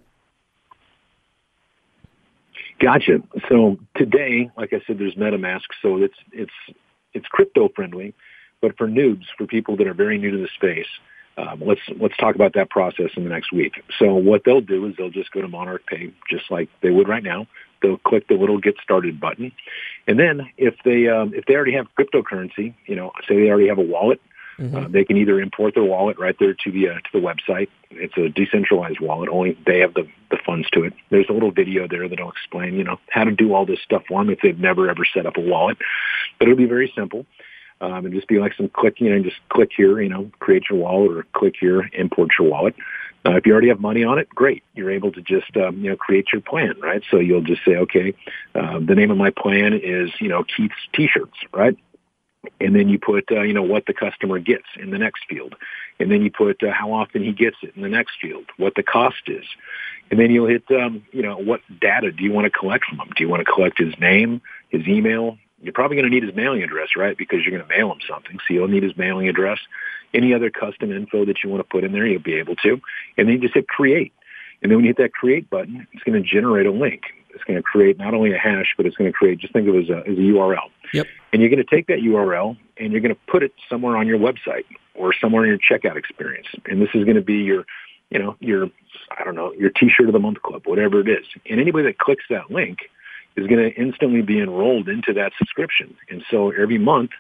Gotcha. 2.80 3.22
So 3.48 3.78
today, 3.96 4.50
like 4.58 4.74
I 4.74 4.82
said, 4.88 4.98
there's 4.98 5.16
MetaMask, 5.16 5.62
so 5.82 5.98
it's 5.98 6.16
it's 6.32 6.52
it's 7.14 7.28
crypto 7.28 7.70
friendly 7.76 8.16
but 8.62 8.78
for 8.78 8.88
noobs, 8.88 9.26
for 9.38 9.48
people 9.48 9.76
that 9.78 9.88
are 9.88 9.94
very 9.94 10.18
new 10.18 10.32
to 10.32 10.38
the 10.38 10.50
space, 10.56 10.88
um, 11.38 11.62
let's 11.66 11.82
let's 12.00 12.16
talk 12.18 12.36
about 12.36 12.54
that 12.54 12.70
process 12.70 13.12
in 13.16 13.24
the 13.24 13.30
next 13.30 13.52
week. 13.52 13.84
So 13.98 14.14
what 14.16 14.44
they'll 14.46 14.62
do 14.62 14.86
is 14.86 14.96
they'll 14.98 15.10
just 15.10 15.32
go 15.32 15.42
to 15.42 15.48
Monarch 15.48 15.86
Pay 15.88 16.14
just 16.30 16.52
like 16.52 16.70
they 16.82 16.90
would 16.90 17.08
right 17.08 17.24
now. 17.24 17.48
They'll 17.82 17.98
click 17.98 18.28
the 18.28 18.36
little 18.36 18.60
Get 18.60 18.76
Started 18.84 19.20
button, 19.20 19.52
and 20.08 20.20
then 20.20 20.50
if 20.58 20.76
they 20.84 21.08
um, 21.08 21.34
if 21.34 21.46
they 21.46 21.56
already 21.56 21.74
have 21.74 21.88
cryptocurrency, 21.98 22.76
you 22.86 22.96
know, 22.96 23.12
say 23.28 23.38
they 23.38 23.50
already 23.50 23.70
have 23.70 23.80
a 23.80 23.84
wallet, 23.84 24.22
mm-hmm. 24.60 24.76
uh, 24.76 24.88
they 24.90 25.04
can 25.06 25.18
either 25.18 25.40
import 25.40 25.74
their 25.74 25.84
wallet 25.84 26.20
right 26.20 26.36
there 26.38 26.54
to 26.54 26.72
the 26.72 26.90
uh, 26.90 26.94
to 26.96 27.10
the 27.14 27.20
website. 27.20 27.70
It's 27.90 28.16
a 28.18 28.30
decentralized 28.30 29.00
wallet; 29.00 29.30
only 29.30 29.58
they 29.66 29.80
have 29.80 29.94
the 29.94 30.08
the 30.30 30.38
funds 30.46 30.70
to 30.72 30.84
it. 30.84 30.94
There's 31.10 31.28
a 31.30 31.34
little 31.34 31.52
video 31.52 31.88
there 31.88 32.08
that'll 32.08 32.30
explain, 32.30 32.76
you 32.76 32.84
know, 32.84 32.98
how 33.10 33.24
to 33.24 33.32
do 33.32 33.54
all 33.54 33.66
this 33.66 33.80
stuff 33.84 34.04
for 34.08 34.22
them 34.22 34.30
if 34.30 34.40
they've 34.44 34.60
never 34.60 34.90
ever 34.90 35.06
set 35.12 35.26
up 35.26 35.38
a 35.38 35.42
wallet. 35.42 35.78
But 36.38 36.50
it'll 36.50 36.58
be 36.58 36.66
very 36.66 36.92
simple 36.96 37.26
um, 37.82 38.06
and 38.06 38.14
just 38.14 38.28
be 38.28 38.40
like 38.40 38.54
some 38.54 38.70
click, 38.70 38.96
clicking 38.96 39.12
and 39.12 39.26
just 39.26 39.38
click 39.50 39.72
here, 39.76 40.02
you 40.02 40.10
know, 40.10 40.32
create 40.40 40.64
your 40.70 40.80
wallet 40.80 41.18
or 41.18 41.26
click 41.34 41.56
here, 41.60 41.90
import 41.94 42.30
your 42.38 42.50
wallet. 42.50 42.76
Uh, 43.26 43.36
if 43.36 43.46
you 43.46 43.52
already 43.52 43.68
have 43.68 43.80
money 43.80 44.04
on 44.04 44.18
it, 44.18 44.30
great. 44.30 44.64
You're 44.74 44.92
able 44.92 45.12
to 45.12 45.22
just, 45.22 45.56
um, 45.58 45.78
you 45.84 45.92
know, 45.92 45.96
create 45.96 46.28
your 46.34 46.42
plan, 46.42 46.74
right? 46.82 47.04
So 47.12 47.18
you'll 47.18 47.42
just 47.42 47.64
say, 47.64 47.76
okay, 47.76 48.14
uh, 48.56 48.80
the 48.80 48.96
name 48.96 49.12
of 49.12 49.18
my 49.18 49.30
plan 49.30 49.74
is, 49.74 50.10
you 50.20 50.28
know, 50.28 50.44
Keith's 50.44 50.74
T-shirts, 50.94 51.38
right? 51.54 51.78
And 52.60 52.76
then 52.76 52.90
you 52.90 52.98
put, 52.98 53.32
uh, 53.32 53.42
you 53.42 53.54
know, 53.54 53.62
what 53.62 53.86
the 53.86 53.94
customer 53.94 54.40
gets 54.40 54.66
in 54.80 54.90
the 54.90 54.98
next 54.98 55.26
field. 55.30 55.56
And 56.00 56.12
then 56.12 56.24
you 56.24 56.32
put 56.32 56.64
uh, 56.64 56.72
how 56.72 56.94
often 56.94 57.24
he 57.24 57.32
gets 57.32 57.58
it 57.62 57.74
in 57.76 57.84
the 57.84 57.90
next 57.90 58.14
field, 58.20 58.46
what 58.58 58.74
the 58.74 58.82
cost 58.82 59.22
is. 59.28 59.46
And 60.10 60.20
then 60.20 60.32
you'll 60.32 60.48
hit, 60.48 60.64
um, 60.72 61.06
you 61.12 61.22
know, 61.22 61.38
what 61.38 61.62
data 61.80 62.12
do 62.12 62.24
you 62.24 62.32
want 62.32 62.46
to 62.46 62.50
collect 62.50 62.86
from 62.86 63.00
him? 63.00 63.10
Do 63.16 63.24
you 63.24 63.30
want 63.30 63.46
to 63.46 63.52
collect 63.52 63.78
his 63.78 63.94
name, 64.00 64.42
his 64.70 64.88
email, 64.88 65.38
you're 65.62 65.74
probably 65.74 65.98
going 65.98 66.10
to 66.10 66.14
need 66.14 66.24
his 66.24 66.36
mailing 66.36 66.64
address, 66.64 66.90
right? 66.96 67.18
Because 67.18 67.40
you're 67.44 67.58
going 67.58 67.68
to 67.68 67.76
mail 67.76 67.92
him 67.92 68.00
something. 68.08 68.38
So 68.48 68.54
you'll 68.54 68.68
need 68.68 68.84
his 68.84 68.98
mailing 68.98 69.28
address. 69.28 69.60
Any 70.14 70.34
other 70.34 70.50
custom 70.50 70.92
info 70.92 71.26
that 71.26 71.44
you 71.44 71.50
want 71.50 71.62
to 71.62 71.70
put 71.70 71.84
in 71.84 71.92
there, 71.92 72.06
you'll 72.06 72.22
be 72.22 72.36
able 72.36 72.56
to. 72.58 72.82
And 73.18 73.28
then 73.28 73.36
you 73.36 73.40
just 73.40 73.54
hit 73.54 73.68
create. 73.68 74.14
And 74.62 74.72
then 74.72 74.78
when 74.78 74.86
you 74.86 74.90
hit 74.90 74.98
that 74.98 75.14
create 75.14 75.50
button, 75.50 75.88
it's 75.94 76.04
going 76.04 76.22
to 76.22 76.28
generate 76.28 76.66
a 76.66 76.72
link. 76.72 77.04
It's 77.34 77.44
going 77.46 77.58
to 77.58 77.64
create 77.64 77.98
not 77.98 78.14
only 78.14 78.34
a 78.34 78.38
hash, 78.38 78.74
but 78.76 78.86
it's 78.86 78.96
going 78.96 79.12
to 79.12 79.18
create, 79.18 79.40
just 79.40 79.54
think 79.54 79.68
of 79.68 79.76
it 79.76 79.84
as 79.84 79.90
a, 79.90 80.00
as 80.00 80.18
a 80.18 80.22
URL. 80.22 80.70
Yep. 80.94 81.08
And 81.32 81.42
you're 81.42 81.50
going 81.50 81.64
to 81.66 81.76
take 81.76 81.88
that 81.88 82.00
URL 82.00 82.58
and 82.78 82.92
you're 82.92 83.02
going 83.02 83.16
to 83.16 83.22
put 83.32 83.44
it 83.44 83.54
somewhere 83.70 83.96
on 83.96 84.08
your 84.08 84.20
website 84.20 84.66
or 84.96 85.14
somewhere 85.14 85.46
in 85.46 85.50
your 85.50 85.60
checkout 85.60 85.96
experience. 85.96 86.48
And 86.66 86.82
this 86.82 86.90
is 86.94 87.06
going 87.06 87.16
to 87.16 87.22
be 87.22 87.36
your, 87.36 87.66
you 88.10 88.20
know, 88.20 88.36
your, 88.40 88.70
I 89.18 89.24
don't 89.24 89.36
know, 89.36 89.54
your 89.54 89.70
t-shirt 89.70 90.08
of 90.08 90.14
the 90.14 90.20
month 90.20 90.42
club, 90.42 90.64
whatever 90.66 91.00
it 91.00 91.08
is. 91.08 91.26
And 91.50 91.62
anybody 91.62 91.86
that 91.86 91.98
clicks 91.98 92.26
that 92.30 92.52
link 92.52 92.80
is 93.36 93.48
going 93.48 93.60
to 93.60 93.74
instantly 93.74 94.22
be 94.22 94.40
enrolled 94.40 94.90
into 94.90 95.14
that 95.14 95.32
subscription. 95.38 95.96
And 96.10 96.24
so 96.30 96.52
every 96.52 96.78
month, 96.78 97.12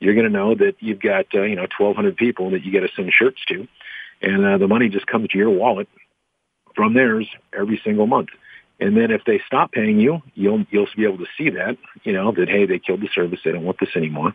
you're 0.00 0.14
going 0.14 0.26
to 0.26 0.32
know 0.32 0.54
that 0.54 0.74
you've 0.80 1.00
got, 1.00 1.26
uh, 1.34 1.42
you 1.42 1.56
know, 1.56 1.66
1,200 1.78 2.16
people 2.16 2.50
that 2.50 2.64
you 2.64 2.72
get 2.72 2.80
to 2.80 2.88
send 2.94 3.12
shirts 3.12 3.42
to. 3.48 3.66
And 4.20 4.44
uh, 4.44 4.58
the 4.58 4.68
money 4.68 4.88
just 4.88 5.06
comes 5.06 5.28
to 5.28 5.38
your 5.38 5.50
wallet 5.50 5.88
from 6.74 6.94
theirs 6.94 7.28
every 7.52 7.80
single 7.84 8.06
month. 8.06 8.30
And 8.80 8.96
then 8.96 9.10
if 9.10 9.24
they 9.24 9.40
stop 9.46 9.72
paying 9.72 10.00
you, 10.00 10.20
you'll 10.34 10.66
you'll 10.70 10.88
be 10.96 11.04
able 11.04 11.18
to 11.18 11.26
see 11.38 11.50
that, 11.50 11.78
you 12.02 12.12
know, 12.12 12.32
that 12.32 12.48
hey, 12.48 12.66
they 12.66 12.80
killed 12.80 13.02
the 13.02 13.08
service, 13.14 13.38
they 13.44 13.52
don't 13.52 13.64
want 13.64 13.78
this 13.78 13.94
anymore, 13.94 14.34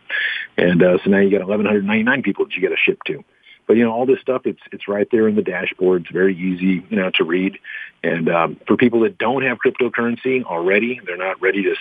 and 0.56 0.82
uh, 0.82 0.96
so 1.04 1.10
now 1.10 1.18
you 1.18 1.30
got 1.30 1.46
1,199 1.46 2.22
people 2.22 2.46
that 2.46 2.54
you 2.54 2.62
got 2.62 2.70
to 2.70 2.76
ship 2.76 2.98
to. 3.06 3.22
But 3.70 3.76
you 3.76 3.84
know, 3.84 3.92
all 3.92 4.04
this 4.04 4.18
stuff 4.20 4.42
it's 4.46 4.58
it's 4.72 4.88
right 4.88 5.06
there 5.12 5.28
in 5.28 5.36
the 5.36 5.42
dashboard. 5.42 6.02
It's 6.02 6.10
very 6.10 6.36
easy, 6.36 6.84
you 6.90 6.96
know, 6.96 7.08
to 7.14 7.22
read. 7.22 7.56
And 8.02 8.28
um, 8.28 8.56
for 8.66 8.76
people 8.76 8.98
that 9.02 9.16
don't 9.16 9.44
have 9.44 9.58
cryptocurrency 9.64 10.42
already, 10.42 11.00
they're 11.06 11.16
not 11.16 11.40
ready 11.40 11.62
to, 11.62 11.76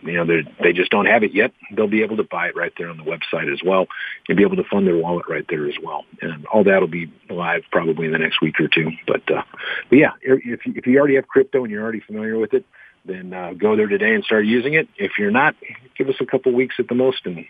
you 0.00 0.14
know, 0.14 0.24
they 0.24 0.50
they 0.62 0.72
just 0.72 0.90
don't 0.90 1.04
have 1.04 1.24
it 1.24 1.34
yet. 1.34 1.52
They'll 1.72 1.88
be 1.88 2.02
able 2.02 2.16
to 2.16 2.24
buy 2.24 2.48
it 2.48 2.56
right 2.56 2.72
there 2.78 2.88
on 2.88 2.96
the 2.96 3.02
website 3.02 3.52
as 3.52 3.60
well, 3.62 3.86
and 4.30 4.38
be 4.38 4.44
able 4.44 4.56
to 4.56 4.64
fund 4.64 4.86
their 4.86 4.96
wallet 4.96 5.26
right 5.28 5.44
there 5.46 5.68
as 5.68 5.74
well. 5.84 6.06
And 6.22 6.46
all 6.46 6.64
that 6.64 6.80
will 6.80 6.88
be 6.88 7.12
live 7.28 7.64
probably 7.70 8.06
in 8.06 8.12
the 8.12 8.18
next 8.18 8.40
week 8.40 8.58
or 8.58 8.68
two. 8.68 8.92
But 9.06 9.30
uh, 9.30 9.42
but 9.90 9.98
yeah, 9.98 10.12
if 10.22 10.60
if 10.64 10.86
you 10.86 10.98
already 10.98 11.16
have 11.16 11.28
crypto 11.28 11.64
and 11.64 11.70
you're 11.70 11.82
already 11.82 12.00
familiar 12.00 12.38
with 12.38 12.54
it, 12.54 12.64
then 13.04 13.34
uh, 13.34 13.52
go 13.52 13.76
there 13.76 13.88
today 13.88 14.14
and 14.14 14.24
start 14.24 14.46
using 14.46 14.72
it. 14.72 14.88
If 14.96 15.12
you're 15.18 15.30
not, 15.30 15.54
give 15.98 16.08
us 16.08 16.16
a 16.18 16.24
couple 16.24 16.52
weeks 16.52 16.76
at 16.78 16.88
the 16.88 16.94
most, 16.94 17.26
and 17.26 17.44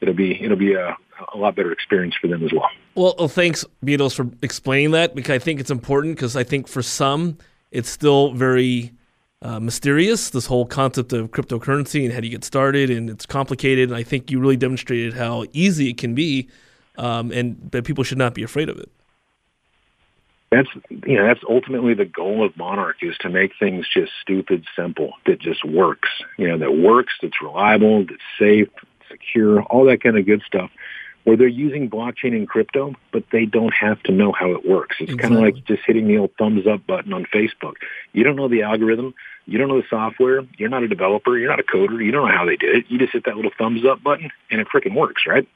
it'll 0.00 0.14
be 0.14 0.42
it'll 0.42 0.56
be 0.56 0.74
a, 0.74 0.96
a 1.34 1.36
lot 1.36 1.56
better 1.56 1.72
experience 1.72 2.14
for 2.20 2.28
them 2.28 2.44
as 2.44 2.52
well. 2.52 2.68
Well, 2.94 3.14
well 3.18 3.28
thanks, 3.28 3.64
Beadles, 3.84 4.14
for 4.14 4.28
explaining 4.42 4.92
that 4.92 5.14
because 5.14 5.34
I 5.34 5.38
think 5.38 5.60
it's 5.60 5.70
important 5.70 6.16
because 6.16 6.36
I 6.36 6.44
think 6.44 6.68
for 6.68 6.82
some 6.82 7.38
it's 7.70 7.88
still 7.88 8.32
very 8.32 8.92
uh, 9.42 9.60
mysterious. 9.60 10.30
This 10.30 10.46
whole 10.46 10.66
concept 10.66 11.12
of 11.12 11.30
cryptocurrency 11.30 12.04
and 12.04 12.12
how 12.12 12.20
do 12.20 12.26
you 12.26 12.32
get 12.32 12.44
started, 12.44 12.90
and 12.90 13.08
it's 13.08 13.26
complicated. 13.26 13.90
And 13.90 13.96
I 13.96 14.02
think 14.02 14.30
you 14.30 14.40
really 14.40 14.56
demonstrated 14.56 15.14
how 15.14 15.44
easy 15.52 15.90
it 15.90 15.98
can 15.98 16.14
be, 16.14 16.48
um, 16.98 17.32
and 17.32 17.70
that 17.72 17.84
people 17.84 18.04
should 18.04 18.18
not 18.18 18.34
be 18.34 18.42
afraid 18.42 18.68
of 18.68 18.78
it 18.78 18.90
that's 20.50 20.68
you 21.06 21.16
know 21.16 21.26
that's 21.26 21.42
ultimately 21.48 21.94
the 21.94 22.04
goal 22.04 22.44
of 22.44 22.56
Monarch 22.56 22.96
is 23.02 23.16
to 23.18 23.28
make 23.28 23.52
things 23.58 23.86
just 23.92 24.10
stupid 24.20 24.64
simple 24.74 25.12
that 25.26 25.38
just 25.38 25.64
works. 25.64 26.08
You 26.38 26.48
know 26.48 26.58
that 26.58 26.76
works, 26.76 27.14
that's 27.22 27.40
reliable, 27.40 28.04
that's 28.04 28.20
safe, 28.38 28.68
secure, 29.10 29.62
all 29.64 29.84
that 29.86 30.02
kind 30.02 30.18
of 30.18 30.26
good 30.26 30.42
stuff. 30.46 30.70
Where 31.24 31.36
they're 31.36 31.48
using 31.48 31.90
blockchain 31.90 32.34
and 32.34 32.48
crypto, 32.48 32.94
but 33.12 33.24
they 33.30 33.44
don't 33.44 33.74
have 33.74 34.02
to 34.04 34.12
know 34.12 34.32
how 34.32 34.52
it 34.52 34.66
works. 34.66 34.96
It's 35.00 35.12
exactly. 35.12 35.36
kind 35.36 35.46
of 35.46 35.54
like 35.54 35.64
just 35.66 35.82
hitting 35.86 36.08
the 36.08 36.16
old 36.16 36.30
thumbs 36.38 36.66
up 36.66 36.86
button 36.86 37.12
on 37.12 37.26
Facebook. 37.26 37.74
You 38.14 38.24
don't 38.24 38.36
know 38.36 38.48
the 38.48 38.62
algorithm, 38.62 39.12
You 39.44 39.58
don't 39.58 39.68
know 39.68 39.78
the 39.78 39.86
software. 39.90 40.46
You're 40.56 40.70
not 40.70 40.82
a 40.82 40.88
developer. 40.88 41.36
You're 41.36 41.50
not 41.50 41.60
a 41.60 41.62
coder. 41.62 42.02
You 42.02 42.10
don't 42.10 42.26
know 42.26 42.34
how 42.34 42.46
they 42.46 42.56
did 42.56 42.74
it. 42.74 42.84
You 42.88 42.98
just 42.98 43.12
hit 43.12 43.26
that 43.26 43.36
little 43.36 43.50
thumbs 43.58 43.84
up 43.84 44.02
button 44.02 44.30
and 44.50 44.62
it 44.62 44.68
freaking 44.74 44.94
works, 44.94 45.24
right? 45.26 45.46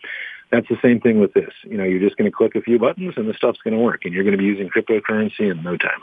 That's 0.50 0.68
the 0.68 0.78
same 0.82 1.00
thing 1.00 1.18
with 1.18 1.32
this. 1.32 1.52
You 1.62 1.78
know, 1.78 1.84
you're 1.84 2.00
just 2.00 2.18
going 2.18 2.30
to 2.30 2.36
click 2.36 2.54
a 2.54 2.60
few 2.60 2.78
buttons 2.78 3.14
and 3.16 3.26
the 3.26 3.34
stuff's 3.34 3.60
going 3.64 3.74
to 3.74 3.80
work 3.80 4.04
and 4.04 4.12
you're 4.12 4.24
going 4.24 4.36
to 4.36 4.38
be 4.38 4.44
using 4.44 4.68
cryptocurrency 4.68 5.50
in 5.50 5.62
no 5.62 5.78
time. 5.78 6.02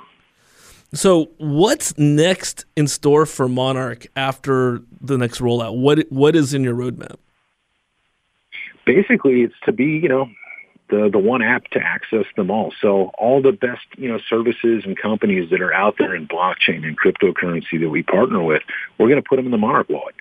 So, 0.94 1.32
what's 1.38 1.98
next 1.98 2.66
in 2.76 2.88
store 2.88 3.26
for 3.26 3.48
Monarch 3.48 4.08
after 4.16 4.82
the 5.00 5.18
next 5.18 5.40
rollout? 5.40 5.78
What 5.78 6.06
what 6.10 6.36
is 6.36 6.54
in 6.54 6.64
your 6.64 6.76
roadmap? 6.76 7.16
Basically, 8.94 9.44
it's 9.44 9.56
to 9.64 9.72
be, 9.72 9.86
you 9.86 10.10
know, 10.10 10.30
the 10.90 11.10
the 11.10 11.18
one 11.18 11.42
app 11.42 11.64
to 11.70 11.80
access 11.80 12.26
them 12.36 12.52
all. 12.52 12.74
So 12.82 13.12
all 13.18 13.42
the 13.42 13.54
best 13.54 13.86
you 13.98 14.10
know 14.10 14.20
services 14.30 14.84
and 14.86 14.98
companies 14.98 15.50
that 15.52 15.62
are 15.62 15.74
out 15.74 15.96
there 15.98 16.14
in 16.14 16.28
blockchain 16.28 16.86
and 16.86 17.00
cryptocurrency 17.00 17.80
that 17.80 17.90
we 17.90 18.04
partner 18.04 18.44
with, 18.44 18.64
we're 18.98 19.08
going 19.08 19.22
to 19.22 19.28
put 19.28 19.38
them 19.38 19.46
in 19.46 19.52
the 19.52 19.58
Monarch 19.58 19.88
wallet. 19.88 20.14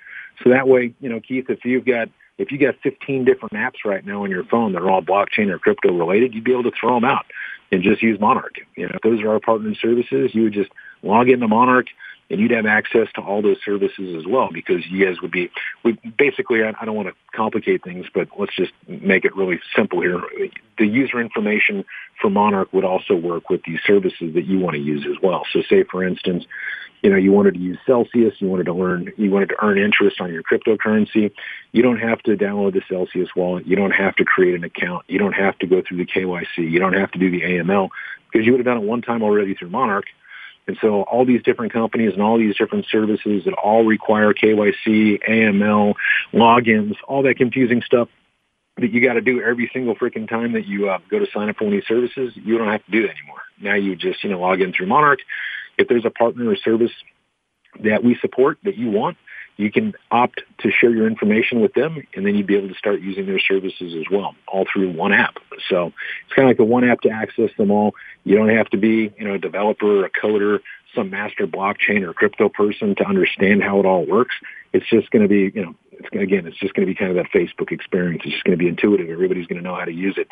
So 0.44 0.50
that 0.50 0.68
way, 0.68 0.94
you 1.00 1.08
know, 1.08 1.18
Keith, 1.18 1.50
if 1.50 1.64
you've 1.64 1.84
got 1.84 2.10
if 2.38 2.52
you 2.52 2.58
got 2.58 2.76
15 2.80 3.24
different 3.24 3.54
apps 3.54 3.84
right 3.84 4.06
now 4.06 4.22
on 4.22 4.30
your 4.30 4.44
phone 4.44 4.72
that 4.74 4.82
are 4.82 4.88
all 4.88 5.02
blockchain 5.02 5.50
or 5.50 5.58
crypto 5.58 5.92
related, 5.92 6.32
you'd 6.32 6.44
be 6.44 6.52
able 6.52 6.62
to 6.62 6.72
throw 6.80 6.94
them 6.94 7.04
out 7.04 7.26
and 7.72 7.82
just 7.82 8.02
use 8.02 8.20
Monarch. 8.20 8.60
You 8.76 8.86
know, 8.86 8.94
if 8.94 9.02
those 9.02 9.20
are 9.20 9.30
our 9.30 9.40
partner 9.40 9.74
services, 9.74 10.30
you 10.32 10.44
would 10.44 10.52
just 10.52 10.70
log 11.02 11.28
into 11.28 11.48
Monarch 11.48 11.88
and 12.30 12.38
you'd 12.40 12.52
have 12.52 12.66
access 12.66 13.08
to 13.14 13.20
all 13.20 13.42
those 13.42 13.58
services 13.64 14.16
as 14.16 14.26
well 14.26 14.48
because 14.52 14.86
you 14.88 15.04
guys 15.04 15.20
would 15.20 15.32
be 15.32 15.50
we 15.84 15.98
basically 16.16 16.62
I, 16.62 16.72
I 16.80 16.84
don't 16.84 16.94
want 16.94 17.08
to 17.08 17.14
complicate 17.36 17.82
things 17.82 18.06
but 18.14 18.28
let's 18.38 18.54
just 18.54 18.72
make 18.86 19.24
it 19.24 19.34
really 19.36 19.60
simple 19.76 20.00
here. 20.00 20.20
The 20.78 20.86
user 20.86 21.20
information 21.20 21.84
for 22.20 22.30
monarch 22.30 22.72
would 22.72 22.84
also 22.84 23.14
work 23.14 23.50
with 23.50 23.62
these 23.64 23.80
services 23.86 24.34
that 24.34 24.44
you 24.46 24.58
want 24.58 24.74
to 24.74 24.80
use 24.80 25.06
as 25.10 25.20
well. 25.22 25.44
So 25.52 25.62
say 25.68 25.82
for 25.82 26.04
instance 26.04 26.44
you 27.02 27.10
know 27.10 27.16
you 27.16 27.32
wanted 27.32 27.54
to 27.54 27.60
use 27.60 27.78
celsius 27.86 28.34
you 28.38 28.48
wanted 28.48 28.64
to 28.64 28.72
learn 28.72 29.10
you 29.16 29.30
wanted 29.30 29.48
to 29.48 29.56
earn 29.62 29.78
interest 29.78 30.20
on 30.20 30.32
your 30.32 30.42
cryptocurrency 30.42 31.30
you 31.72 31.82
don't 31.82 31.98
have 31.98 32.22
to 32.22 32.36
download 32.36 32.74
the 32.74 32.82
celsius 32.88 33.30
wallet 33.34 33.66
you 33.66 33.74
don't 33.74 33.92
have 33.92 34.14
to 34.16 34.24
create 34.24 34.54
an 34.54 34.64
account 34.64 35.02
you 35.08 35.18
don't 35.18 35.32
have 35.32 35.58
to 35.58 35.66
go 35.66 35.80
through 35.80 35.96
the 35.96 36.04
kyc 36.04 36.46
you 36.58 36.78
don't 36.78 36.92
have 36.92 37.10
to 37.10 37.18
do 37.18 37.30
the 37.30 37.40
aml 37.40 37.88
because 38.30 38.44
you 38.44 38.52
would 38.52 38.58
have 38.58 38.66
done 38.66 38.76
it 38.76 38.86
one 38.86 39.00
time 39.00 39.22
already 39.22 39.54
through 39.54 39.70
monarch 39.70 40.04
and 40.70 40.78
so 40.80 41.02
all 41.02 41.24
these 41.24 41.42
different 41.42 41.72
companies 41.72 42.12
and 42.12 42.22
all 42.22 42.38
these 42.38 42.54
different 42.56 42.86
services 42.92 43.42
that 43.44 43.54
all 43.54 43.84
require 43.84 44.32
KYC, 44.32 45.18
AML, 45.28 45.94
logins, 46.32 46.94
all 47.08 47.24
that 47.24 47.36
confusing 47.36 47.82
stuff 47.84 48.08
that 48.76 48.92
you 48.92 49.04
got 49.04 49.14
to 49.14 49.20
do 49.20 49.42
every 49.42 49.68
single 49.72 49.96
freaking 49.96 50.28
time 50.28 50.52
that 50.52 50.66
you 50.66 50.88
uh, 50.88 50.98
go 51.10 51.18
to 51.18 51.26
sign 51.34 51.48
up 51.48 51.56
for 51.56 51.68
these 51.68 51.82
services, 51.88 52.32
you 52.36 52.56
don't 52.56 52.68
have 52.68 52.84
to 52.84 52.90
do 52.92 53.02
that 53.02 53.10
anymore. 53.10 53.40
Now 53.60 53.74
you 53.74 53.96
just, 53.96 54.22
you 54.22 54.30
know, 54.30 54.38
log 54.38 54.60
in 54.60 54.72
through 54.72 54.86
Monarch. 54.86 55.18
If 55.76 55.88
there's 55.88 56.04
a 56.04 56.10
partner 56.10 56.48
or 56.48 56.54
service 56.54 56.92
that 57.82 58.04
we 58.04 58.16
support 58.20 58.58
that 58.62 58.76
you 58.76 58.92
want, 58.92 59.16
you 59.60 59.70
can 59.70 59.92
opt 60.10 60.42
to 60.58 60.70
share 60.70 60.90
your 60.90 61.06
information 61.06 61.60
with 61.60 61.74
them 61.74 62.02
and 62.14 62.26
then 62.26 62.34
you'd 62.34 62.46
be 62.46 62.56
able 62.56 62.68
to 62.68 62.74
start 62.74 63.00
using 63.00 63.26
their 63.26 63.38
services 63.38 63.94
as 63.94 64.04
well, 64.10 64.34
all 64.48 64.66
through 64.72 64.90
one 64.92 65.12
app. 65.12 65.36
So 65.68 65.92
it's 66.24 66.34
kind 66.34 66.46
of 66.46 66.50
like 66.50 66.56
the 66.56 66.64
one 66.64 66.88
app 66.88 67.02
to 67.02 67.10
access 67.10 67.50
them 67.58 67.70
all. 67.70 67.94
You 68.24 68.36
don't 68.36 68.48
have 68.48 68.70
to 68.70 68.78
be, 68.78 69.12
you 69.18 69.24
know, 69.24 69.34
a 69.34 69.38
developer, 69.38 70.00
or 70.00 70.04
a 70.06 70.10
coder, 70.10 70.60
some 70.94 71.10
master 71.10 71.46
blockchain 71.46 72.02
or 72.02 72.12
crypto 72.12 72.48
person 72.48 72.94
to 72.96 73.06
understand 73.06 73.62
how 73.62 73.80
it 73.80 73.86
all 73.86 74.06
works. 74.06 74.34
It's 74.72 74.88
just 74.88 75.10
going 75.10 75.22
to 75.22 75.28
be, 75.28 75.52
you 75.54 75.64
know, 75.64 75.74
it's 75.92 76.08
again, 76.12 76.46
it's 76.46 76.58
just 76.58 76.74
going 76.74 76.86
to 76.86 76.92
be 76.92 76.96
kind 76.96 77.10
of 77.10 77.16
that 77.16 77.30
Facebook 77.32 77.72
experience. 77.72 78.22
It's 78.24 78.32
just 78.32 78.44
going 78.44 78.56
to 78.56 78.62
be 78.62 78.68
intuitive. 78.68 79.10
Everybody's 79.10 79.46
going 79.46 79.62
to 79.62 79.68
know 79.68 79.74
how 79.74 79.84
to 79.84 79.92
use 79.92 80.14
it. 80.16 80.28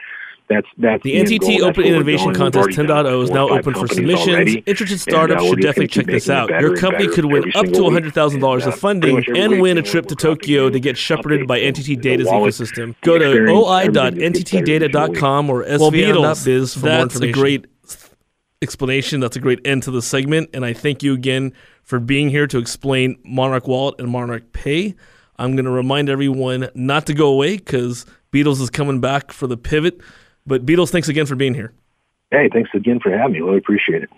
That's 0.49 0.67
that's 0.79 1.03
the, 1.03 1.23
the 1.23 1.39
NTT 1.39 1.61
Open 1.61 1.85
Innovation 1.85 2.35
Contest 2.35 2.71
10.0 2.71 3.23
is 3.23 3.31
now 3.31 3.51
open 3.51 3.75
for 3.75 3.87
submissions. 3.87 4.29
Already. 4.29 4.61
Interested 4.61 4.99
startups 4.99 5.43
and, 5.43 5.47
uh, 5.47 5.51
should 5.51 5.61
definitely 5.61 5.89
check 5.89 6.07
this 6.07 6.31
out. 6.31 6.49
Your 6.49 6.75
company 6.75 7.09
could 7.09 7.27
win 7.27 7.53
up 7.55 7.67
to 7.67 7.73
$100,000 7.73 8.67
of 8.67 8.67
uh, 8.67 8.71
funding 8.73 9.23
and 9.37 9.61
win 9.61 9.77
a 9.77 9.83
trip 9.83 10.07
to 10.07 10.17
Tokyo 10.17 10.71
to 10.71 10.81
get 10.81 10.97
shepherded 10.97 11.47
by 11.47 11.61
NTT 11.61 12.01
Data's 12.01 12.29
ecosystem. 12.29 12.95
Go 13.03 13.19
to 13.19 13.51
oi.nttdata.com 13.51 15.51
or 15.51 15.65
svin.biz 15.65 16.75
for 16.75 16.81
more 16.81 17.03
information. 17.03 17.09
That's 17.09 17.21
a 17.21 17.31
great 17.31 17.67
explanation. 18.63 19.21
That's 19.21 19.37
a 19.37 19.41
great 19.41 19.61
end 19.65 19.83
to 19.85 19.91
the 19.91 20.03
segment. 20.03 20.51
And 20.53 20.65
I 20.65 20.73
thank 20.73 21.03
you 21.03 21.15
again 21.15 21.53
for 21.83 21.99
being 21.99 22.31
here 22.31 22.47
to 22.47 22.59
explain 22.59 23.19
Monarch 23.25 23.67
Wallet 23.69 23.97
and 23.99 24.11
Monarch 24.11 24.53
Pay. 24.53 24.95
I'm 25.37 25.55
going 25.55 25.65
to 25.65 25.71
remind 25.71 26.09
everyone 26.09 26.69
not 26.75 27.07
to 27.07 27.15
go 27.15 27.29
away 27.29 27.57
because 27.57 28.05
Beadles 28.33 28.61
is 28.61 28.71
coming 28.71 29.01
back 29.01 29.33
for 29.33 29.47
the 29.47 29.57
pivot. 29.57 30.01
But 30.47 30.67
Beadles, 30.67 30.91
thanks 30.91 31.09
again 31.09 31.27
for 31.27 31.37
being 31.37 31.55
here. 31.55 31.73
Hey, 32.31 32.49
thanks 32.53 32.71
again 32.75 33.01
for 33.01 33.17
having 33.17 33.33
me. 33.33 33.41
Really 33.41 33.59
appreciate 33.59 34.03
it. 34.03 34.11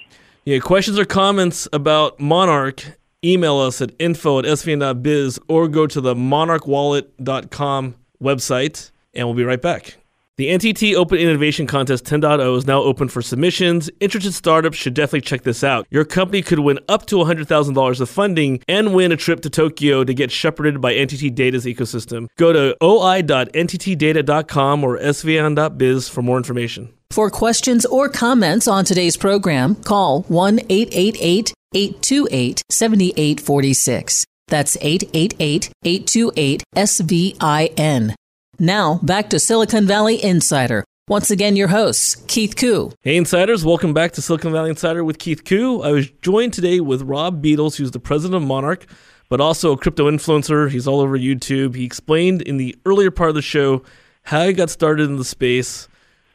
Yeah, 0.44 0.58
questions 0.58 0.98
or 0.98 1.04
comments 1.04 1.68
about 1.72 2.18
Monarch, 2.18 2.98
email 3.24 3.58
us 3.58 3.82
at 3.82 3.92
info 3.98 4.38
at 4.38 4.46
svin.biz 4.46 5.38
or 5.48 5.68
go 5.68 5.86
to 5.86 6.00
the 6.00 6.14
monarchwallet.com 6.14 7.94
website, 8.22 8.90
and 9.14 9.26
we'll 9.26 9.36
be 9.36 9.44
right 9.44 9.60
back. 9.60 9.99
The 10.36 10.48
NTT 10.48 10.94
Open 10.94 11.18
Innovation 11.18 11.66
Contest 11.66 12.06
10.0 12.06 12.56
is 12.56 12.66
now 12.66 12.80
open 12.80 13.08
for 13.08 13.20
submissions. 13.20 13.90
Interested 14.00 14.32
startups 14.32 14.78
should 14.78 14.94
definitely 14.94 15.20
check 15.20 15.42
this 15.42 15.62
out. 15.62 15.86
Your 15.90 16.06
company 16.06 16.40
could 16.40 16.60
win 16.60 16.78
up 16.88 17.04
to 17.06 17.16
$100,000 17.16 18.00
of 18.00 18.08
funding 18.08 18.62
and 18.66 18.94
win 18.94 19.12
a 19.12 19.16
trip 19.16 19.42
to 19.42 19.50
Tokyo 19.50 20.02
to 20.02 20.14
get 20.14 20.30
shepherded 20.30 20.80
by 20.80 20.94
NTT 20.94 21.34
Data's 21.34 21.66
ecosystem. 21.66 22.26
Go 22.38 22.54
to 22.54 22.74
oi.nttdata.com 22.82 24.84
or 24.84 24.98
svin.biz 24.98 26.08
for 26.08 26.22
more 26.22 26.38
information. 26.38 26.90
For 27.10 27.28
questions 27.28 27.84
or 27.84 28.08
comments 28.08 28.66
on 28.66 28.86
today's 28.86 29.18
program, 29.18 29.74
call 29.74 30.22
1 30.22 30.60
888 30.70 31.52
828 31.74 32.62
7846. 32.70 34.24
That's 34.46 34.78
888 34.80 35.70
828 35.84 36.62
SVIN. 36.76 38.14
Now, 38.62 39.00
back 39.02 39.30
to 39.30 39.38
Silicon 39.38 39.86
Valley 39.86 40.22
Insider. 40.22 40.84
Once 41.08 41.30
again, 41.30 41.56
your 41.56 41.68
hosts, 41.68 42.16
Keith 42.28 42.56
Koo. 42.56 42.92
Hey, 43.00 43.16
Insiders. 43.16 43.64
Welcome 43.64 43.94
back 43.94 44.12
to 44.12 44.20
Silicon 44.20 44.52
Valley 44.52 44.68
Insider 44.68 45.02
with 45.02 45.18
Keith 45.18 45.46
Koo. 45.46 45.80
I 45.80 45.92
was 45.92 46.10
joined 46.20 46.52
today 46.52 46.78
with 46.80 47.00
Rob 47.00 47.42
Beadles, 47.42 47.76
who's 47.76 47.92
the 47.92 47.98
president 47.98 48.42
of 48.42 48.46
Monarch, 48.46 48.84
but 49.30 49.40
also 49.40 49.72
a 49.72 49.78
crypto 49.78 50.10
influencer. 50.10 50.70
He's 50.70 50.86
all 50.86 51.00
over 51.00 51.18
YouTube. 51.18 51.74
He 51.74 51.86
explained 51.86 52.42
in 52.42 52.58
the 52.58 52.76
earlier 52.84 53.10
part 53.10 53.30
of 53.30 53.34
the 53.34 53.40
show 53.40 53.82
how 54.24 54.44
he 54.46 54.52
got 54.52 54.68
started 54.68 55.08
in 55.08 55.16
the 55.16 55.24
space, 55.24 55.88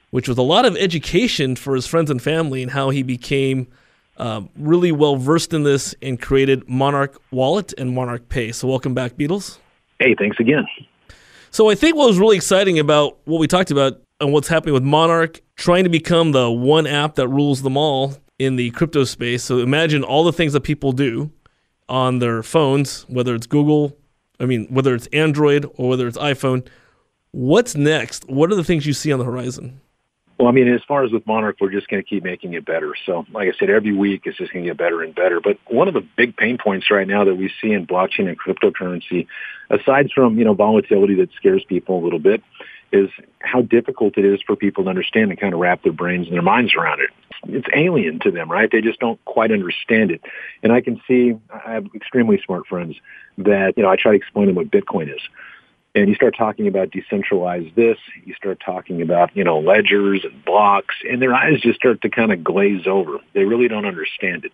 which 0.10 0.28
was 0.28 0.40
a 0.40 0.42
lot 0.42 0.66
of 0.66 0.76
education 0.78 1.56
for 1.56 1.76
his 1.76 1.86
friends 1.86 2.10
and 2.10 2.20
family, 2.20 2.64
and 2.64 2.72
how 2.72 2.90
he 2.90 3.04
became 3.04 3.68
um, 4.18 4.50
really 4.58 4.92
well 4.92 5.16
versed 5.16 5.54
in 5.54 5.62
this 5.62 5.94
and 6.02 6.20
created 6.20 6.68
Monarch 6.68 7.22
Wallet 7.30 7.72
and 7.78 7.94
Monarch 7.94 8.30
Pay. 8.30 8.52
So, 8.52 8.68
welcome 8.68 8.96
back, 8.96 9.14
Beadles. 9.16 9.60
Hey, 10.00 10.16
thanks 10.18 10.40
again. 10.40 10.66
So 11.56 11.70
I 11.70 11.76
think 11.76 11.96
what 11.96 12.08
was 12.08 12.20
really 12.20 12.36
exciting 12.36 12.80
about 12.80 13.18
what 13.24 13.40
we 13.40 13.48
talked 13.48 13.72
about 13.72 14.02
and 14.20 14.34
what's 14.34 14.50
happening 14.50 14.74
with 14.74 14.84
Monarch 14.84 15.40
trying 15.56 15.86
to 15.86 15.90
become 15.90 16.34
the 16.34 16.52
one 16.52 16.86
app 16.86 17.16
that 17.16 17.30
rules 17.30 17.62
them 17.62 17.78
all 17.78 18.14
in 18.38 18.58
the 18.58 18.72
crypto 18.72 19.06
space. 19.06 19.42
So 19.42 19.60
imagine 19.60 20.04
all 20.04 20.26
the 20.26 20.34
things 20.34 20.52
that 20.52 20.64
people 20.64 20.92
do 20.92 21.32
on 21.88 22.20
their 22.20 22.44
phones, 22.44 23.04
whether 23.04 23.34
it's 23.34 23.48
Google, 23.48 23.98
I 24.38 24.46
mean, 24.46 24.68
whether 24.68 24.94
it's 24.94 25.08
Android 25.14 25.66
or 25.76 25.88
whether 25.88 26.10
it's 26.10 26.18
iPhone. 26.18 26.68
What's 27.32 27.74
next? 27.74 28.28
What 28.28 28.52
are 28.52 28.56
the 28.56 28.64
things 28.66 28.86
you 28.86 28.92
see 28.92 29.14
on 29.14 29.20
the 29.20 29.26
horizon? 29.26 29.80
Well, 30.38 30.50
I 30.50 30.52
mean, 30.52 30.68
as 30.68 30.82
far 30.86 31.06
as 31.06 31.14
with 31.14 31.26
Monarch, 31.26 31.56
we're 31.62 31.72
just 31.72 31.88
going 31.88 32.04
to 32.04 32.10
keep 32.10 32.26
making 32.26 32.54
it 32.54 32.66
better. 32.66 32.96
So, 33.06 33.26
like 33.32 33.48
I 33.48 33.58
said, 33.58 33.70
every 33.70 33.94
week 33.94 34.24
it's 34.26 34.38
just 34.38 34.52
going 34.52 34.66
to 34.66 34.72
get 34.72 34.78
better 34.78 35.02
and 35.02 35.16
better. 35.16 35.40
But 35.40 35.58
one 35.68 35.88
of 35.88 35.94
the 35.94 36.06
big 36.18 36.36
pain 36.36 36.58
points 36.58 36.92
right 36.92 37.08
now 37.08 37.24
that 37.24 37.36
we 37.36 37.50
see 37.62 37.72
in 37.72 37.88
blockchain 37.88 38.28
and 38.28 38.38
cryptocurrency, 38.38 39.28
aside 39.70 40.10
from, 40.14 40.38
you 40.38 40.46
know, 40.46 40.54
volatility 40.54 41.16
that 41.16 41.30
scares 41.34 41.64
people 41.64 42.00
a 42.00 42.04
little 42.04 42.20
bit, 42.20 42.44
is 42.92 43.10
how 43.40 43.62
difficult 43.62 44.18
it 44.18 44.26
is 44.26 44.42
for 44.42 44.56
people 44.56 44.84
to 44.84 44.90
understand 44.90 45.32
and 45.32 45.40
kind 45.40 45.54
of 45.54 45.60
wrap 45.60 45.84
their 45.84 45.92
brains 45.92 46.28
and 46.28 46.36
their 46.36 46.42
minds 46.42 46.74
around 46.76 47.02
it. 47.02 47.10
It's 47.48 47.68
alien 47.76 48.20
to 48.20 48.32
them, 48.32 48.50
right? 48.50 48.70
They 48.72 48.82
just 48.82 49.00
don't 49.00 49.24
quite 49.26 49.52
understand 49.52 50.12
it. 50.12 50.22
And 50.64 50.72
I 50.72 50.82
can 50.82 51.02
see, 51.08 51.36
I 51.52 51.74
have 51.74 51.88
extremely 51.94 52.42
smart 52.46 52.68
friends 52.68 52.96
that, 53.40 53.74
you 53.76 53.84
know, 53.84 53.90
I 53.90 53.96
try 53.96 54.12
to 54.12 54.18
explain 54.18 54.48
them 54.48 54.56
what 54.56 54.72
Bitcoin 54.72 55.14
is 55.14 55.22
and 55.96 56.10
you 56.10 56.16
start 56.16 56.36
talking 56.38 56.68
about 56.68 56.92
decentralized 56.92 57.74
this, 57.76 57.98
you 58.26 58.34
start 58.36 58.62
talking 58.64 59.02
about, 59.02 59.36
you 59.36 59.44
know, 59.44 59.60
ledgers 59.60 60.26
and 60.26 60.44
blocks, 60.44 60.96
and 61.10 61.22
their 61.22 61.34
eyes 61.34 61.62
just 61.62 61.80
start 61.80 62.02
to 62.02 62.10
kind 62.10 62.34
of 62.34 62.44
glaze 62.44 62.86
over. 62.86 63.20
They 63.34 63.46
really 63.46 63.70
don't 63.70 63.86
understand 63.86 64.44
it. 64.44 64.52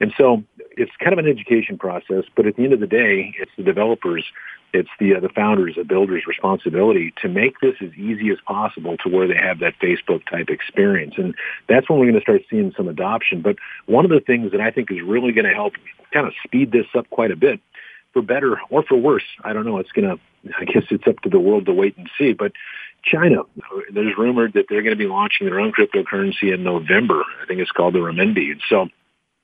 And 0.00 0.12
so 0.18 0.42
it's 0.76 0.92
kind 0.98 1.12
of 1.12 1.18
an 1.18 1.30
education 1.30 1.78
process, 1.78 2.24
but 2.36 2.46
at 2.46 2.56
the 2.56 2.64
end 2.64 2.72
of 2.72 2.80
the 2.80 2.86
day, 2.86 3.34
it's 3.38 3.50
the 3.56 3.62
developers, 3.62 4.24
it's 4.72 4.88
the, 4.98 5.14
uh, 5.14 5.20
the 5.20 5.28
founders, 5.28 5.74
the 5.76 5.84
builders' 5.84 6.24
responsibility 6.26 7.14
to 7.22 7.28
make 7.28 7.60
this 7.60 7.74
as 7.80 7.92
easy 7.94 8.30
as 8.30 8.38
possible 8.46 8.96
to 8.98 9.08
where 9.08 9.28
they 9.28 9.36
have 9.36 9.60
that 9.60 9.74
Facebook 9.80 10.28
type 10.28 10.48
experience. 10.48 11.14
And 11.16 11.34
that's 11.68 11.88
when 11.88 11.98
we're 11.98 12.06
going 12.06 12.16
to 12.16 12.22
start 12.22 12.42
seeing 12.50 12.72
some 12.76 12.88
adoption. 12.88 13.40
But 13.40 13.56
one 13.86 14.04
of 14.04 14.10
the 14.10 14.20
things 14.20 14.50
that 14.52 14.60
I 14.60 14.70
think 14.70 14.90
is 14.90 14.98
really 15.02 15.32
going 15.32 15.46
to 15.46 15.54
help 15.54 15.74
kind 16.12 16.26
of 16.26 16.32
speed 16.44 16.72
this 16.72 16.86
up 16.96 17.08
quite 17.10 17.30
a 17.30 17.36
bit 17.36 17.60
for 18.12 18.22
better 18.22 18.58
or 18.70 18.82
for 18.82 18.96
worse. 18.96 19.24
I 19.42 19.52
don't 19.52 19.66
know. 19.66 19.78
It's 19.78 19.92
going 19.92 20.08
to, 20.08 20.54
I 20.58 20.64
guess 20.64 20.84
it's 20.90 21.06
up 21.06 21.20
to 21.22 21.28
the 21.28 21.40
world 21.40 21.66
to 21.66 21.72
wait 21.72 21.96
and 21.96 22.10
see. 22.18 22.32
But 22.32 22.52
China, 23.04 23.42
there's 23.92 24.16
rumored 24.16 24.54
that 24.54 24.66
they're 24.68 24.82
going 24.82 24.96
to 24.96 24.98
be 24.98 25.06
launching 25.06 25.46
their 25.46 25.60
own 25.60 25.72
cryptocurrency 25.72 26.52
in 26.54 26.62
November. 26.64 27.22
I 27.42 27.46
think 27.46 27.60
it's 27.60 27.70
called 27.70 27.94
the 27.94 27.98
renminbi. 27.98 28.58
So 28.68 28.88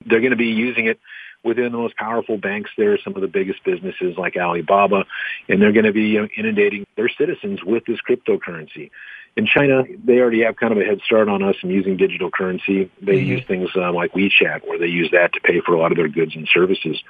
they're 0.05 0.19
going 0.19 0.31
to 0.31 0.37
be 0.37 0.47
using 0.47 0.87
it 0.87 0.99
within 1.43 1.71
the 1.71 1.77
most 1.77 1.95
powerful 1.95 2.37
banks 2.37 2.69
there, 2.77 2.93
are 2.93 2.97
some 3.03 3.15
of 3.15 3.21
the 3.21 3.27
biggest 3.27 3.63
businesses 3.63 4.15
like 4.17 4.37
Alibaba, 4.37 5.05
and 5.49 5.61
they're 5.61 5.71
going 5.71 5.85
to 5.85 5.93
be 5.93 6.03
you 6.03 6.21
know, 6.21 6.27
inundating 6.37 6.85
their 6.95 7.09
citizens 7.09 7.63
with 7.63 7.83
this 7.85 7.99
cryptocurrency. 8.07 8.91
In 9.37 9.45
China, 9.45 9.83
they 10.03 10.19
already 10.19 10.43
have 10.43 10.57
kind 10.57 10.73
of 10.73 10.79
a 10.79 10.83
head 10.83 10.99
start 11.05 11.29
on 11.29 11.41
us 11.41 11.55
in 11.63 11.69
using 11.69 11.95
digital 11.95 12.29
currency. 12.29 12.91
They 13.01 13.13
mm-hmm. 13.13 13.27
use 13.27 13.43
things 13.47 13.69
uh, 13.75 13.91
like 13.93 14.11
WeChat, 14.11 14.67
where 14.67 14.77
they 14.77 14.87
use 14.87 15.09
that 15.11 15.33
to 15.33 15.39
pay 15.39 15.61
for 15.61 15.73
a 15.73 15.79
lot 15.79 15.91
of 15.91 15.97
their 15.97 16.09
goods 16.09 16.35
and 16.35 16.47
services. 16.53 17.01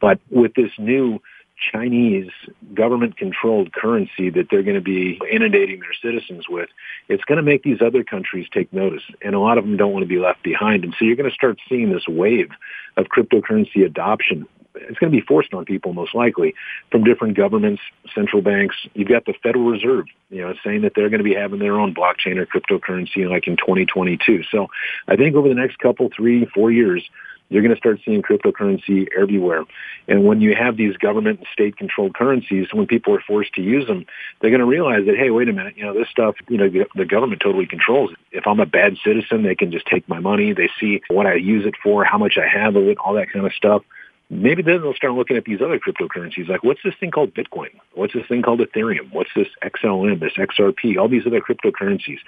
But 0.00 0.18
with 0.30 0.52
this 0.54 0.72
new 0.78 1.22
Chinese 1.60 2.30
government 2.74 3.16
controlled 3.16 3.72
currency 3.72 4.30
that 4.30 4.48
they're 4.50 4.62
going 4.62 4.76
to 4.76 4.80
be 4.80 5.20
inundating 5.30 5.80
their 5.80 5.94
citizens 6.02 6.46
with, 6.48 6.68
it's 7.08 7.24
going 7.24 7.36
to 7.36 7.42
make 7.42 7.62
these 7.62 7.82
other 7.82 8.02
countries 8.02 8.46
take 8.52 8.72
notice. 8.72 9.02
And 9.22 9.34
a 9.34 9.40
lot 9.40 9.58
of 9.58 9.64
them 9.64 9.76
don't 9.76 9.92
want 9.92 10.02
to 10.02 10.08
be 10.08 10.18
left 10.18 10.42
behind. 10.42 10.84
And 10.84 10.94
so 10.98 11.04
you're 11.04 11.16
going 11.16 11.28
to 11.28 11.34
start 11.34 11.58
seeing 11.68 11.92
this 11.92 12.08
wave 12.08 12.50
of 12.96 13.06
cryptocurrency 13.06 13.84
adoption. 13.84 14.46
It's 14.74 14.98
going 14.98 15.12
to 15.12 15.18
be 15.18 15.24
forced 15.26 15.52
on 15.52 15.64
people 15.64 15.92
most 15.92 16.14
likely 16.14 16.54
from 16.90 17.04
different 17.04 17.36
governments, 17.36 17.82
central 18.14 18.40
banks. 18.40 18.76
You've 18.94 19.08
got 19.08 19.26
the 19.26 19.34
Federal 19.42 19.66
Reserve, 19.66 20.06
you 20.30 20.42
know, 20.42 20.54
saying 20.64 20.82
that 20.82 20.92
they're 20.94 21.10
going 21.10 21.18
to 21.18 21.24
be 21.24 21.34
having 21.34 21.58
their 21.58 21.78
own 21.78 21.94
blockchain 21.94 22.36
or 22.38 22.46
cryptocurrency 22.46 23.28
like 23.28 23.48
in 23.48 23.56
2022. 23.56 24.44
So 24.50 24.68
I 25.08 25.16
think 25.16 25.34
over 25.34 25.48
the 25.48 25.54
next 25.54 25.78
couple, 25.80 26.08
three, 26.16 26.46
four 26.54 26.70
years, 26.70 27.02
you're 27.50 27.62
going 27.62 27.74
to 27.74 27.78
start 27.78 28.00
seeing 28.04 28.22
cryptocurrency 28.22 29.08
everywhere. 29.16 29.64
And 30.08 30.24
when 30.24 30.40
you 30.40 30.54
have 30.54 30.76
these 30.76 30.96
government 30.96 31.40
and 31.40 31.48
state 31.52 31.76
controlled 31.76 32.14
currencies, 32.14 32.68
when 32.72 32.86
people 32.86 33.14
are 33.14 33.20
forced 33.20 33.52
to 33.54 33.60
use 33.62 33.86
them, 33.86 34.06
they're 34.40 34.50
going 34.50 34.60
to 34.60 34.66
realize 34.66 35.04
that, 35.06 35.16
hey, 35.16 35.30
wait 35.30 35.48
a 35.48 35.52
minute, 35.52 35.76
you 35.76 35.84
know, 35.84 35.92
this 35.92 36.08
stuff, 36.08 36.36
you 36.48 36.56
know, 36.56 36.70
the 36.94 37.04
government 37.04 37.42
totally 37.42 37.66
controls. 37.66 38.10
If 38.32 38.46
I'm 38.46 38.60
a 38.60 38.66
bad 38.66 38.96
citizen, 39.04 39.42
they 39.42 39.54
can 39.54 39.70
just 39.70 39.86
take 39.86 40.08
my 40.08 40.20
money. 40.20 40.52
They 40.52 40.70
see 40.80 41.02
what 41.08 41.26
I 41.26 41.34
use 41.34 41.66
it 41.66 41.74
for, 41.82 42.04
how 42.04 42.18
much 42.18 42.38
I 42.38 42.46
have 42.46 42.76
of 42.76 42.84
it, 42.84 42.98
all 42.98 43.14
that 43.14 43.30
kind 43.30 43.44
of 43.44 43.52
stuff 43.52 43.82
maybe 44.30 44.62
then 44.62 44.80
they'll 44.80 44.94
start 44.94 45.12
looking 45.14 45.36
at 45.36 45.44
these 45.44 45.60
other 45.60 45.78
cryptocurrencies 45.78 46.48
like 46.48 46.62
what's 46.62 46.80
this 46.84 46.94
thing 47.00 47.10
called 47.10 47.34
bitcoin 47.34 47.68
what's 47.94 48.14
this 48.14 48.26
thing 48.28 48.42
called 48.42 48.60
ethereum 48.60 49.12
what's 49.12 49.30
this 49.34 49.48
xlm 49.64 50.20
this 50.20 50.32
xrp 50.34 50.96
all 50.96 51.08
these 51.08 51.26
other 51.26 51.40
cryptocurrencies 51.40 52.18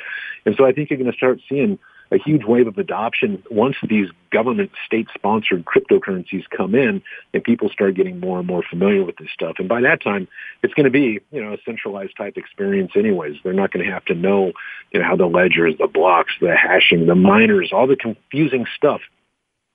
and 0.44 0.56
so 0.56 0.66
i 0.66 0.72
think 0.72 0.90
you're 0.90 0.98
going 0.98 1.10
to 1.10 1.16
start 1.16 1.38
seeing 1.48 1.78
a 2.12 2.18
huge 2.18 2.44
wave 2.44 2.66
of 2.66 2.76
adoption 2.76 3.42
once 3.50 3.76
these 3.88 4.08
government 4.30 4.70
state-sponsored 4.84 5.64
cryptocurrencies 5.64 6.44
come 6.54 6.74
in 6.74 7.02
and 7.32 7.42
people 7.42 7.70
start 7.70 7.94
getting 7.94 8.20
more 8.20 8.38
and 8.38 8.46
more 8.46 8.62
familiar 8.68 9.04
with 9.04 9.16
this 9.16 9.30
stuff. 9.32 9.54
And 9.58 9.68
by 9.68 9.80
that 9.80 10.02
time, 10.02 10.28
it's 10.62 10.74
going 10.74 10.84
to 10.84 10.90
be, 10.90 11.20
you 11.30 11.42
know, 11.42 11.54
a 11.54 11.58
centralized 11.64 12.16
type 12.16 12.36
experience 12.36 12.92
anyways. 12.94 13.36
They're 13.42 13.54
not 13.54 13.72
going 13.72 13.84
to 13.86 13.90
have 13.90 14.04
to 14.06 14.14
know, 14.14 14.52
you 14.92 15.00
know, 15.00 15.06
how 15.06 15.16
the 15.16 15.26
ledgers, 15.26 15.74
the 15.78 15.86
blocks, 15.86 16.32
the 16.40 16.54
hashing, 16.54 17.06
the 17.06 17.14
miners, 17.14 17.70
all 17.72 17.86
the 17.86 17.96
confusing 17.96 18.66
stuff 18.76 19.00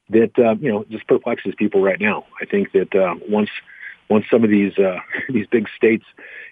that, 0.10 0.32
uh, 0.38 0.56
you 0.62 0.72
know, 0.72 0.86
just 0.90 1.08
perplexes 1.08 1.56
people 1.58 1.82
right 1.82 2.00
now. 2.00 2.26
I 2.40 2.46
think 2.46 2.72
that 2.74 2.96
uh, 2.96 3.16
once 3.28 3.50
once 4.10 4.26
some 4.30 4.44
of 4.44 4.50
these 4.50 4.78
uh, 4.78 5.00
these 5.30 5.48
big 5.48 5.68
states, 5.76 6.06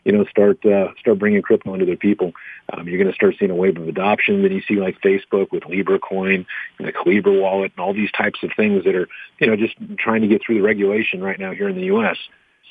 you 0.03 0.11
know, 0.11 0.25
start 0.25 0.65
uh, 0.65 0.89
start 0.99 1.19
bringing 1.19 1.41
crypto 1.41 1.73
into 1.73 1.85
their 1.85 1.97
people, 1.97 2.33
um, 2.73 2.87
you're 2.87 2.97
going 2.97 3.09
to 3.09 3.15
start 3.15 3.35
seeing 3.39 3.51
a 3.51 3.55
wave 3.55 3.77
of 3.77 3.87
adoption. 3.87 4.41
Then 4.41 4.51
you 4.51 4.61
see 4.67 4.75
like 4.75 4.99
Facebook 5.01 5.51
with 5.51 5.65
Libra 5.65 5.99
Coin 5.99 6.45
and 6.79 6.87
the 6.87 6.93
Calibra 6.93 7.39
wallet 7.39 7.71
and 7.75 7.83
all 7.83 7.93
these 7.93 8.11
types 8.11 8.39
of 8.43 8.51
things 8.55 8.83
that 8.85 8.95
are, 8.95 9.07
you 9.39 9.47
know, 9.47 9.55
just 9.55 9.75
trying 9.97 10.21
to 10.21 10.27
get 10.27 10.41
through 10.45 10.55
the 10.55 10.61
regulation 10.61 11.21
right 11.21 11.39
now 11.39 11.51
here 11.51 11.69
in 11.69 11.75
the 11.75 11.85
U.S. 11.85 12.17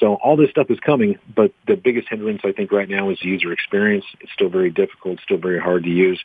So 0.01 0.15
all 0.15 0.37
this 0.37 0.51
stuff 0.51 0.71
is 0.71 0.81
coming, 0.81 1.19
but 1.35 1.53
the 1.69 1.77
biggest 1.77 2.09
hindrance 2.09 2.41
I 2.45 2.53
think 2.53 2.73
right 2.73 2.89
now 2.89 3.11
is 3.11 3.23
user 3.23 3.53
experience. 3.53 4.05
It's 4.21 4.33
still 4.33 4.49
very 4.49 4.71
difficult, 4.71 5.21
still 5.21 5.39
very 5.39 5.61
hard 5.61 5.85
to 5.85 5.91
use. 5.91 6.23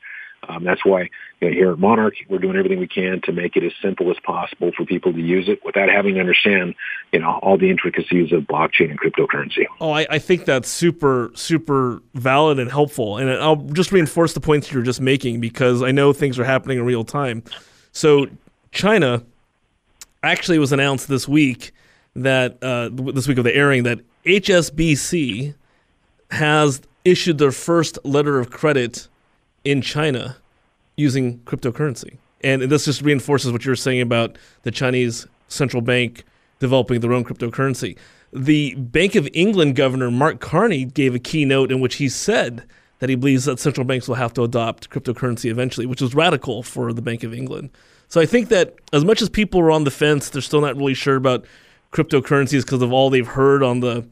Um, 0.48 0.64
that's 0.64 0.84
why 0.86 1.10
you 1.42 1.50
know, 1.50 1.54
here 1.54 1.72
at 1.72 1.80
Monarch, 1.80 2.16
we're 2.28 2.40
doing 2.40 2.56
everything 2.56 2.80
we 2.80 2.88
can 2.88 3.22
to 3.22 3.32
make 3.32 3.56
it 3.56 3.64
as 3.64 3.72
simple 3.82 4.10
as 4.10 4.18
possible 4.24 4.72
for 4.76 4.86
people 4.86 5.14
to 5.14 5.20
use 5.20 5.50
it 5.50 5.64
without 5.66 5.90
having 5.90 6.16
to 6.16 6.20
understand, 6.20 6.76
you 7.12 7.20
know, 7.20 7.40
all 7.42 7.58
the 7.58 7.70
intricacies 7.70 8.32
of 8.32 8.44
blockchain 8.44 8.90
and 8.90 9.00
cryptocurrency. 9.00 9.66
Oh, 9.80 9.92
I, 9.92 10.08
I 10.10 10.20
think 10.20 10.46
that's 10.46 10.70
super, 10.70 11.32
super 11.36 12.02
valid 12.14 12.60
and 12.60 12.72
helpful. 12.72 13.18
And 13.18 13.30
I'll 13.30 13.58
just 13.58 13.92
reinforce 13.92 14.34
the 14.34 14.40
points 14.40 14.72
you're 14.72 14.84
just 14.84 15.02
making 15.02 15.42
because 15.42 15.82
I 15.82 15.92
know 15.92 16.14
things 16.14 16.40
are 16.40 16.46
happening 16.46 16.80
in 16.80 16.86
real 16.86 17.04
time. 17.04 17.44
So 17.92 18.28
China 18.72 19.24
actually 20.24 20.60
was 20.60 20.72
announced 20.72 21.08
this 21.08 21.28
week 21.28 21.72
that 22.16 22.62
uh, 22.64 22.90
this 22.92 23.28
week 23.28 23.38
of 23.38 23.44
the 23.44 23.56
airing 23.56 23.84
that 23.84 24.00
HSBC 24.26 25.54
has 26.32 26.82
issued 27.06 27.38
their 27.38 27.52
first 27.52 27.98
letter 28.04 28.40
of 28.40 28.52
credit 28.52 29.08
in 29.64 29.82
China 29.82 30.38
using 30.96 31.40
cryptocurrency. 31.40 32.18
And 32.42 32.62
this 32.64 32.86
just 32.86 33.02
reinforces 33.02 33.52
what 33.52 33.66
you 33.66 33.72
were 33.72 33.76
saying 33.76 34.02
about 34.02 34.38
the 34.64 34.72
Chinese 34.72 35.28
central 35.48 35.82
bank 35.82 36.24
developing 36.60 37.00
their 37.02 37.14
own 37.14 37.24
cryptocurrency. 37.24 37.98
The 38.32 38.76
Bank 38.76 39.16
of 39.16 39.28
England 39.34 39.76
governor, 39.76 40.12
Mark 40.12 40.40
Carney, 40.40 40.86
gave 40.86 41.16
a 41.16 41.20
keynote 41.20 41.72
in 41.72 41.80
which 41.80 41.96
he 41.96 42.10
said 42.10 42.64
that 43.00 43.10
he 43.10 43.16
believes 43.16 43.46
that 43.46 43.60
central 43.60 43.86
banks 43.86 44.08
will 44.08 44.16
have 44.16 44.34
to 44.34 44.44
adopt 44.44 44.90
cryptocurrency 44.90 45.50
eventually, 45.50 45.86
which 45.86 46.02
is 46.02 46.14
radical 46.14 46.62
for 46.62 46.94
the 46.94 47.02
Bank 47.02 47.24
of 47.24 47.34
England. 47.34 47.70
So 48.10 48.20
I 48.20 48.26
think 48.26 48.50
that 48.50 48.76
as 48.94 49.06
much 49.06 49.22
as 49.22 49.30
people 49.30 49.60
are 49.62 49.72
on 49.72 49.84
the 49.84 49.92
fence, 49.92 50.30
they're 50.30 50.42
still 50.42 50.62
not 50.62 50.76
really 50.76 50.94
sure 50.94 51.16
about 51.16 51.46
cryptocurrencies 51.92 52.64
because 52.64 52.82
of 52.82 52.92
all 52.92 53.10
they've 53.10 53.28
heard 53.28 53.64
on 53.64 53.80
the 53.80 54.06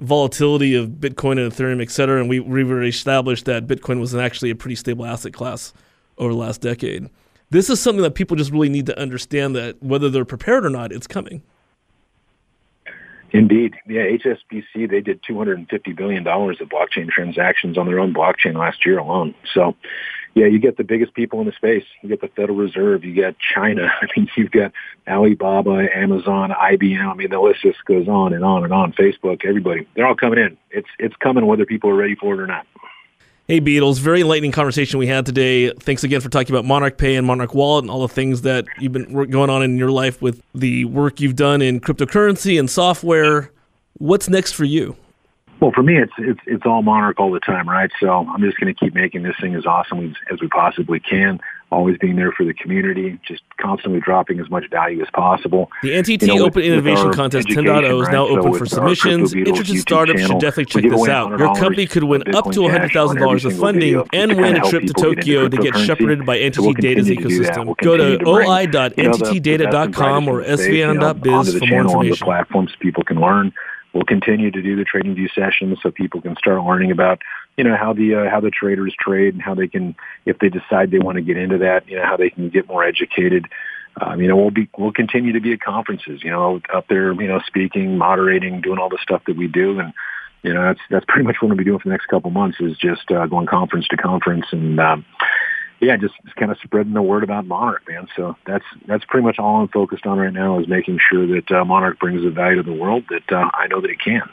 volatility 0.00 0.74
of 0.74 0.88
Bitcoin 0.88 1.32
and 1.32 1.52
Ethereum, 1.52 1.82
et 1.82 1.90
cetera. 1.90 2.20
And 2.20 2.28
we, 2.28 2.40
we've 2.40 2.70
already 2.70 2.88
established 2.88 3.44
that 3.44 3.66
Bitcoin 3.66 4.00
was 4.00 4.14
actually 4.14 4.50
a 4.50 4.56
pretty 4.56 4.74
stable 4.74 5.06
asset 5.06 5.32
class 5.32 5.72
over 6.18 6.32
the 6.32 6.38
last 6.38 6.60
decade. 6.60 7.08
This 7.50 7.68
is 7.68 7.80
something 7.80 8.02
that 8.02 8.14
people 8.14 8.36
just 8.36 8.50
really 8.50 8.68
need 8.68 8.86
to 8.86 8.98
understand 8.98 9.56
that 9.56 9.82
whether 9.82 10.08
they're 10.08 10.24
prepared 10.24 10.64
or 10.64 10.70
not, 10.70 10.92
it's 10.92 11.06
coming. 11.06 11.42
Indeed. 13.32 13.74
Yeah, 13.86 14.02
HSBC, 14.02 14.90
they 14.90 15.00
did 15.00 15.22
$250 15.22 15.96
billion 15.96 16.26
of 16.26 16.68
blockchain 16.68 17.08
transactions 17.08 17.78
on 17.78 17.86
their 17.86 18.00
own 18.00 18.12
blockchain 18.12 18.54
last 18.54 18.84
year 18.84 18.98
alone. 18.98 19.34
So 19.54 19.76
yeah, 20.34 20.46
you 20.46 20.58
get 20.58 20.76
the 20.76 20.84
biggest 20.84 21.14
people 21.14 21.40
in 21.40 21.46
the 21.46 21.52
space. 21.52 21.84
You 22.02 22.08
get 22.08 22.20
the 22.20 22.28
Federal 22.28 22.56
Reserve. 22.56 23.04
You 23.04 23.14
get 23.14 23.36
China. 23.38 23.92
I 24.00 24.06
mean, 24.16 24.30
you've 24.36 24.50
got 24.50 24.72
Alibaba, 25.08 25.88
Amazon, 25.94 26.50
IBM. 26.50 27.04
I 27.04 27.14
mean, 27.14 27.30
the 27.30 27.40
list 27.40 27.62
just 27.62 27.84
goes 27.84 28.08
on 28.08 28.32
and 28.32 28.44
on 28.44 28.64
and 28.64 28.72
on. 28.72 28.92
Facebook, 28.92 29.44
everybody, 29.44 29.86
they're 29.94 30.06
all 30.06 30.14
coming 30.14 30.38
in. 30.38 30.56
It's 30.70 30.88
it's 30.98 31.16
coming 31.16 31.46
whether 31.46 31.66
people 31.66 31.90
are 31.90 31.96
ready 31.96 32.14
for 32.14 32.34
it 32.34 32.40
or 32.40 32.46
not. 32.46 32.66
Hey, 33.48 33.60
Beadles, 33.60 33.98
very 33.98 34.20
enlightening 34.20 34.52
conversation 34.52 35.00
we 35.00 35.08
had 35.08 35.26
today. 35.26 35.72
Thanks 35.72 36.04
again 36.04 36.20
for 36.20 36.28
talking 36.28 36.54
about 36.54 36.64
Monarch 36.64 36.96
Pay 36.98 37.16
and 37.16 37.26
Monarch 37.26 37.52
Wallet 37.52 37.82
and 37.82 37.90
all 37.90 38.02
the 38.02 38.14
things 38.14 38.42
that 38.42 38.64
you've 38.78 38.92
been 38.92 39.28
going 39.28 39.50
on 39.50 39.64
in 39.64 39.76
your 39.76 39.90
life 39.90 40.22
with 40.22 40.40
the 40.54 40.84
work 40.84 41.20
you've 41.20 41.34
done 41.34 41.60
in 41.60 41.80
cryptocurrency 41.80 42.60
and 42.60 42.70
software. 42.70 43.50
What's 43.94 44.28
next 44.28 44.52
for 44.52 44.64
you? 44.64 44.94
Well, 45.60 45.72
for 45.72 45.82
me, 45.82 45.98
it's 45.98 46.12
it's 46.18 46.40
it's 46.46 46.64
all 46.64 46.82
Monarch 46.82 47.20
all 47.20 47.30
the 47.30 47.40
time, 47.40 47.68
right? 47.68 47.90
So 48.00 48.08
I'm 48.08 48.40
just 48.40 48.58
going 48.58 48.74
to 48.74 48.78
keep 48.78 48.94
making 48.94 49.24
this 49.24 49.34
thing 49.40 49.54
as 49.54 49.66
awesome 49.66 50.10
as, 50.10 50.16
as 50.32 50.40
we 50.40 50.48
possibly 50.48 51.00
can. 51.00 51.38
Always 51.70 51.98
being 51.98 52.16
there 52.16 52.32
for 52.32 52.44
the 52.44 52.54
community, 52.54 53.20
just 53.24 53.42
constantly 53.60 54.00
dropping 54.00 54.40
as 54.40 54.48
much 54.50 54.68
value 54.70 55.00
as 55.02 55.08
possible. 55.12 55.70
The 55.82 55.90
NTT 55.90 56.22
you 56.22 56.28
know, 56.28 56.46
Open 56.46 56.62
with, 56.62 56.72
Innovation 56.72 57.08
with 57.08 57.16
Contest 57.16 57.46
10.0 57.46 58.02
is 58.02 58.08
now 58.08 58.26
right? 58.26 58.38
open 58.38 58.54
so 58.54 58.58
for 58.58 58.66
submissions. 58.66 59.34
Interested 59.34 59.78
startups 59.78 60.20
channel, 60.20 60.40
should 60.40 60.44
definitely 60.44 60.82
check 60.82 60.90
this 60.90 61.08
out. 61.08 61.38
Your 61.38 61.54
company 61.54 61.86
could 61.86 62.02
win 62.02 62.22
up 62.34 62.46
to 62.46 62.60
$100,000 62.60 63.44
of 63.44 63.56
funding 63.56 64.02
and 64.12 64.36
win 64.36 64.56
a 64.56 64.60
trip 64.68 64.82
to 64.84 64.92
Tokyo 64.92 65.48
to 65.48 65.56
get 65.58 65.76
shepherded 65.76 66.26
by 66.26 66.38
NTT 66.38 66.54
so 66.54 66.72
Data's 66.72 67.06
ecosystem. 67.06 67.66
We'll 67.66 67.76
Go 67.82 67.96
to 67.96 68.18
oi.nttdata.com 68.26 70.28
or 70.28 70.42
svin.biz 70.42 71.56
for 71.56 71.66
more 71.66 71.82
information. 71.82 72.24
Platforms 72.24 72.74
people 72.80 73.04
can 73.04 73.20
learn. 73.20 73.52
We'll 73.92 74.04
continue 74.04 74.50
to 74.50 74.62
do 74.62 74.76
the 74.76 74.84
TradingView 74.84 75.34
sessions 75.34 75.78
so 75.82 75.90
people 75.90 76.20
can 76.20 76.36
start 76.36 76.62
learning 76.62 76.92
about, 76.92 77.22
you 77.56 77.64
know, 77.64 77.76
how 77.76 77.92
the 77.92 78.14
uh, 78.14 78.30
how 78.30 78.40
the 78.40 78.50
traders 78.50 78.94
trade 78.98 79.34
and 79.34 79.42
how 79.42 79.54
they 79.54 79.66
can, 79.66 79.96
if 80.26 80.38
they 80.38 80.48
decide 80.48 80.90
they 80.90 80.98
want 80.98 81.16
to 81.16 81.22
get 81.22 81.36
into 81.36 81.58
that, 81.58 81.88
you 81.88 81.96
know, 81.96 82.04
how 82.04 82.16
they 82.16 82.30
can 82.30 82.50
get 82.50 82.68
more 82.68 82.84
educated. 82.84 83.46
Um, 84.00 84.20
you 84.20 84.28
know, 84.28 84.36
we'll 84.36 84.50
be 84.50 84.68
we'll 84.78 84.92
continue 84.92 85.32
to 85.32 85.40
be 85.40 85.52
at 85.52 85.60
conferences, 85.60 86.22
you 86.22 86.30
know, 86.30 86.60
up 86.72 86.86
there, 86.88 87.12
you 87.12 87.26
know, 87.26 87.40
speaking, 87.46 87.98
moderating, 87.98 88.60
doing 88.60 88.78
all 88.78 88.88
the 88.88 88.98
stuff 89.02 89.22
that 89.26 89.36
we 89.36 89.48
do, 89.48 89.80
and 89.80 89.92
you 90.42 90.54
know, 90.54 90.62
that's 90.62 90.80
that's 90.88 91.04
pretty 91.08 91.26
much 91.26 91.36
what 91.40 91.48
we'll 91.48 91.58
be 91.58 91.64
doing 91.64 91.80
for 91.80 91.88
the 91.88 91.92
next 91.92 92.06
couple 92.06 92.30
months 92.30 92.58
is 92.60 92.76
just 92.76 93.10
uh, 93.10 93.26
going 93.26 93.46
conference 93.46 93.88
to 93.88 93.96
conference 93.96 94.46
and. 94.52 94.78
Um, 94.78 95.04
yeah, 95.80 95.96
just, 95.96 96.14
just 96.24 96.36
kind 96.36 96.50
of 96.50 96.58
spreading 96.62 96.92
the 96.92 97.02
word 97.02 97.24
about 97.24 97.46
Monarch, 97.46 97.88
man. 97.88 98.06
So 98.14 98.36
that's 98.46 98.64
that's 98.86 99.04
pretty 99.06 99.24
much 99.24 99.38
all 99.38 99.62
I'm 99.62 99.68
focused 99.68 100.06
on 100.06 100.18
right 100.18 100.32
now 100.32 100.58
is 100.60 100.68
making 100.68 100.98
sure 101.10 101.26
that 101.26 101.50
uh, 101.50 101.64
Monarch 101.64 101.98
brings 101.98 102.22
the 102.22 102.30
value 102.30 102.56
to 102.56 102.62
the 102.62 102.76
world 102.76 103.04
that 103.08 103.32
uh, 103.32 103.50
I 103.54 103.66
know 103.66 103.80
that 103.80 103.90
it 103.90 104.00
can. 104.00 104.28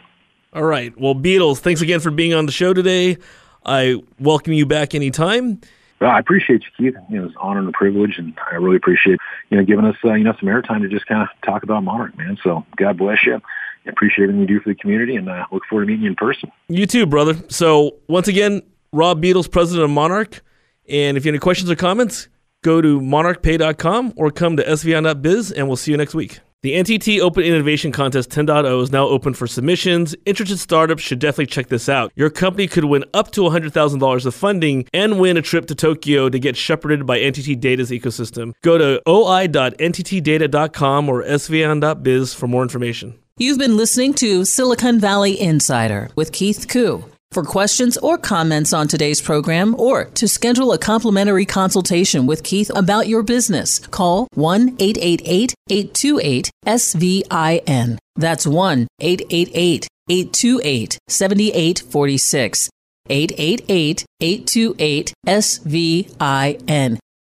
All 0.54 0.64
right. 0.64 0.98
Well, 1.00 1.16
Beadles, 1.16 1.60
thanks 1.60 1.82
again 1.82 2.00
for 2.00 2.12
being 2.12 2.34
on 2.34 2.46
the 2.46 2.52
show 2.52 2.74
today. 2.74 3.18
I 3.66 4.02
welcome 4.20 4.54
you 4.54 4.66
back 4.66 4.94
anytime. 4.94 5.62
Well, 6.00 6.12
I 6.12 6.20
appreciate 6.20 6.64
you, 6.64 6.70
Keith. 6.92 7.02
You 7.10 7.20
know, 7.20 7.26
it's 7.26 7.36
an 7.36 7.42
honor 7.42 7.60
and 7.60 7.70
a 7.70 7.72
privilege, 7.72 8.18
and 8.18 8.38
I 8.52 8.56
really 8.56 8.76
appreciate 8.76 9.20
you 9.50 9.58
know 9.58 9.64
giving 9.64 9.86
us 9.86 9.96
uh, 10.04 10.14
you 10.14 10.26
know 10.26 10.34
some 10.40 10.50
airtime 10.50 10.82
to 10.82 10.90
just 10.90 11.08
kind 11.08 11.22
of 11.22 11.30
talk 11.46 11.64
about 11.64 11.84
Monarch, 11.84 12.18
man. 12.18 12.38
So 12.44 12.66
God 12.76 12.98
bless 12.98 13.26
you. 13.26 13.36
I 13.36 13.90
appreciate 13.90 14.24
everything 14.24 14.42
you 14.42 14.48
do 14.48 14.60
for 14.60 14.70
the 14.70 14.76
community, 14.76 15.16
and 15.16 15.30
I 15.30 15.42
uh, 15.42 15.46
look 15.52 15.64
forward 15.70 15.86
to 15.86 15.88
meeting 15.88 16.04
you 16.04 16.10
in 16.10 16.16
person. 16.16 16.52
You 16.68 16.86
too, 16.86 17.06
brother. 17.06 17.36
So 17.50 17.96
once 18.08 18.28
again, 18.28 18.62
Rob 18.92 19.22
Beadles, 19.22 19.50
president 19.50 19.86
of 19.86 19.92
Monarch. 19.92 20.42
And 20.90 21.18
if 21.18 21.26
you 21.26 21.30
have 21.30 21.36
any 21.36 21.40
questions 21.40 21.70
or 21.70 21.76
comments, 21.76 22.28
go 22.64 22.82
to 22.82 23.00
monarchpay.com 23.00 24.14
or 24.16 24.32
come 24.32 24.58
to 24.58 24.66
svn.biz, 24.66 25.52
and 25.52 25.68
we'll 25.68 25.78
see 25.78 25.92
you 25.92 25.98
next 25.98 26.16
week. 26.16 26.40
The 26.64 26.74
NTT 26.74 27.20
Open 27.20 27.44
Innovation 27.44 27.92
Contest 27.92 28.32
10.0 28.32 28.82
is 28.82 28.92
now 28.92 29.08
open 29.08 29.36
for 29.36 29.46
submissions. 29.46 30.16
Interested 30.26 30.58
startups 30.58 31.04
should 31.04 31.20
definitely 31.20 31.46
check 31.46 31.68
this 31.68 31.88
out. 31.88 32.12
Your 32.16 32.32
company 32.32 32.68
could 32.68 32.86
win 32.86 33.06
up 33.14 33.30
to 33.34 33.42
$100,000 33.42 34.26
of 34.26 34.34
funding 34.34 34.88
and 34.92 35.20
win 35.20 35.38
a 35.38 35.44
trip 35.44 35.68
to 35.68 35.76
Tokyo 35.76 36.30
to 36.30 36.40
get 36.40 36.58
shepherded 36.58 37.06
by 37.06 37.20
NTT 37.20 37.60
Data's 37.60 37.92
ecosystem. 37.92 38.54
Go 38.64 38.80
to 38.80 39.00
oi.nttdata.com 39.08 41.10
or 41.10 41.24
svin.biz 41.24 42.34
for 42.34 42.48
more 42.48 42.64
information. 42.64 43.20
You've 43.38 43.60
been 43.60 43.78
listening 43.78 44.16
to 44.16 44.44
Silicon 44.44 45.00
Valley 45.00 45.40
Insider 45.40 46.10
with 46.16 46.32
Keith 46.32 46.68
Koo. 46.68 47.06
For 47.32 47.44
questions 47.44 47.98
or 47.98 48.18
comments 48.18 48.74
on 48.74 48.88
today's 48.88 49.22
program 49.22 49.76
or 49.80 50.06
to 50.16 50.28
schedule 50.28 50.72
a 50.72 50.78
complimentary 50.78 51.46
consultation 51.46 52.26
with 52.26 52.44
Keith 52.44 52.72
about 52.76 53.08
your 53.08 53.22
business, 53.22 53.80
call 53.80 54.28
1 54.34 54.78
888 54.80 55.54
828 55.70 56.50
SVIN. 56.66 57.98
That's 58.16 58.48
1 58.48 58.88
888 59.00 59.88
828 60.10 60.98
7846. 61.08 62.70
888 63.10 64.06
828 64.20 65.14
SVIN. 65.28 66.98